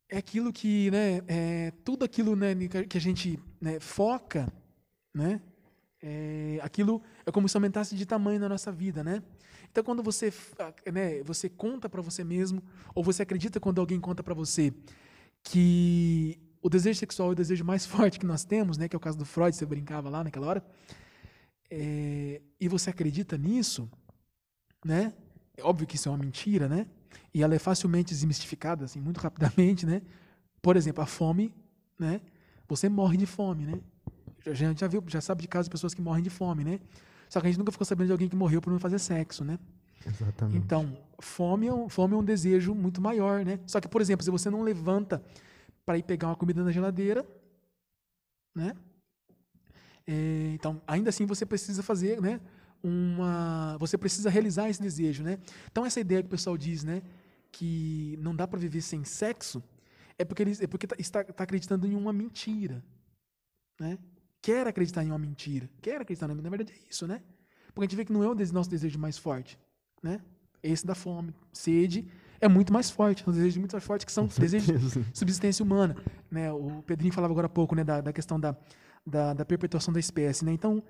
[0.08, 2.54] É aquilo que, né, é, tudo aquilo né,
[2.88, 4.52] que a gente né, foca,
[5.12, 5.40] né?
[6.02, 9.22] É, aquilo é como se aumentasse de tamanho na nossa vida, né?
[9.70, 10.32] Então, quando você,
[10.92, 12.62] né, você conta para você mesmo,
[12.94, 14.72] ou você acredita quando alguém conta para você
[15.42, 18.86] que o desejo sexual é o desejo mais forte que nós temos, né?
[18.86, 20.64] Que é o caso do Freud, você brincava lá naquela hora.
[21.76, 23.90] É, e você acredita nisso,
[24.84, 25.12] né?
[25.56, 26.86] É óbvio que isso é uma mentira, né?
[27.32, 30.02] E ela é facilmente desmistificada, assim, muito rapidamente, né?
[30.62, 31.52] Por exemplo, a fome,
[31.98, 32.20] né?
[32.68, 33.80] Você morre de fome, né?
[34.44, 36.62] Já- A gente já viu, já sabe de casos de pessoas que morrem de fome,
[36.64, 36.78] né?
[37.28, 39.44] Só que a gente nunca ficou sabendo de alguém que morreu por não fazer sexo,
[39.44, 39.58] né?
[40.06, 40.56] Exatamente.
[40.58, 43.58] Então, fome é, um, fome é um desejo muito maior, né?
[43.66, 45.20] Só que, por exemplo, se você não levanta
[45.84, 47.26] para ir pegar uma comida na geladeira,
[48.54, 48.76] né?
[50.06, 52.40] É, então, ainda assim você precisa fazer, né?
[52.82, 55.38] Uma, você precisa realizar esse desejo, né?
[55.70, 57.02] Então essa ideia que o pessoal diz, né?
[57.50, 59.62] Que não dá para viver sem sexo,
[60.18, 62.84] é porque eles, é porque tá- está, está acreditando em uma mentira,
[63.80, 63.98] né?
[64.42, 67.22] Quer acreditar em uma mentira, quer acreditar na, na verdade é isso, né?
[67.68, 69.58] Porque a gente vê que não é o nosso desejo mais forte,
[70.02, 70.20] né?
[70.62, 72.06] Esse da fome, sede
[72.40, 75.96] é muito mais forte, são desejos muito mais fortes que são desejos de subsistência humana,
[76.30, 76.52] né?
[76.52, 78.54] O Pedrinho falava agora há pouco, né, da, da questão da,
[79.06, 80.52] da, da perpetuação da espécie, né?
[80.52, 80.82] Então,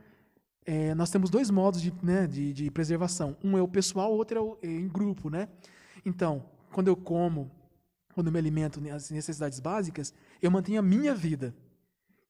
[0.66, 3.36] é, nós temos dois modos de, né, de, de preservação.
[3.42, 5.48] Um é o pessoal, outro é, o, é em grupo, né?
[6.04, 7.50] Então, quando eu como,
[8.14, 11.54] quando eu me alimento as necessidades básicas, eu mantenho a minha vida.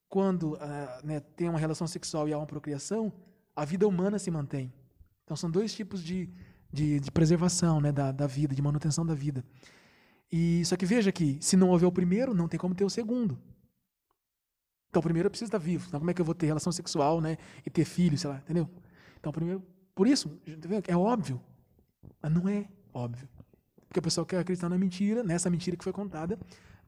[0.09, 3.12] Quando ah, né, tem uma relação sexual e há uma procriação,
[3.55, 4.72] a vida humana se mantém.
[5.24, 6.28] Então, são dois tipos de,
[6.72, 9.45] de, de preservação né, da, da vida, de manutenção da vida.
[10.30, 12.91] E só que veja que se não houver o primeiro, não tem como ter o
[12.91, 13.39] segundo.
[14.95, 15.86] Então, primeiro eu preciso estar vivo.
[15.88, 17.36] Então, como é que eu vou ter relação sexual, né?
[17.66, 18.70] E ter filho, sei lá, entendeu?
[19.18, 19.61] Então, primeiro,
[19.92, 20.80] por isso, entendeu?
[20.86, 21.40] é óbvio.
[22.22, 23.28] Mas não é óbvio.
[23.88, 26.38] Porque o pessoal quer acreditar na mentira, nessa mentira que foi contada,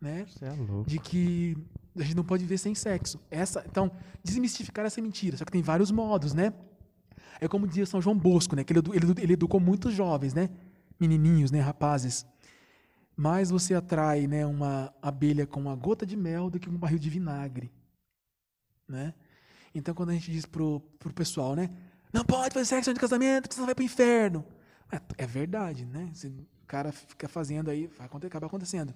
[0.00, 0.24] né?
[0.40, 0.88] É louco.
[0.88, 1.56] De que
[1.96, 3.18] a gente não pode viver sem sexo.
[3.28, 3.90] Essa, então,
[4.22, 5.36] desmistificar essa mentira.
[5.36, 6.52] Só que tem vários modos, né?
[7.40, 8.62] É como dizia São João Bosco, né?
[8.62, 10.48] Que ele, ele, ele educou muitos jovens, né?
[11.00, 11.58] Menininhos, né?
[11.58, 12.24] Rapazes.
[13.16, 14.46] Mais você atrai, né?
[14.46, 17.72] Uma abelha com uma gota de mel do que um barril de vinagre,
[18.88, 19.14] né?
[19.74, 21.70] Então, quando a gente diz pro, pro pessoal, né?
[22.12, 24.44] Não pode fazer sexo antes de casamento, que você vai pro inferno.
[24.90, 26.10] É, é verdade, né?
[26.14, 28.94] Se o cara fica fazendo aí, vai acontecer, acaba acontecendo.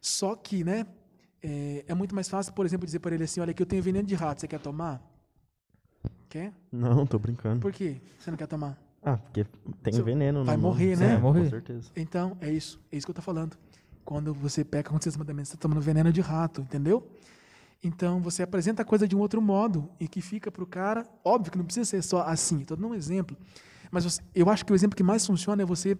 [0.00, 0.86] Só que, né?
[1.42, 3.82] É, é muito mais fácil, por exemplo, dizer para ele assim: olha, aqui eu tenho
[3.82, 5.00] veneno de rato, você quer tomar?
[6.28, 6.52] Quer?
[6.70, 7.60] Não, tô brincando.
[7.60, 8.00] Por quê?
[8.18, 8.76] Você não quer tomar?
[9.02, 9.46] Ah, porque
[9.82, 11.06] tem Você veneno, vai no morrer, né?
[11.06, 11.44] É, Vai morrer.
[11.44, 11.90] Com certeza.
[11.96, 12.80] Então, é isso.
[12.90, 13.56] É isso que eu tô falando.
[14.04, 17.08] Quando você peca com os mandamentos, você está tomando veneno de rato, entendeu?
[17.82, 21.06] Então, você apresenta a coisa de um outro modo e que fica para o cara.
[21.24, 23.36] Óbvio que não precisa ser só assim, estou dando um exemplo.
[23.90, 25.96] Mas você- eu acho que o exemplo que mais funciona é você,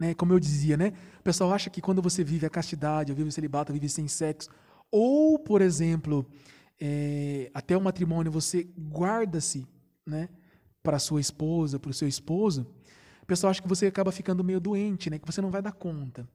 [0.00, 0.92] né, como eu dizia, né?
[1.20, 3.88] O pessoal acha que quando você vive a castidade, ou vive o celibato, ou vive
[3.88, 4.48] sem sexo,
[4.90, 6.24] ou, por exemplo,
[6.80, 9.66] é, até o matrimônio, você guarda-se,
[10.06, 10.28] né,
[10.82, 12.66] para sua esposa, para o seu esposo,
[13.22, 15.72] o pessoal acha que você acaba ficando meio doente, né, que você não vai dar
[15.72, 16.26] conta.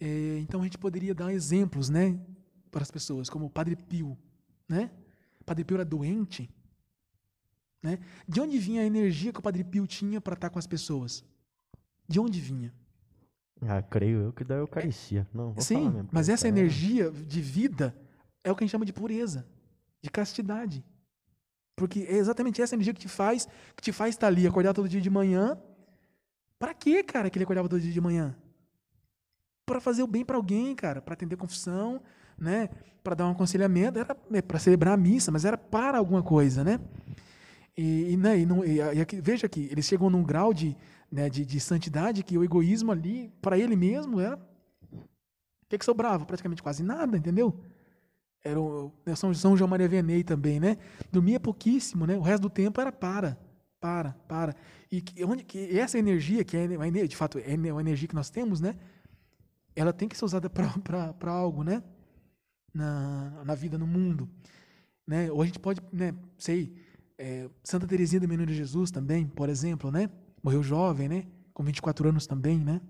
[0.00, 2.16] É, então a gente poderia dar exemplos, né,
[2.70, 4.16] para as pessoas, como o Padre Pio,
[4.68, 4.90] né?
[5.40, 6.48] O Padre Pio era doente,
[7.82, 7.98] né?
[8.26, 11.24] De onde vinha a energia que o Padre Pio tinha para estar com as pessoas?
[12.06, 12.72] De onde vinha?
[13.62, 15.26] Ah, creio eu que da Eucaristia.
[15.34, 16.08] Não, vou falar Sim, mesmo.
[16.12, 16.48] mas essa É.
[16.48, 17.96] energia de vida
[18.44, 19.46] é o que a gente chama de pureza,
[20.00, 20.84] de castidade.
[21.74, 23.46] Porque é exatamente essa energia que te faz,
[23.76, 25.60] que te faz estar ali, acordar todo dia de manhã.
[26.58, 28.36] Para quê, cara, que ele acordava todo dia de manhã?
[29.66, 32.02] Para fazer o bem para alguém, cara, para atender confissão,
[32.38, 32.68] né?
[33.02, 36.78] Para dar um aconselhamento, era para celebrar a missa, mas era para alguma coisa, né?
[37.76, 40.76] E, e, né, e não- e e veja aqui, eles chegam num grau de,
[41.10, 45.84] né, de, de santidade que o egoísmo ali, para ele mesmo, era o que, que
[45.84, 46.24] sobrava?
[46.24, 47.54] Praticamente quase nada, entendeu?
[48.42, 50.76] Era o né, São, São João Maria Vianney também, né?
[51.12, 52.16] Dormia pouquíssimo, né?
[52.16, 53.36] O resto do tempo era para,
[53.80, 54.54] para, para.
[54.90, 56.66] E que, onde, que essa energia, que é
[57.06, 58.74] de fato é uma energia que nós temos, né?
[59.76, 61.82] Ela tem que ser usada para algo, né?
[62.78, 64.28] Na, na vida, no mundo.
[65.04, 65.30] Né?
[65.32, 66.14] Ou a gente pode, né?
[66.38, 66.76] Sei,
[67.18, 70.08] é, Santa Teresinha do Menino Jesus também, por exemplo, né?
[70.40, 71.26] Morreu jovem, né?
[71.52, 72.80] Com 24 anos também, né?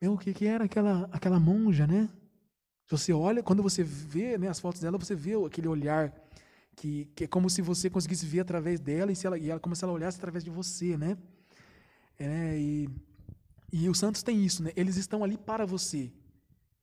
[0.00, 2.10] Meu, o que, que era aquela, aquela monja, né?
[2.90, 6.12] Você olha, quando você vê né, as fotos dela, você vê aquele olhar
[6.76, 9.58] que, que é como se você conseguisse ver através dela e, se ela, e ela,
[9.58, 11.16] como se ela olhasse através de você, né?
[12.18, 12.90] É, e,
[13.72, 14.72] e os santos têm isso, né?
[14.76, 16.12] Eles estão ali para você.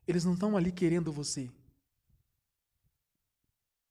[0.07, 1.49] Eles não estão ali querendo você.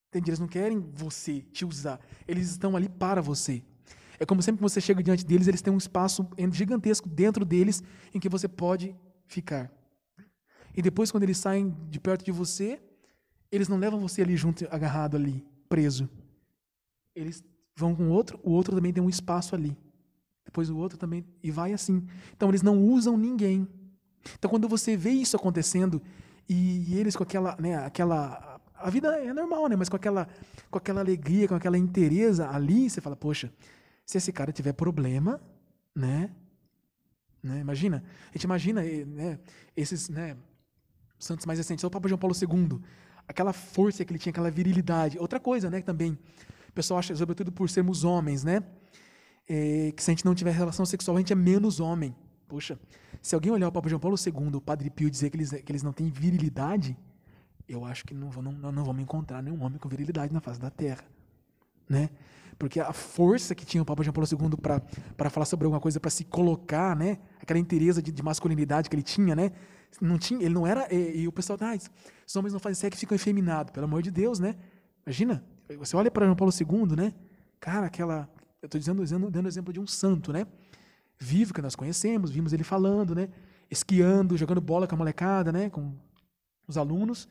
[0.08, 0.30] Entende?
[0.30, 1.98] Eles não querem você, te usar.
[2.28, 3.62] Eles estão ali para você.
[4.18, 7.82] É como sempre que você chega diante deles, eles têm um espaço gigantesco dentro deles
[8.14, 8.94] em que você pode
[9.26, 9.72] ficar.
[10.76, 12.80] E depois, quando eles saem de perto de você,
[13.50, 16.08] eles não levam você ali junto, agarrado ali, preso.
[17.14, 17.44] Eles
[17.76, 19.76] vão com o outro, o outro também tem um espaço ali.
[20.44, 22.06] Depois o outro também, e vai assim.
[22.34, 23.66] Então, eles não usam ninguém.
[24.38, 26.00] Então, quando você vê isso acontecendo,
[26.48, 28.60] e, e eles com aquela, né, aquela.
[28.74, 29.76] A vida é normal, né?
[29.76, 30.26] Mas com aquela,
[30.70, 33.52] com aquela alegria, com aquela inteireza ali, você fala, poxa,
[34.04, 35.40] se esse cara tiver problema,
[35.94, 36.30] né?
[37.42, 37.60] né?
[37.60, 39.38] Imagina, a gente imagina eh, né,
[39.76, 40.36] esses né,
[41.18, 42.80] santos mais recentes, o Papa João Paulo II,
[43.26, 45.18] aquela força que ele tinha, aquela virilidade.
[45.18, 46.18] Outra coisa, né, também,
[46.68, 48.62] o pessoal acha, sobretudo por sermos homens, né?
[49.48, 52.14] É, que se a gente não tiver relação sexual, a gente é menos homem.
[52.52, 52.78] Poxa,
[53.22, 55.72] se alguém olhar o Papa João Paulo II, o Padre Pio dizer que eles, que
[55.72, 56.94] eles não têm virilidade,
[57.66, 60.68] eu acho que não, não, não vamos encontrar nenhum homem com virilidade na face da
[60.68, 61.02] Terra,
[61.88, 62.10] né?
[62.58, 64.58] porque a força que tinha o Papa João Paulo II
[65.16, 67.20] para falar sobre alguma coisa, para se colocar, né?
[67.40, 69.52] Aquela interesa de, de, masculinidade que ele tinha, né?
[69.98, 70.86] Não tinha, ele não era.
[70.94, 74.02] E, e o pessoal, ah, os homens não fazem sexo e ficam efeminados, pelo amor
[74.02, 74.56] de Deus, né?
[75.06, 75.42] Imagina,
[75.78, 77.14] você olha para João Paulo II, né?
[77.58, 78.28] Cara, aquela.
[78.60, 80.46] Eu estou dizendo, dando, dando exemplo de um santo, né?
[81.22, 83.28] Vivo que nós conhecemos, vimos ele falando, né?
[83.70, 85.70] Esquiando, jogando bola com a molecada, né?
[85.70, 85.94] Com
[86.66, 87.28] os alunos.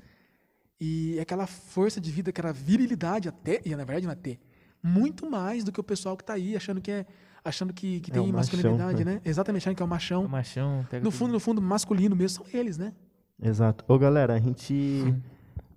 [0.80, 4.40] E aquela força de vida, aquela virilidade até, e na verdade não é ter,
[4.82, 7.06] muito mais do que o pessoal que está aí achando que é
[7.44, 9.16] achando que, que é tem masculinidade, né?
[9.16, 9.22] né?
[9.26, 10.26] Exatamente, achando que é o machão.
[10.26, 12.94] O machão no fundo, no fundo, masculino mesmo são eles, né?
[13.42, 13.84] Exato.
[13.88, 15.22] Ô, galera, a gente Sim.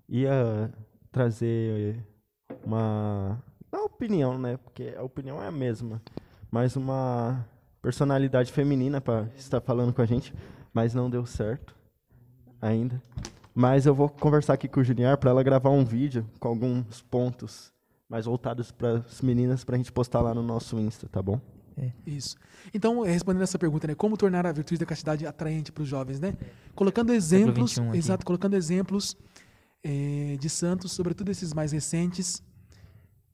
[0.08, 0.70] ia
[1.10, 2.04] trazer
[2.64, 3.42] uma
[3.72, 4.56] não opinião, né?
[4.58, 6.00] Porque a opinião é a mesma,
[6.50, 7.44] mas uma
[7.84, 10.32] personalidade feminina para estar falando com a gente,
[10.72, 11.76] mas não deu certo
[12.58, 13.00] ainda.
[13.54, 17.02] Mas eu vou conversar aqui com o Juliar para ela gravar um vídeo com alguns
[17.02, 17.70] pontos
[18.08, 21.38] mais voltados para as meninas para a gente postar lá no nosso Insta, tá bom?
[21.76, 21.92] É.
[22.06, 22.36] Isso.
[22.72, 26.18] Então, respondendo essa pergunta, né, como tornar a virtude da castidade atraente para os jovens,
[26.18, 26.38] né?
[26.74, 29.14] Colocando exemplos, exato, colocando exemplos
[29.82, 32.42] é, de santos, sobretudo esses mais recentes,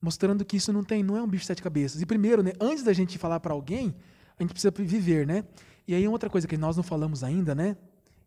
[0.03, 2.03] mostrando que isso não tem, não é um bicho de sete cabeças.
[2.03, 3.95] E primeiro, né, antes da gente falar para alguém,
[4.41, 5.45] a gente precisa viver, né?
[5.87, 7.77] E aí outra coisa que nós não falamos ainda, né?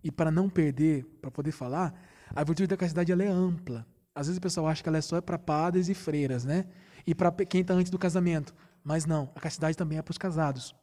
[0.04, 1.94] E para não perder, para poder falar,
[2.30, 3.86] a virtude da castidade ela é ampla.
[4.14, 6.68] Às vezes o pessoal acha que ela é só para padres e freiras, né?
[7.06, 8.54] E para quem está antes do casamento.
[8.84, 10.76] Mas não, a castidade também é para os casados.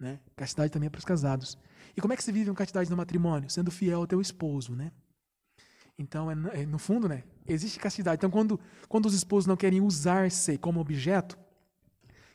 [0.00, 0.18] Né?
[0.34, 1.56] Castidade também é para os casados.
[1.96, 3.48] E como é que se vive uma castidade no matrimônio?
[3.48, 4.90] Sendo fiel ao teu esposo, né?
[5.98, 7.22] Então, é, é, no fundo, né?
[7.46, 8.18] Existe castidade.
[8.18, 11.38] Então, quando, quando os esposos não querem usar-se como objeto,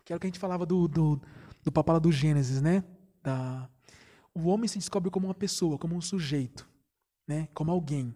[0.04, 1.22] que era o que a gente falava do, do,
[1.64, 2.84] do papala do Gênesis, né?
[3.24, 3.70] Da,
[4.34, 6.68] o homem se descobre como uma pessoa, como um sujeito,
[7.28, 7.48] né?
[7.54, 8.16] Como alguém.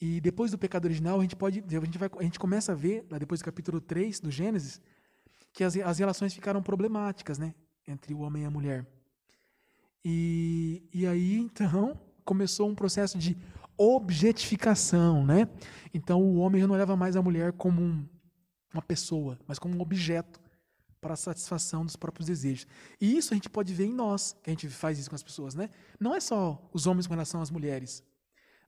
[0.00, 2.74] E depois do pecado original, a gente pode, a gente vai, a gente começa a
[2.74, 4.80] ver, lá depois do capítulo 3 do Gênesis,
[5.52, 7.54] que as, as relações ficaram problemáticas, né,
[7.88, 8.86] entre o homem e a mulher.
[10.04, 13.36] E, e aí, então, começou um processo de
[13.78, 15.48] objetificação, né?
[15.92, 18.06] Então, o homem já não leva mais a mulher como um,
[18.72, 20.40] uma pessoa, mas como um objeto
[21.06, 22.66] para a satisfação dos próprios desejos.
[23.00, 25.22] E isso a gente pode ver em nós, que a gente faz isso com as
[25.22, 25.70] pessoas, né?
[26.00, 28.02] Não é só os homens com relação às mulheres,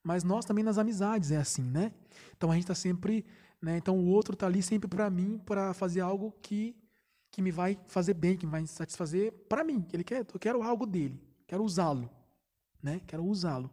[0.04, 1.92] mas nós também nas amizades é assim, né?
[2.36, 3.26] Então a gente está sempre,
[3.60, 3.76] né?
[3.76, 6.76] Então o outro está ali sempre para mim, para fazer algo que
[7.30, 9.84] que me vai fazer bem, que me vai satisfazer para mim.
[9.92, 12.08] Ele quer, eu quero algo dele, quero usá-lo,
[12.80, 13.00] né?
[13.04, 13.68] Quero usá-lo.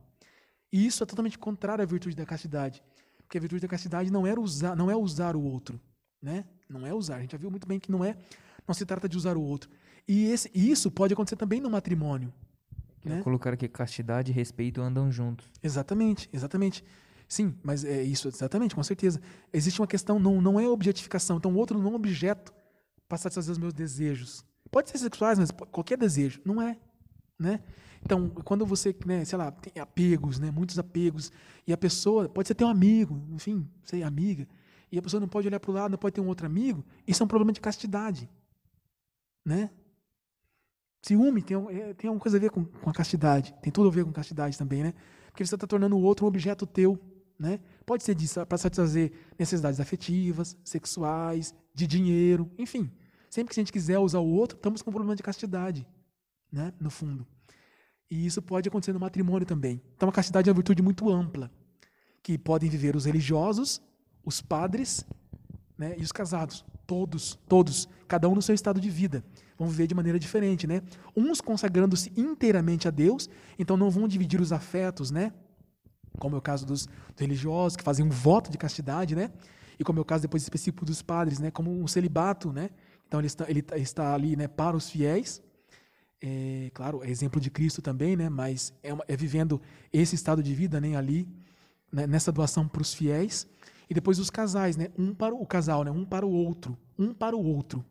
[0.73, 2.83] E isso é totalmente contrário à virtude da castidade,
[3.19, 5.79] porque a virtude da castidade não é usar, não é usar o outro,
[6.19, 6.45] né?
[6.67, 7.17] Não é usar.
[7.17, 8.17] A gente já viu muito bem que não é,
[8.67, 9.69] não se trata de usar o outro.
[10.07, 12.33] E esse, isso pode acontecer também no matrimônio.
[13.03, 13.21] Né?
[13.21, 15.47] Colocar aqui castidade e respeito andam juntos.
[15.61, 16.83] Exatamente, exatamente.
[17.27, 19.21] Sim, mas é isso, exatamente, com certeza.
[19.53, 21.37] Existe uma questão, não, não é objetificação.
[21.37, 22.53] Então, o outro não é um objeto
[23.07, 24.43] para satisfazer os meus desejos.
[24.71, 26.41] Pode ser sexuais, mas qualquer desejo.
[26.43, 26.77] Não é.
[27.37, 27.61] Né?
[28.03, 31.31] Então, quando você, né, sei lá, tem apegos, né, muitos apegos,
[31.65, 34.47] e a pessoa, pode ser ter um amigo, enfim, sei, amiga,
[34.91, 36.85] e a pessoa não pode olhar para o lado, não pode ter um outro amigo,
[37.07, 38.29] isso é um problema de castidade.
[39.45, 39.69] Né?
[41.01, 43.53] Ciúme tem, é, tem alguma coisa a ver com, com a castidade.
[43.61, 44.93] Tem tudo a ver com castidade também, né?
[45.29, 46.99] Porque você está tornando o outro um objeto teu.
[47.37, 47.59] Né?
[47.85, 48.15] Pode ser
[48.45, 52.89] para satisfazer necessidades afetivas, sexuais, de dinheiro, enfim.
[53.29, 55.85] Sempre que a gente quiser usar o outro, estamos com um problema de castidade,
[56.51, 56.73] né?
[56.79, 57.27] no fundo.
[58.09, 59.81] E isso pode acontecer no matrimônio também.
[59.95, 61.51] Então a castidade é uma virtude muito ampla,
[62.23, 63.81] que podem viver os religiosos,
[64.23, 65.05] os padres
[65.77, 66.65] né, e os casados.
[66.87, 69.23] Todos, todos, cada um no seu estado de vida.
[69.57, 70.81] Vão viver de maneira diferente, né?
[71.15, 75.31] Uns consagrando-se inteiramente a Deus, então não vão dividir os afetos, né?
[76.19, 76.87] Como é o caso dos,
[77.17, 79.31] religiosos, que fazem um voto de castidade, né?
[79.79, 81.51] E como é o caso depois específico dos padres, né?
[81.51, 82.69] Como um celibato, né?
[83.07, 84.47] Então ele está, ele tá, está ali, né?
[84.47, 85.41] Para os fiéis,
[86.21, 88.29] é, claro, é exemplo de Cristo também, né?
[88.29, 90.95] Mas é, uma, é vivendo esse estado de vida, né?
[90.95, 91.27] Ali,
[91.91, 93.47] né, nessa doação para os fiéis.
[93.89, 94.89] E depois os casais, né?
[94.97, 95.91] Um para o casal, né?
[95.91, 97.83] Um para o outro, um para o outro.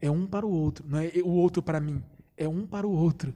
[0.00, 2.02] É um para o outro, não é o outro para mim.
[2.36, 3.34] É um para o outro.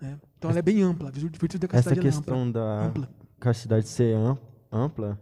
[0.00, 0.18] Né?
[0.38, 1.08] Então ela é bem ampla.
[1.08, 2.52] A virtude da Essa castidade ela é questão ampla.
[2.52, 3.08] da ampla.
[3.40, 4.38] castidade ser am-
[4.70, 5.20] ampla,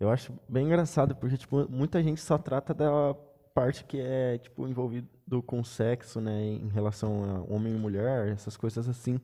[0.00, 3.14] eu acho bem engraçado, porque tipo, muita gente só trata da
[3.54, 8.56] parte que é tipo envolvido com sexo, né, em relação a homem e mulher, essas
[8.56, 9.20] coisas assim.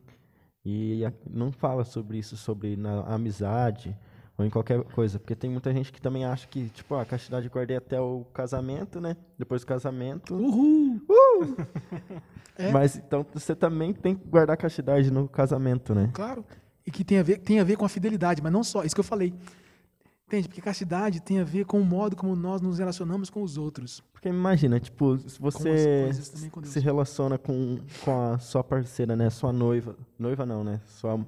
[0.63, 3.97] E não fala sobre isso, sobre na amizade
[4.39, 7.49] ou em qualquer coisa, porque tem muita gente que também acha que tipo, a castidade
[7.49, 9.17] guardei até o casamento, né?
[9.37, 11.01] Depois do casamento, Uhul!
[12.57, 12.73] É.
[12.73, 16.09] mas então você também tem que guardar a castidade no casamento, né?
[16.13, 16.43] Claro.
[16.85, 18.83] E que tem a, ver, tem a ver com a fidelidade, mas não só.
[18.83, 19.33] Isso que eu falei.
[20.27, 20.49] Entende?
[20.49, 24.03] Porque castidade tem a ver com o modo como nós nos relacionamos com os outros.
[24.11, 26.11] Porque imagina, tipo, se você
[26.63, 29.29] se relaciona com, com a sua parceira, né?
[29.29, 29.95] Sua noiva.
[30.17, 30.81] Noiva não, né?
[30.85, 31.25] Sua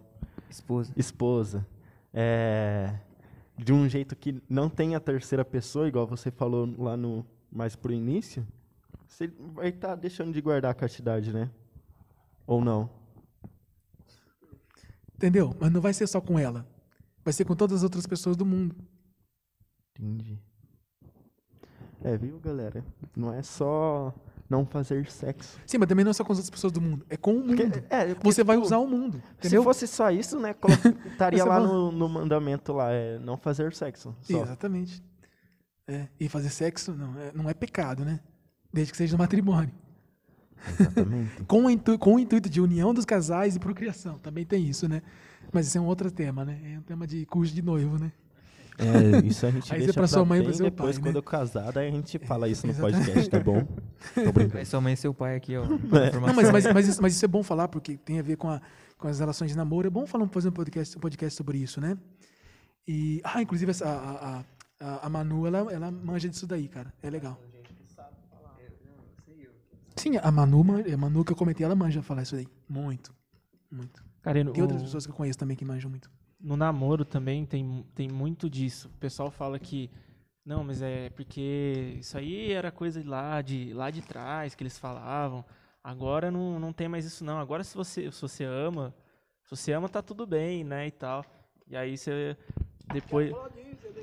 [0.49, 0.91] Esposa.
[0.97, 1.65] esposa.
[2.13, 2.99] É,
[3.57, 7.75] de um jeito que não tem a terceira pessoa, igual você falou lá no mais
[7.75, 8.47] pro início,
[9.07, 11.49] você vai estar deixando de guardar a castidade, né?
[12.47, 12.89] Ou não?
[15.15, 15.55] Entendeu?
[15.59, 16.65] Mas não vai ser só com ela.
[17.23, 18.75] Vai ser com todas as outras pessoas do mundo.
[19.91, 20.39] Entendi.
[22.03, 22.83] É, viu, galera?
[23.15, 24.13] Não é só
[24.51, 25.57] não fazer sexo.
[25.65, 27.05] Sim, mas também não é só com as outras pessoas do mundo.
[27.09, 27.55] É com o mundo.
[27.55, 29.21] Porque- é, porque, Você vai tipo, usar o mundo.
[29.39, 29.63] Se Entendeu?
[29.63, 30.53] fosse só isso, né?
[31.13, 34.13] Estaria lá no, no mandamento lá, é não fazer sexo.
[34.21, 34.43] Só.
[34.43, 35.01] Exatamente.
[35.87, 38.19] É, e fazer sexo não é, não é pecado, né?
[38.73, 39.71] Desde que seja no matrimônio.
[40.79, 41.43] Exatamente.
[41.47, 44.19] Com o, com o intuito de união dos casais e procriação.
[44.19, 45.01] Também tem isso, né?
[45.51, 46.59] Mas isso é um outro tema, né?
[46.75, 48.11] É um tema de curso de noivo, né?
[48.77, 51.15] É, isso a gente Aí deixa pra sua mãe e pro seu depois, pai, quando
[51.15, 51.19] né?
[51.19, 53.05] eu casar, daí a gente fala isso no Exatamente.
[53.05, 53.67] podcast, tá bom?
[54.55, 55.65] Aí sua mãe e seu pai aqui, ó.
[55.67, 56.35] Não, informação.
[56.35, 58.61] mas, mas, mas, isso, mas isso é bom falar, porque tem a ver com, a-
[58.97, 59.87] com as relações de namoro.
[59.87, 61.97] É bom falar, fazer um podcast, um podcast sobre isso, né?
[62.87, 64.43] E, ah, inclusive, essa, a, a,
[64.79, 66.93] a, a Manu, ela, ela manja disso daí, cara.
[67.03, 67.39] É legal.
[69.95, 72.47] Sim, a Manu, man- a Manu que eu comentei, ela manja falar isso daí.
[72.67, 73.13] Muito,
[73.71, 74.03] muito.
[74.25, 76.09] E Tem outras o- pessoas que eu conheço também que manjam muito.
[76.39, 78.87] no namoro também tem, tem muito disso.
[78.87, 79.91] O pessoal fala que
[80.45, 84.77] não, mas é porque isso aí era coisa lá de lá de trás que eles
[84.79, 85.45] falavam.
[85.83, 87.39] Agora não, não tem mais isso não.
[87.39, 88.93] Agora se você se você ama,
[89.43, 91.23] se você ama tá tudo bem, né, e tal.
[91.67, 92.35] E aí você
[92.91, 93.31] depois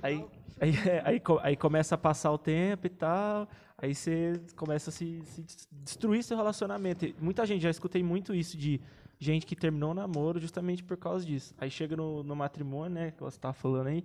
[0.02, 0.24] aí
[0.60, 0.72] aí,
[1.04, 3.48] aí, co- aí começa a passar o tempo e tal.
[3.76, 7.04] Aí você começa a se, se des- destruir seu relacionamento.
[7.04, 8.80] E muita gente, já escutei muito isso de
[9.20, 11.54] gente que terminou o namoro justamente por causa disso.
[11.58, 14.04] Aí chega no, no matrimônio, né, que você tava falando aí,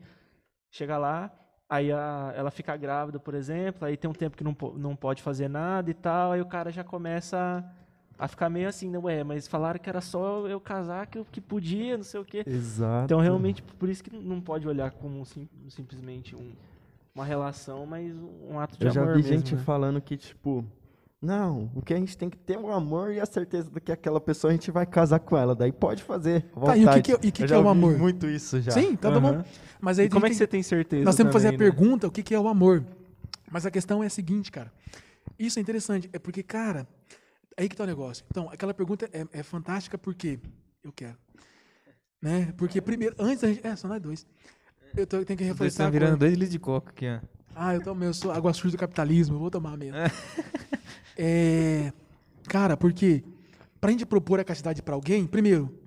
[0.72, 1.32] chega lá,
[1.74, 5.22] aí a- ela fica grávida, por exemplo, aí tem um tempo que não, não pode
[5.24, 7.64] fazer nada e tal, aí o cara já começa
[8.20, 11.18] a, a ficar meio assim, né, ué, mas falaram que era só eu casar que,
[11.18, 12.44] eu- que podia, não sei o quê.
[12.46, 13.06] Exato.
[13.06, 16.54] Então, realmente, por isso que não pode olhar como sim- simplesmente um-
[17.16, 18.12] uma relação, mas
[18.50, 19.62] um ato de Eu já amor vi mesmo, gente né?
[19.62, 20.64] falando que, tipo,
[21.24, 23.80] não, o que a gente tem que ter é o amor e a certeza de
[23.80, 25.56] que aquela pessoa a gente vai casar com ela.
[25.56, 26.42] Daí pode fazer.
[26.66, 27.72] Tá, e o que que é- e o que Eu que já é o ouvi
[27.80, 27.98] amor?
[27.98, 28.72] muito isso já.
[28.74, 29.22] Sim, tá Aham.
[29.22, 29.44] bom.
[29.80, 31.52] Mas aí E como é tem que você tem certeza Nós temos que fazer a
[31.54, 31.74] também, né?
[31.76, 32.86] pergunta, o que que é o amor?
[33.50, 34.72] Mas a questão é a seguinte, cara.
[35.40, 36.88] Isso é interessante, é porque, cara,
[37.58, 38.26] aí que tá o negócio.
[38.30, 40.40] Então, aquela pergunta é, é fantástica porque
[40.84, 41.18] eu quero.
[42.22, 42.54] Né?
[42.58, 43.66] Porque primeiro, antes da gente.
[43.66, 44.26] É, só nós dois.
[44.96, 45.72] Eu, tô- eu tenho que Vocês refletir.
[45.74, 47.20] estão virando dois litros de coca aqui, ó.
[47.56, 49.96] Ah, eu, tomo, eu sou água suja do capitalismo, eu vou tomar mesmo.
[51.18, 51.94] É,
[52.48, 53.24] cara, porque
[53.80, 55.78] pra gente propor a castidade pra alguém, primeiro,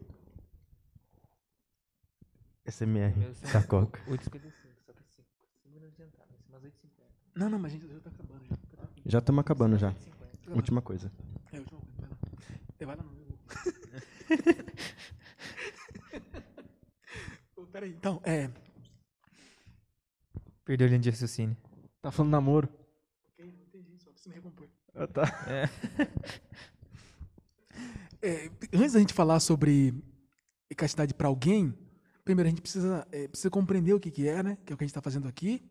[2.66, 3.46] SMR, Meu, sim.
[3.52, 4.00] da Coca.
[4.08, 4.52] 8,55.
[4.84, 5.28] Só que 5
[5.72, 6.30] minutos de entrada.
[6.50, 6.70] Mas 8,50.
[7.36, 8.56] não, não, mas a gente já tá acabando já.
[9.06, 9.92] Já estamos acabando já.
[9.92, 10.54] 8,50.
[10.56, 11.12] Última coisa.
[11.52, 12.08] É, última coisa,
[12.84, 13.04] vai lá.
[17.56, 18.50] Ô, Peraí, então, é.
[20.64, 21.56] Perdeu a linha de raciocínio.
[22.02, 22.68] Tá falando namoro.
[23.32, 24.55] Ok, não entendi, só preciso me recompor.
[24.96, 25.70] Ah, tá.
[28.22, 29.94] É, antes da gente falar sobre
[30.74, 31.72] castidade para alguém,
[32.24, 34.58] primeiro a gente precisa, é, precisa compreender o que, que é, né?
[34.64, 35.62] Que é o que a gente está fazendo aqui.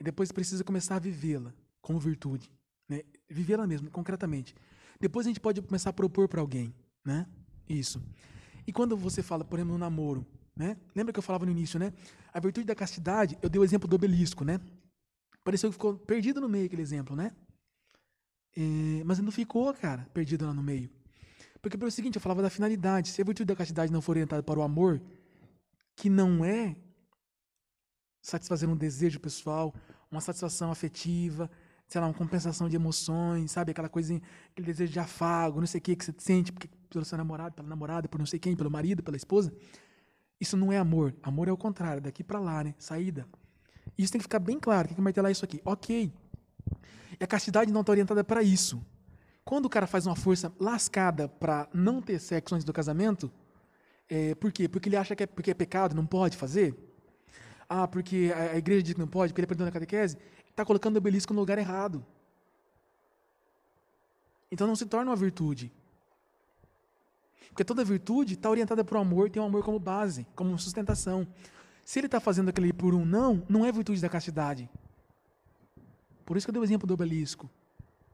[0.00, 2.50] E depois precisa começar a vivê-la como virtude.
[2.88, 3.02] Né?
[3.28, 4.54] Vivê-la mesmo, concretamente.
[4.98, 6.74] Depois a gente pode começar a propor para alguém,
[7.04, 7.26] né?
[7.68, 8.02] Isso.
[8.66, 10.26] E quando você fala, por exemplo, no namoro,
[10.56, 10.76] né?
[10.96, 11.92] Lembra que eu falava no início, né?
[12.32, 14.60] A virtude da castidade, eu dei o exemplo do obelisco, né?
[15.44, 17.32] Pareceu que ficou perdido no meio aquele exemplo, né?
[18.56, 20.90] É, mas não ficou, cara, perdido lá no meio.
[21.60, 23.08] Porque pelo seguinte, eu falava da finalidade.
[23.08, 25.00] Se a virtude da castidade não for orientada para o amor,
[25.94, 26.76] que não é
[28.20, 29.74] satisfazer um desejo pessoal,
[30.10, 31.50] uma satisfação afetiva,
[31.86, 33.70] sei lá, uma compensação de emoções, sabe?
[33.72, 34.20] Aquela coisa,
[34.50, 37.54] aquele desejo de afago, não sei o que que você sente porque, pelo seu namorado,
[37.54, 39.52] pela namorada, por não sei quem, pelo marido, pela esposa.
[40.40, 41.14] Isso não é amor.
[41.22, 42.74] Amor é o contrário, daqui para lá, né?
[42.78, 43.26] Saída.
[43.96, 45.60] Isso tem que ficar bem claro, tem que martelar isso aqui.
[45.64, 46.12] Ok.
[47.18, 48.84] E a castidade não está orientada para isso.
[49.44, 53.30] Quando o cara faz uma força lascada para não ter sexo antes do casamento,
[54.08, 54.68] é, por quê?
[54.68, 56.76] Porque ele acha que é, porque é pecado, não pode fazer?
[57.68, 60.16] Ah, porque a, a igreja diz que não pode, porque ele aprendeu na catequese?
[60.48, 62.04] Está colocando o obelisco no lugar errado.
[64.50, 65.72] Então não se torna uma virtude.
[67.48, 71.26] Porque toda virtude está orientada para o amor, tem o amor como base, como sustentação.
[71.84, 74.70] Se ele está fazendo aquele por um não, não é virtude da castidade.
[76.32, 77.50] Por isso que eu dei o exemplo do obelisco.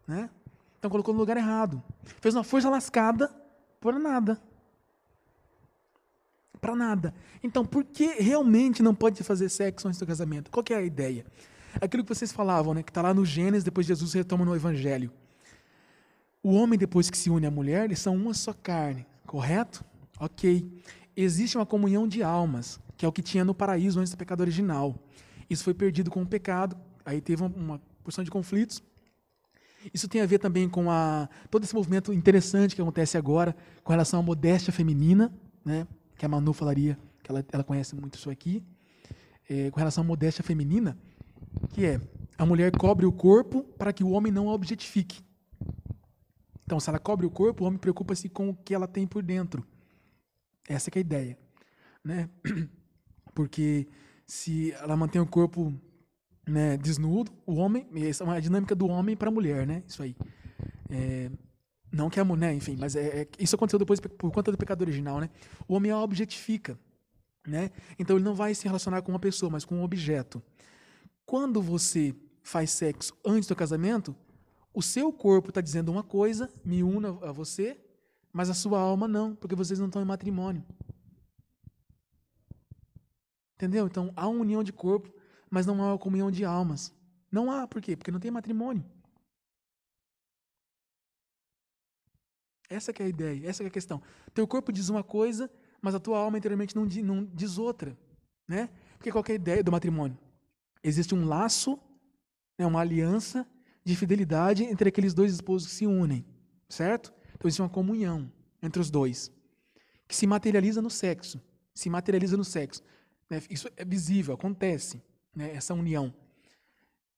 [0.04, 0.28] Né?
[0.76, 1.80] Então colocou no lugar errado.
[2.20, 3.30] Fez uma força lascada
[3.80, 4.42] por nada.
[6.60, 7.14] Para nada.
[7.44, 10.50] Então, por que realmente não pode fazer sexo antes do casamento?
[10.50, 11.24] Qual é a ideia?
[11.80, 15.12] Aquilo que vocês falavam, né, que está lá no Gênesis, depois Jesus retoma no Evangelho.
[16.42, 19.84] O homem, depois que se une à mulher, eles são uma só carne, correto?
[20.18, 20.68] Ok.
[21.16, 24.40] Existe uma comunhão de almas, que é o que tinha no paraíso antes do pecado
[24.40, 24.96] original.
[25.48, 28.82] Isso foi perdido com o pecado, aí teve uma porção de conflitos.
[29.92, 33.92] Isso tem a ver também com a, todo esse movimento interessante que acontece agora com
[33.92, 35.32] relação à modéstia feminina,
[35.64, 38.62] né, que a Manu falaria, que ela, ela conhece muito isso aqui,
[39.48, 40.98] é, com relação à modéstia feminina,
[41.70, 42.00] que é
[42.36, 45.22] a mulher cobre o corpo para que o homem não a objetifique.
[46.64, 49.22] Então, se ela cobre o corpo, o homem preocupa-se com o que ela tem por
[49.22, 49.66] dentro.
[50.68, 51.38] Essa é a ideia.
[52.04, 52.28] Né?
[53.34, 53.88] Porque
[54.26, 55.72] se ela mantém o corpo
[56.48, 59.82] né, desnudo, o homem, essa é uma dinâmica do homem para a mulher, né?
[59.86, 60.16] Isso aí.
[60.90, 61.30] É,
[61.92, 64.82] não que a mulher, enfim, mas é, é, isso aconteceu depois por conta do pecado
[64.82, 65.30] original, né?
[65.66, 66.78] O homem a objetifica,
[67.46, 67.70] né?
[67.98, 70.42] Então ele não vai se relacionar com uma pessoa, mas com um objeto.
[71.24, 74.14] Quando você faz sexo antes do casamento,
[74.72, 77.78] o seu corpo está dizendo uma coisa, me una a você,
[78.32, 80.64] mas a sua alma não, porque vocês não estão em matrimônio.
[83.56, 83.86] Entendeu?
[83.86, 85.10] Então há uma união de corpo,
[85.50, 86.94] mas não há uma comunhão de almas.
[87.30, 87.96] Não há, por quê?
[87.96, 88.84] Porque não tem matrimônio.
[92.68, 94.02] Essa é a ideia, essa é a questão.
[94.34, 95.50] Teu corpo diz uma coisa,
[95.80, 97.96] mas a tua alma interiormente não, não diz outra.
[98.46, 98.68] Né?
[98.96, 100.18] Porque qual é a ideia do matrimônio?
[100.82, 101.78] Existe um laço,
[102.58, 103.46] né, uma aliança
[103.84, 106.26] de fidelidade entre aqueles dois esposos que se unem.
[106.68, 107.12] Certo?
[107.34, 108.30] Então existe uma comunhão
[108.62, 109.32] entre os dois,
[110.06, 111.40] que se materializa no sexo.
[111.72, 112.82] Se materializa no sexo.
[113.30, 113.40] Né?
[113.48, 115.02] Isso é visível, acontece
[115.34, 116.12] né, essa união.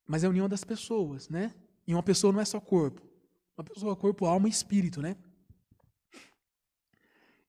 [0.07, 1.55] Mas é a união das pessoas, né?
[1.87, 3.01] E uma pessoa não é só corpo.
[3.57, 5.17] Uma pessoa é corpo, alma e espírito, né?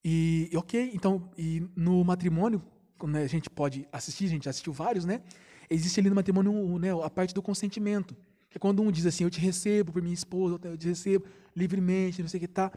[0.03, 2.61] E, ok, então, e no matrimônio,
[3.03, 5.21] né, a gente pode assistir, a gente assistiu vários, né?
[5.69, 8.15] Existe ali no matrimônio né, a parte do consentimento.
[8.49, 11.25] Que é quando um diz assim, eu te recebo por minha esposa, eu te recebo
[11.55, 12.71] livremente, não sei o que tá.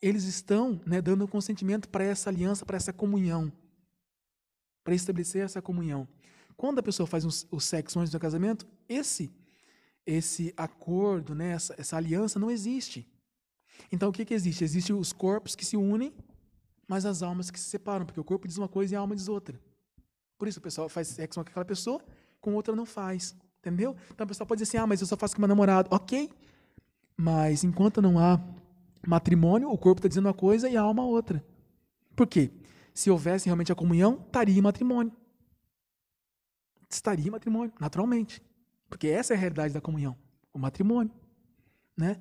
[0.00, 3.52] Eles estão né, dando consentimento para essa aliança, para essa comunhão.
[4.82, 6.08] Para estabelecer essa comunhão.
[6.58, 9.32] Quando a pessoa faz um, o sexo antes do casamento, esse
[10.04, 13.06] esse acordo, né, essa, essa aliança não existe.
[13.92, 14.64] Então o que, que existe?
[14.64, 16.12] Existem os corpos que se unem,
[16.88, 19.14] mas as almas que se separam, porque o corpo diz uma coisa e a alma
[19.14, 19.60] diz outra.
[20.36, 22.00] Por isso o pessoal faz sexo com aquela pessoa,
[22.40, 23.36] com outra não faz.
[23.60, 23.94] Entendeu?
[24.10, 25.88] Então a pessoa pode dizer assim: ah, mas eu só faço com meu namorado.
[25.92, 26.28] Ok.
[27.16, 28.40] Mas enquanto não há
[29.06, 31.44] matrimônio, o corpo está dizendo uma coisa e a alma outra.
[32.16, 32.50] Por quê?
[32.94, 35.12] Se houvesse realmente a comunhão, estaria em matrimônio
[36.90, 38.42] estaria em matrimônio, naturalmente.
[38.88, 40.16] Porque essa é a realidade da comunhão,
[40.52, 41.12] o matrimônio.
[41.96, 42.20] Né?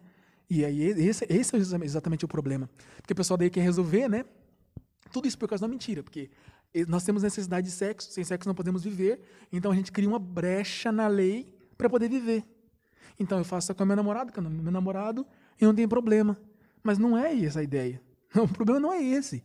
[0.50, 2.70] E aí esse, esse é exatamente o problema.
[2.98, 4.26] Porque o pessoal daí quer resolver, né?
[5.12, 6.30] Tudo isso por causa da mentira, porque
[6.88, 9.22] nós temos necessidade de sexo, sem sexo não podemos viver,
[9.52, 12.44] então a gente cria uma brecha na lei para poder viver.
[13.20, 15.26] Então eu faço com a minha namorada, com o meu namorado,
[15.60, 16.38] e não tem problema.
[16.84, 18.02] Mas não é essa a ideia.
[18.36, 19.44] O problema não é esse.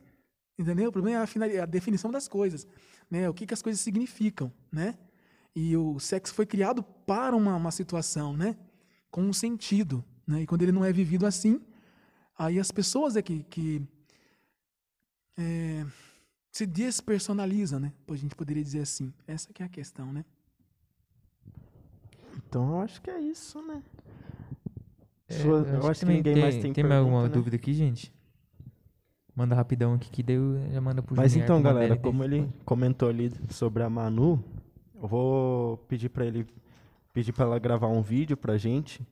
[0.59, 0.90] Entendeu?
[0.90, 2.66] O problema é a, a definição das coisas.
[3.11, 3.28] Né?
[3.28, 4.53] O que, que as coisas significam.
[4.70, 4.99] Né?
[5.55, 8.57] E o sexo foi criado para uma, uma situação, né?
[9.11, 10.05] Com um sentido.
[10.27, 10.43] Né?
[10.43, 11.61] E quando ele não é vivido assim,
[12.39, 13.83] aí as pessoas é que, que
[15.37, 15.85] é,
[16.51, 17.93] se despersonalizam, né?
[18.09, 19.12] A gente poderia dizer assim.
[19.27, 20.24] Essa que é a questão, né?
[22.37, 23.83] Então eu acho que é isso, né?
[25.29, 27.29] É, Sua, eu, acho que, ninguém tem, mais tem Tem pergunta, alguma né?
[27.29, 28.12] dúvida aqui, gente?
[29.35, 32.47] Manda rapidão aqui que deu, já manda pro Mas Junior então, que galera, como ele
[32.66, 34.45] comentou ali sobre a Manu,
[35.03, 36.47] eu vou pedir pra ele
[37.12, 39.07] pedir para ela gravar um vídeo pra gente,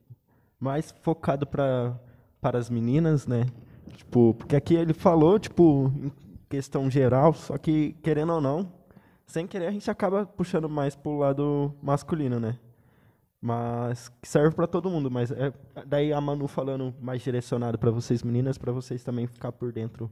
[0.59, 1.99] mais focado para
[2.41, 3.47] para as meninas, né?
[3.97, 6.11] Tipo, porque aqui ele falou, tipo, em
[6.49, 8.73] questão geral, só que querendo ou não,
[9.27, 12.59] sem querer a gente acaba puxando mais pro lado masculino, né?
[13.43, 15.53] Mas serve pra todo mundo, mas é
[15.87, 20.11] daí a Manu falando mais direcionado pra vocês meninas, pra vocês também ficar por dentro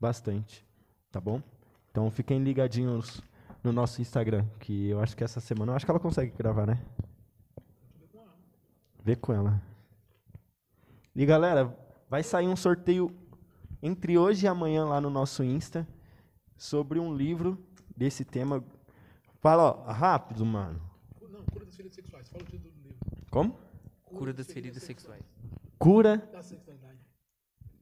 [0.00, 0.64] bastante,
[1.10, 1.42] tá bom?
[1.90, 3.22] Então fiquem ligadinhos
[3.68, 6.66] no nosso Instagram, que eu acho que essa semana, eu acho que ela consegue gravar,
[6.66, 6.82] né?
[9.04, 9.62] Vê com ela.
[11.14, 11.76] E galera,
[12.08, 13.14] vai sair um sorteio
[13.82, 15.86] entre hoje e amanhã lá no nosso Insta
[16.56, 17.58] sobre um livro
[17.96, 18.64] desse tema.
[19.40, 20.80] Fala, ó, rápido, mano.
[21.30, 22.28] Não, cura das feridas sexuais.
[22.28, 22.98] Fala o título do livro.
[23.30, 23.58] Como?
[24.04, 25.22] Cura das feridas sexuais.
[25.78, 26.77] Cura Da sexualidade.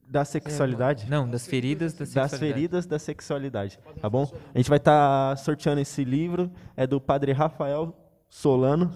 [0.09, 1.09] Da sexualidade.
[1.11, 2.39] Não, das feridas da das sexualidade.
[2.55, 4.31] feridas da sexualidade, tá bom?
[4.55, 7.95] A gente vai estar sorteando esse livro, é do padre Rafael
[8.29, 8.91] Solano.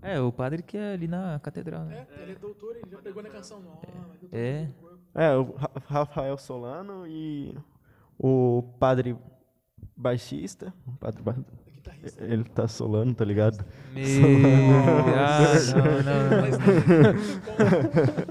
[0.00, 2.06] É, o padre que é ali na catedral, né?
[2.18, 3.78] É, ele é doutor, ele já pegou na canção nova.
[4.20, 4.68] doutor É.
[4.80, 4.98] corpo.
[5.14, 7.56] É, o Ra- Rafael Solano e
[8.18, 9.16] o padre
[9.96, 11.71] baixista, o padre É.
[12.18, 13.64] ele tá solano, tá ligado?
[13.92, 14.04] Meu...
[15.16, 15.42] Ah,
[16.04, 16.22] não,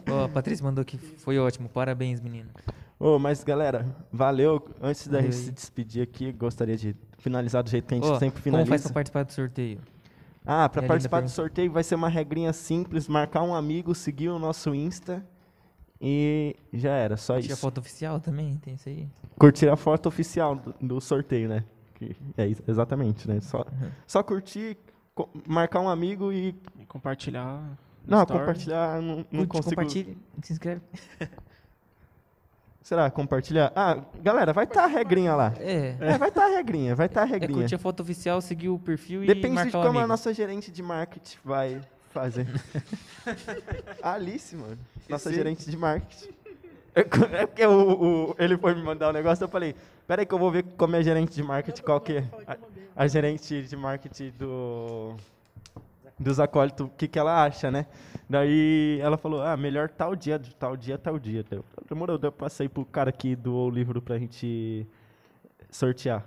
[0.08, 0.16] não.
[0.22, 2.50] Ó, a Patrícia mandou aqui, foi ótimo, parabéns, menino.
[3.00, 4.64] Ô, mas galera, valeu.
[4.82, 8.20] Antes da gente se despedir aqui, gostaria de finalizar do jeito que a gente Ó,
[8.20, 8.84] sempre como faz finaliza.
[8.90, 9.80] pra participar do sorteio?
[10.46, 13.94] Ah, para E a participar do sorteio vai ser uma regrinha simples, marcar um amigo,
[13.96, 15.24] seguir o nosso Insta
[16.00, 17.62] e já era, só Tinha isso.
[17.62, 19.08] foto oficial também, tem isso aí?
[19.38, 21.64] Curtir a foto oficial do, do sorteio, né?
[22.02, 23.40] Que é isso, exatamente, né?
[23.42, 23.64] Só,
[24.08, 24.76] só curtir,
[25.14, 27.62] co- marcar um amigo e E compartilhar.
[28.08, 28.40] não, story.
[28.40, 29.70] compartilhar, não, não Curte, consigo.
[29.76, 30.82] compartilha, se inscreve.
[32.82, 33.72] Será compartilhar?
[33.76, 35.54] Ah, galera, vai estar a regrinha lá.
[35.60, 37.60] É, É, vai estar a regrinha, vai estar a é regrinha.
[37.60, 40.82] curtir a foto oficial, seguir o perfil e Depende de como a nossa gerente de
[40.82, 41.80] marketing vai
[42.10, 42.48] fazer.
[44.02, 44.80] A Alice, mano.
[45.08, 46.30] Nossa gerente de marketing.
[47.34, 49.76] É porque o, o- ele foi me mandar um negócio, eu falei,
[50.08, 52.58] peraí que eu vou ver como é gerente de marketing, qual que é a,
[53.04, 55.16] a gerente de marketing do
[56.20, 57.88] dos acólitos, o que que ela acha, né?
[58.30, 61.44] Daí ela falou, ah, melhor tal dia, tal dia, tal dia.
[61.90, 64.86] Demorou, eu passei pro cara que doou o livro pra gente
[65.72, 66.26] sortear.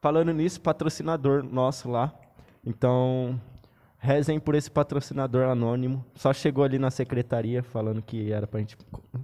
[0.00, 2.12] Falando nisso, patrocinador nosso lá.
[2.64, 3.40] Então,
[4.04, 6.04] rezem por esse patrocinador anônimo.
[6.14, 8.76] Só chegou ali na secretaria falando que era pra gente.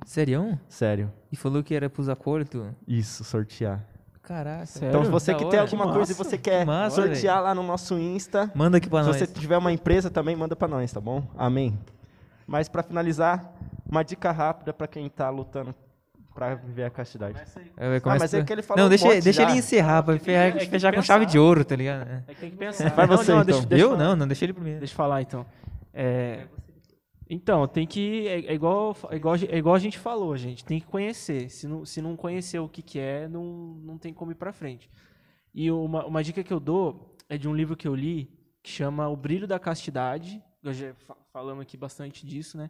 [0.07, 0.59] Serião?
[0.69, 2.63] Sério, E falou que era pros acólitos?
[2.89, 3.85] isso, sortear.
[4.23, 4.65] Caraca.
[4.67, 4.89] Sério?
[4.89, 5.51] Então, se você Da que hora.
[5.51, 8.79] tem alguma Que coisa e você quer Que massa, sortear lá no nosso Insta, Manda
[8.79, 9.17] aqui pra se nós.
[9.19, 11.23] você tiver uma empresa também, manda pra nós, tá bom?
[11.37, 11.79] Amém.
[12.47, 13.53] Mas pra finalizar,
[13.89, 15.75] uma dica rápida pra quem tá lutando
[16.35, 17.39] pra viver a castidade.
[17.77, 20.03] É, Ah, começa mas é que ele falou Não, um deixa, monte deixa ele encerrar,
[20.03, 21.07] pra fechar, que fechar com pensar.
[21.15, 22.09] chave de ouro, tá ligado?
[22.09, 22.23] É.
[22.29, 22.89] Que tem que pensar.
[22.91, 23.69] Vai você, não, deixa, então.
[23.69, 23.91] deixa Eu?
[23.91, 24.05] falar.
[24.05, 24.79] Não, não, deixa ele primeiro.
[24.79, 25.45] Deixa eu falar então.
[25.93, 26.47] É,
[27.29, 28.27] então, tem que.
[28.27, 30.65] É, é igual, é, igual, é igual a gente falou, gente.
[30.65, 31.49] Tem que conhecer.
[31.51, 33.45] Se não, se não conhecer o que, que é, não,
[33.85, 34.91] não tem como ir pra frente.
[35.55, 38.31] E uma, uma dica que eu dou é de um livro que eu li
[38.63, 40.43] que chama O Brilho da Castidade.
[40.63, 42.69] Eu já fa- falamos aqui bastante disso, né?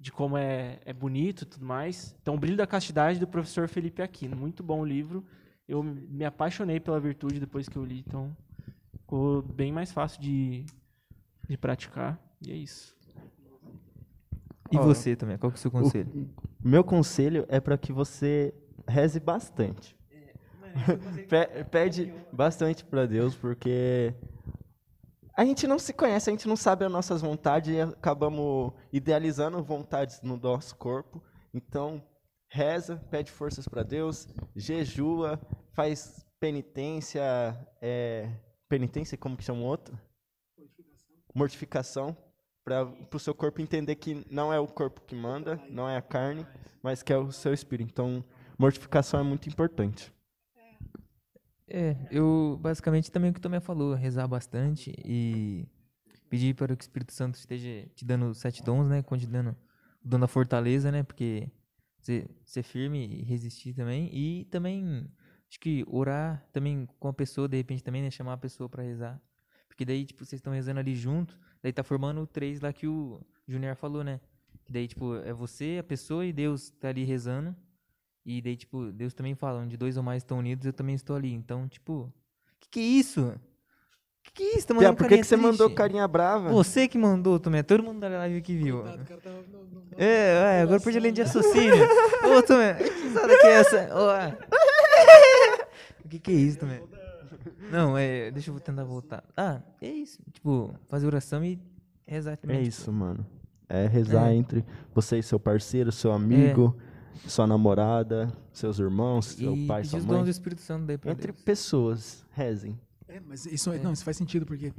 [0.00, 2.16] De como é, é bonito e tudo mais.
[2.22, 4.34] Então, O Brilho da Castidade do professor Felipe Aquino.
[4.34, 5.22] Muito bom o livro.
[5.68, 8.34] Eu me apaixonei pela virtude depois que eu li, então
[8.98, 10.64] ficou bem mais fácil de,
[11.48, 12.18] de praticar.
[12.44, 12.96] E é isso.
[14.72, 16.08] E Ó, você também, qual que é o seu conselho?
[16.64, 18.54] O meu conselho é para que você
[18.88, 19.96] reze bastante.
[21.28, 24.14] Pe- Pede bastante para Deus, porque
[25.34, 29.62] a gente não se conhece, a gente não sabe as nossas vontades e acabamos idealizando
[29.62, 31.22] vontades no nosso corpo.
[31.54, 32.02] Então,
[32.48, 35.40] reza, pede forças para Deus, jejua,
[35.72, 37.22] faz penitência,
[37.80, 38.30] é,
[38.68, 39.98] penitência, como que chama o outro?
[41.34, 42.16] Mortificação,
[42.64, 46.02] para o seu corpo entender que não é o corpo que manda, não é a
[46.02, 46.46] carne,
[46.82, 47.90] mas que é o seu espírito.
[47.90, 48.24] Então,
[48.58, 50.12] mortificação é muito importante.
[51.72, 55.68] É, eu basicamente também o que o Tomé falou, rezar bastante e
[56.28, 59.02] pedir para que o Espírito Santo esteja te dando sete dons, né?
[59.02, 59.56] Continuando
[60.04, 61.04] o dom da fortaleza, né?
[61.04, 61.48] Porque
[62.00, 64.10] ser, ser firme e resistir também.
[64.12, 65.08] E também,
[65.48, 68.10] acho que orar também com a pessoa, de repente também, né?
[68.10, 69.22] Chamar a pessoa para rezar.
[69.68, 72.88] Porque daí, tipo, vocês estão rezando ali junto, daí tá formando o três lá que
[72.88, 74.20] o Junior falou, né?
[74.64, 77.54] Que daí, tipo, é você, a pessoa e Deus tá ali rezando.
[78.24, 81.16] E daí, tipo, Deus também fala, onde dois ou mais estão unidos, eu também estou
[81.16, 81.32] ali.
[81.32, 82.12] Então, tipo,
[82.60, 83.34] que que é isso?
[84.22, 84.66] Que que isso?
[84.66, 86.50] Tá Pia, mandando por que, que você mandou carinha brava?
[86.50, 87.62] Você que mandou, Tomé.
[87.62, 88.82] Todo mundo da live que viu.
[88.82, 89.82] Coitado, o cara tava- não, não, não.
[89.96, 91.74] É, é, agora eu perdi a linha de raciocínio.
[92.38, 93.88] Ô, Tomé, que risada que é essa?
[93.94, 94.50] Ô.
[96.04, 96.82] O que que é isso, Tomé?
[97.70, 99.22] Não, é, deixa eu tentar voltar.
[99.36, 100.20] Ah, é isso.
[100.32, 101.58] Tipo, fazer oração e
[102.06, 102.56] rezar também.
[102.56, 103.24] É tipo, isso, mano.
[103.68, 104.34] É rezar É.
[104.34, 106.76] entre você e seu parceiro, seu amigo,
[107.26, 110.16] sua namorada, seus irmãos, seu e pai, pedir sua os mãe.
[110.18, 111.44] dons do Espírito Santo daí pra Entre Deus.
[111.44, 112.78] pessoas, rezem.
[113.08, 114.72] É, mas isso, é- não, isso faz sentido, porque,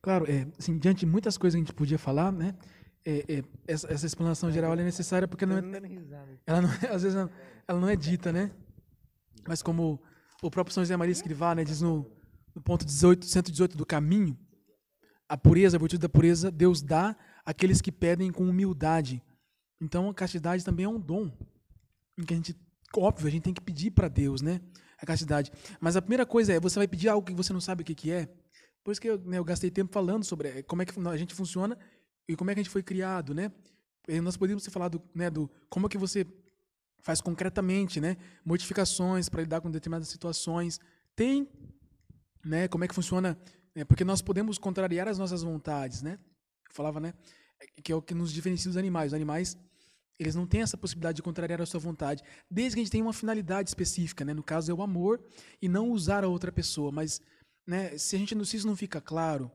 [0.00, 2.54] claro, é, assim, diante de muitas coisas que a gente podia falar, né?
[3.06, 5.62] é, é, essa, essa explanação geral ela é necessária porque não é,
[6.46, 7.30] ela não é- às vezes ela,
[7.68, 8.50] ela não é dita, né?
[9.46, 10.00] Mas como
[10.42, 12.10] o próprio São José Maria Escrivá, né, diz no,
[12.54, 14.34] no ponto 18, 118 do caminho,
[15.28, 17.14] a pureza, a virtude da pureza, Deus dá
[17.44, 19.22] àqueles que pedem com humildade.
[19.78, 21.30] Então a castidade também é um dom.
[22.26, 22.56] Que a gente,
[22.96, 24.60] óbvio, a gente tem que pedir para Deus, né?
[24.98, 25.50] A castidade.
[25.80, 27.94] Mas a primeira coisa é, você vai pedir algo que você não sabe o que,
[27.94, 28.28] que é.
[28.84, 31.16] Por isso que eu, né, eu gastei tempo falando sobre eh, como é que a
[31.16, 31.76] gente funciona
[32.28, 33.50] e como é que a gente foi criado, né?
[34.06, 36.26] E nós poderíamos ter falado, né, do como é que você
[37.00, 40.78] faz concretamente, né, modificações para lidar com determinadas situações.
[41.16, 41.48] Tem,
[42.44, 43.38] né, como é que funciona,
[43.74, 46.18] né, porque nós podemos contrariar as nossas vontades, né?
[46.68, 47.14] Eu falava, né,
[47.82, 49.12] que é o que nos diferencia dos animais.
[49.12, 49.56] Os animais,
[50.18, 53.04] eles não têm essa possibilidade de contrariar a sua vontade, desde que a gente tenha
[53.04, 54.32] uma finalidade específica, né?
[54.32, 55.22] No caso é o amor
[55.60, 57.20] e não usar a outra pessoa, mas,
[57.66, 59.50] né, se a gente se isso não fica claro,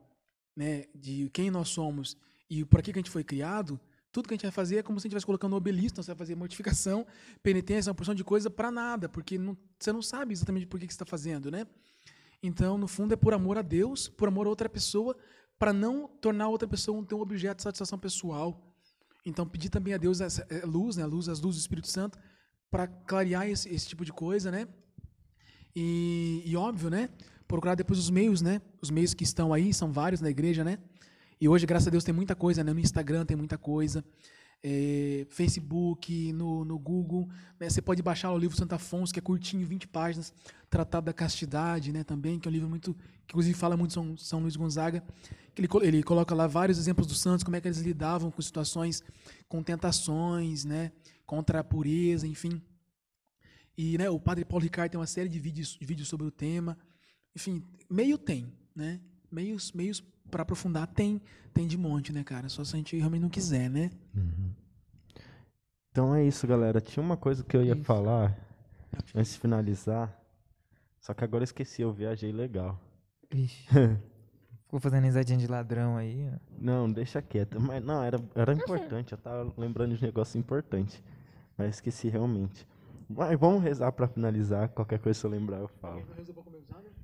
[0.56, 2.18] né, de quem nós somos
[2.50, 3.80] e para que a gente foi criado,
[4.12, 5.94] tudo que a gente vai fazer é como se a gente estivesse colocando um obelisco,
[5.94, 7.06] então você vai fazer mortificação,
[7.44, 10.88] penitência, uma porção de coisa para nada, porque não- você não sabe exatamente por que,
[10.88, 11.66] que você está fazendo, né?
[12.42, 15.16] Então, no fundo, é por amor a Deus, por amor a outra pessoa,
[15.58, 18.69] para não tornar outra pessoa um objeto de satisfação pessoal.
[19.26, 22.18] Então, pedir também a Deus essa eh, luz, né, luz, as luzes do Espírito Santo,
[22.72, 24.68] para clarear esse, esse tipo de coisa, né?
[25.76, 27.10] E, e óbvio, né?
[27.48, 28.62] Procurar depois os meios, né?
[28.82, 30.78] Os meios que estão aí, são vários na igreja, né?
[31.42, 32.74] E hoje, graças a Deus, tem muita coisa, né?
[32.74, 34.04] No Instagram tem muita coisa.
[34.64, 37.30] Eh, Facebook, no, no Google.
[37.60, 37.70] né?
[37.70, 40.34] Você pode baixar o livro Santo Afonso, que é curtinho, 20 páginas.
[40.70, 42.04] Tratado da Castidade, né?
[42.04, 42.94] Também, que é um livro muito.
[42.94, 45.04] que inclusive fala muito de São, São Luís Gonzaga.
[45.56, 48.42] Que ele, ele coloca lá vários exemplos dos santos, como é que eles lidavam com
[48.42, 49.04] situações,
[49.48, 50.92] com tentações, né?
[51.26, 52.62] Contra a pureza, enfim.
[53.78, 56.32] E né, o padre Paulo Ricardo tem uma série de vídeos, de vídeos sobre o
[56.32, 56.78] tema.
[57.36, 59.00] Enfim, meio tem, né?
[59.32, 61.22] Meios, meios para aprofundar tem,
[61.54, 62.48] tem de monte, né, cara?
[62.50, 63.92] Só se a gente realmente não quiser, né?
[65.92, 66.80] Então é isso, galera.
[66.80, 67.84] Tinha uma coisa que eu ia Isso.
[67.84, 68.38] falar
[69.14, 70.18] antes de finalizar.
[71.00, 72.80] Só que agora eu esqueci, eu viajei legal.
[73.32, 73.68] Ixi.
[74.66, 76.38] Ficou fazendo risadinha de ladrão aí, ó.
[76.58, 77.60] Não, deixa quieto.
[77.60, 79.14] Mas não, era, era importante.
[79.14, 81.04] Eu tava lembrando de um negócio importante.
[81.58, 82.68] Mas esqueci realmente.
[83.10, 84.70] Mas vamos rezar pra finalizar.
[84.70, 86.04] Qualquer coisa se eu lembrar, eu falo.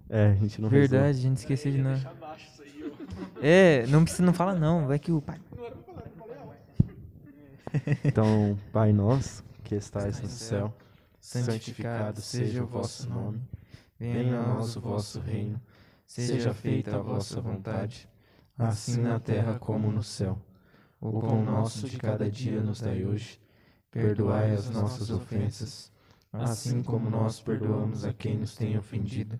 [0.07, 0.87] É, a gente não rezou.
[0.87, 2.13] Verdade, a gente esqueceu de nada.
[3.41, 5.39] É, não precisa, não fala não, vai que o pai.
[8.03, 10.73] Então, Pai nosso, que estais no céu,
[11.19, 13.41] santificado seja o vosso nome.
[13.99, 15.59] Venha a nós o vosso reino.
[16.05, 18.07] Seja feita a vossa vontade,
[18.57, 20.39] assim na terra como no céu.
[21.01, 23.39] O pão nosso de cada dia nos dai hoje.
[23.91, 25.91] Perdoai as nossas ofensas,
[26.31, 29.39] assim como nós perdoamos a quem nos tem ofendido.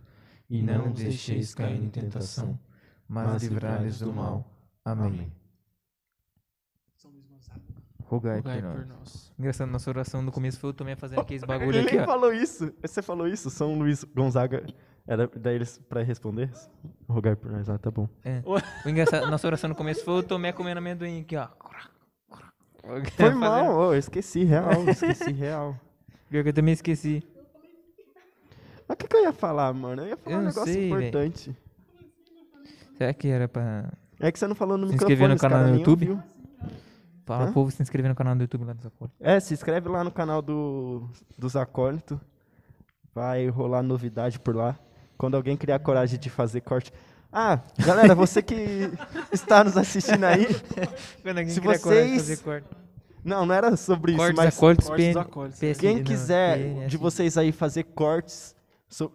[0.50, 2.60] E não nos deixeis cair em tentação,
[3.08, 4.46] mas livrai-nos do mal.
[4.84, 5.32] Amém.
[8.08, 8.76] Rogai por Rogai nós.
[8.76, 9.34] por nós.
[9.40, 12.06] Engraçado, nossa oração no começo foi o Tomé fazendo aqueles bagulho Ele aqui, nem ó.
[12.06, 12.72] falou isso.
[12.82, 13.50] Você falou isso.
[13.50, 14.64] São Luís Gonzaga.
[15.08, 16.52] Era daí eles pra responder?
[17.10, 17.68] Rogai por nós.
[17.70, 18.08] Ah, tá bom.
[18.24, 18.42] É.
[18.86, 21.48] O engraçado, nossa oração no começo foi o Tomé comendo amendoim aqui, ó.
[23.16, 25.76] Foi mal, ô, eu esqueci, real, esqueci, real.
[26.30, 27.24] Pior que eu também esqueci.
[28.88, 30.04] Mas o que, que eu ia falar, mano?
[30.04, 31.58] Eu ia falar Eu um negócio sei, importante.
[32.98, 35.68] Será que era pra É que você não falou no Se microfone, inscrever no canal
[35.68, 36.12] no YouTube?
[36.12, 36.24] Hã?
[37.26, 39.10] pro povo se inscrever no canal do YouTube lá do Zacor?
[39.20, 42.20] É, se inscreve lá no canal do, dos acólitos.
[43.14, 44.78] Vai rolar novidade por lá.
[45.18, 46.92] Quando alguém criar coragem de fazer corte.
[47.32, 48.92] Ah, galera, você que
[49.32, 50.46] está nos assistindo aí.
[51.24, 52.86] Quando alguém Se criar coragem de vocês- fazer corte.
[53.24, 55.60] Não, não era sobre isso, Cortes, mas acortes, Cortes PN, dos acólitos.
[55.60, 58.56] PSD, quem não, quiser de vocês aí fazer cortes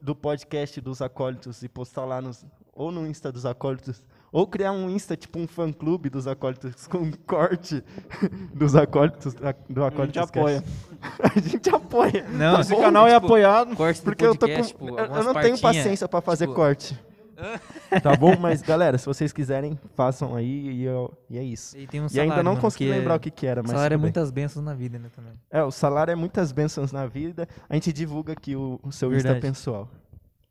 [0.02, 2.44] do podcast dos acólitos e postar lá nos,
[2.80, 4.02] ou no Insta dos acólitos,
[4.32, 7.82] ou criar um Insta, tipo um fã clube dos acólitos com um corte
[8.54, 10.14] dos acólitos a- do acólitos.
[10.30, 10.38] Cast.
[10.38, 10.64] apoia.
[11.22, 12.26] a gente apoia.
[12.30, 13.76] Não, Esse canal é tipo, apoiado.
[14.04, 14.62] Porque eu tô com.
[14.62, 16.98] tipo, eu- não tenho paciência pra fazer tipo, corte.
[18.02, 18.36] Tá bom?
[18.38, 21.76] Mas, galera, se vocês quiserem, façam aí e, eu- e é isso.
[21.76, 23.62] E, tem um E salário, ainda não mano, consegui é- lembrar o que, que era,
[23.62, 23.70] mas.
[23.72, 25.32] salário é muitas bênçãos na vida, né, também.
[25.50, 27.48] É, o salário é muitas bênçãos na vida.
[27.68, 29.38] A gente divulga aqui o, o seu Verdade.
[29.38, 29.88] Insta pessoal.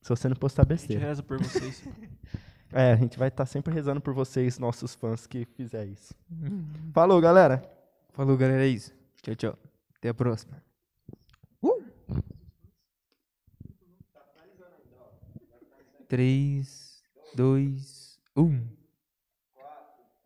[0.01, 1.05] Se você não postar A gente besteira.
[1.07, 1.83] reza por vocês.
[2.71, 6.13] É, a gente vai estar sempre rezando por vocês, nossos fãs, que fizer isso.
[6.93, 7.67] Falou, galera.
[8.11, 8.93] Falou, galera, é isso.
[9.23, 9.59] Tchau, tchau.
[9.97, 10.61] Até a próxima.
[16.07, 17.03] Três,
[17.35, 18.78] dois, um.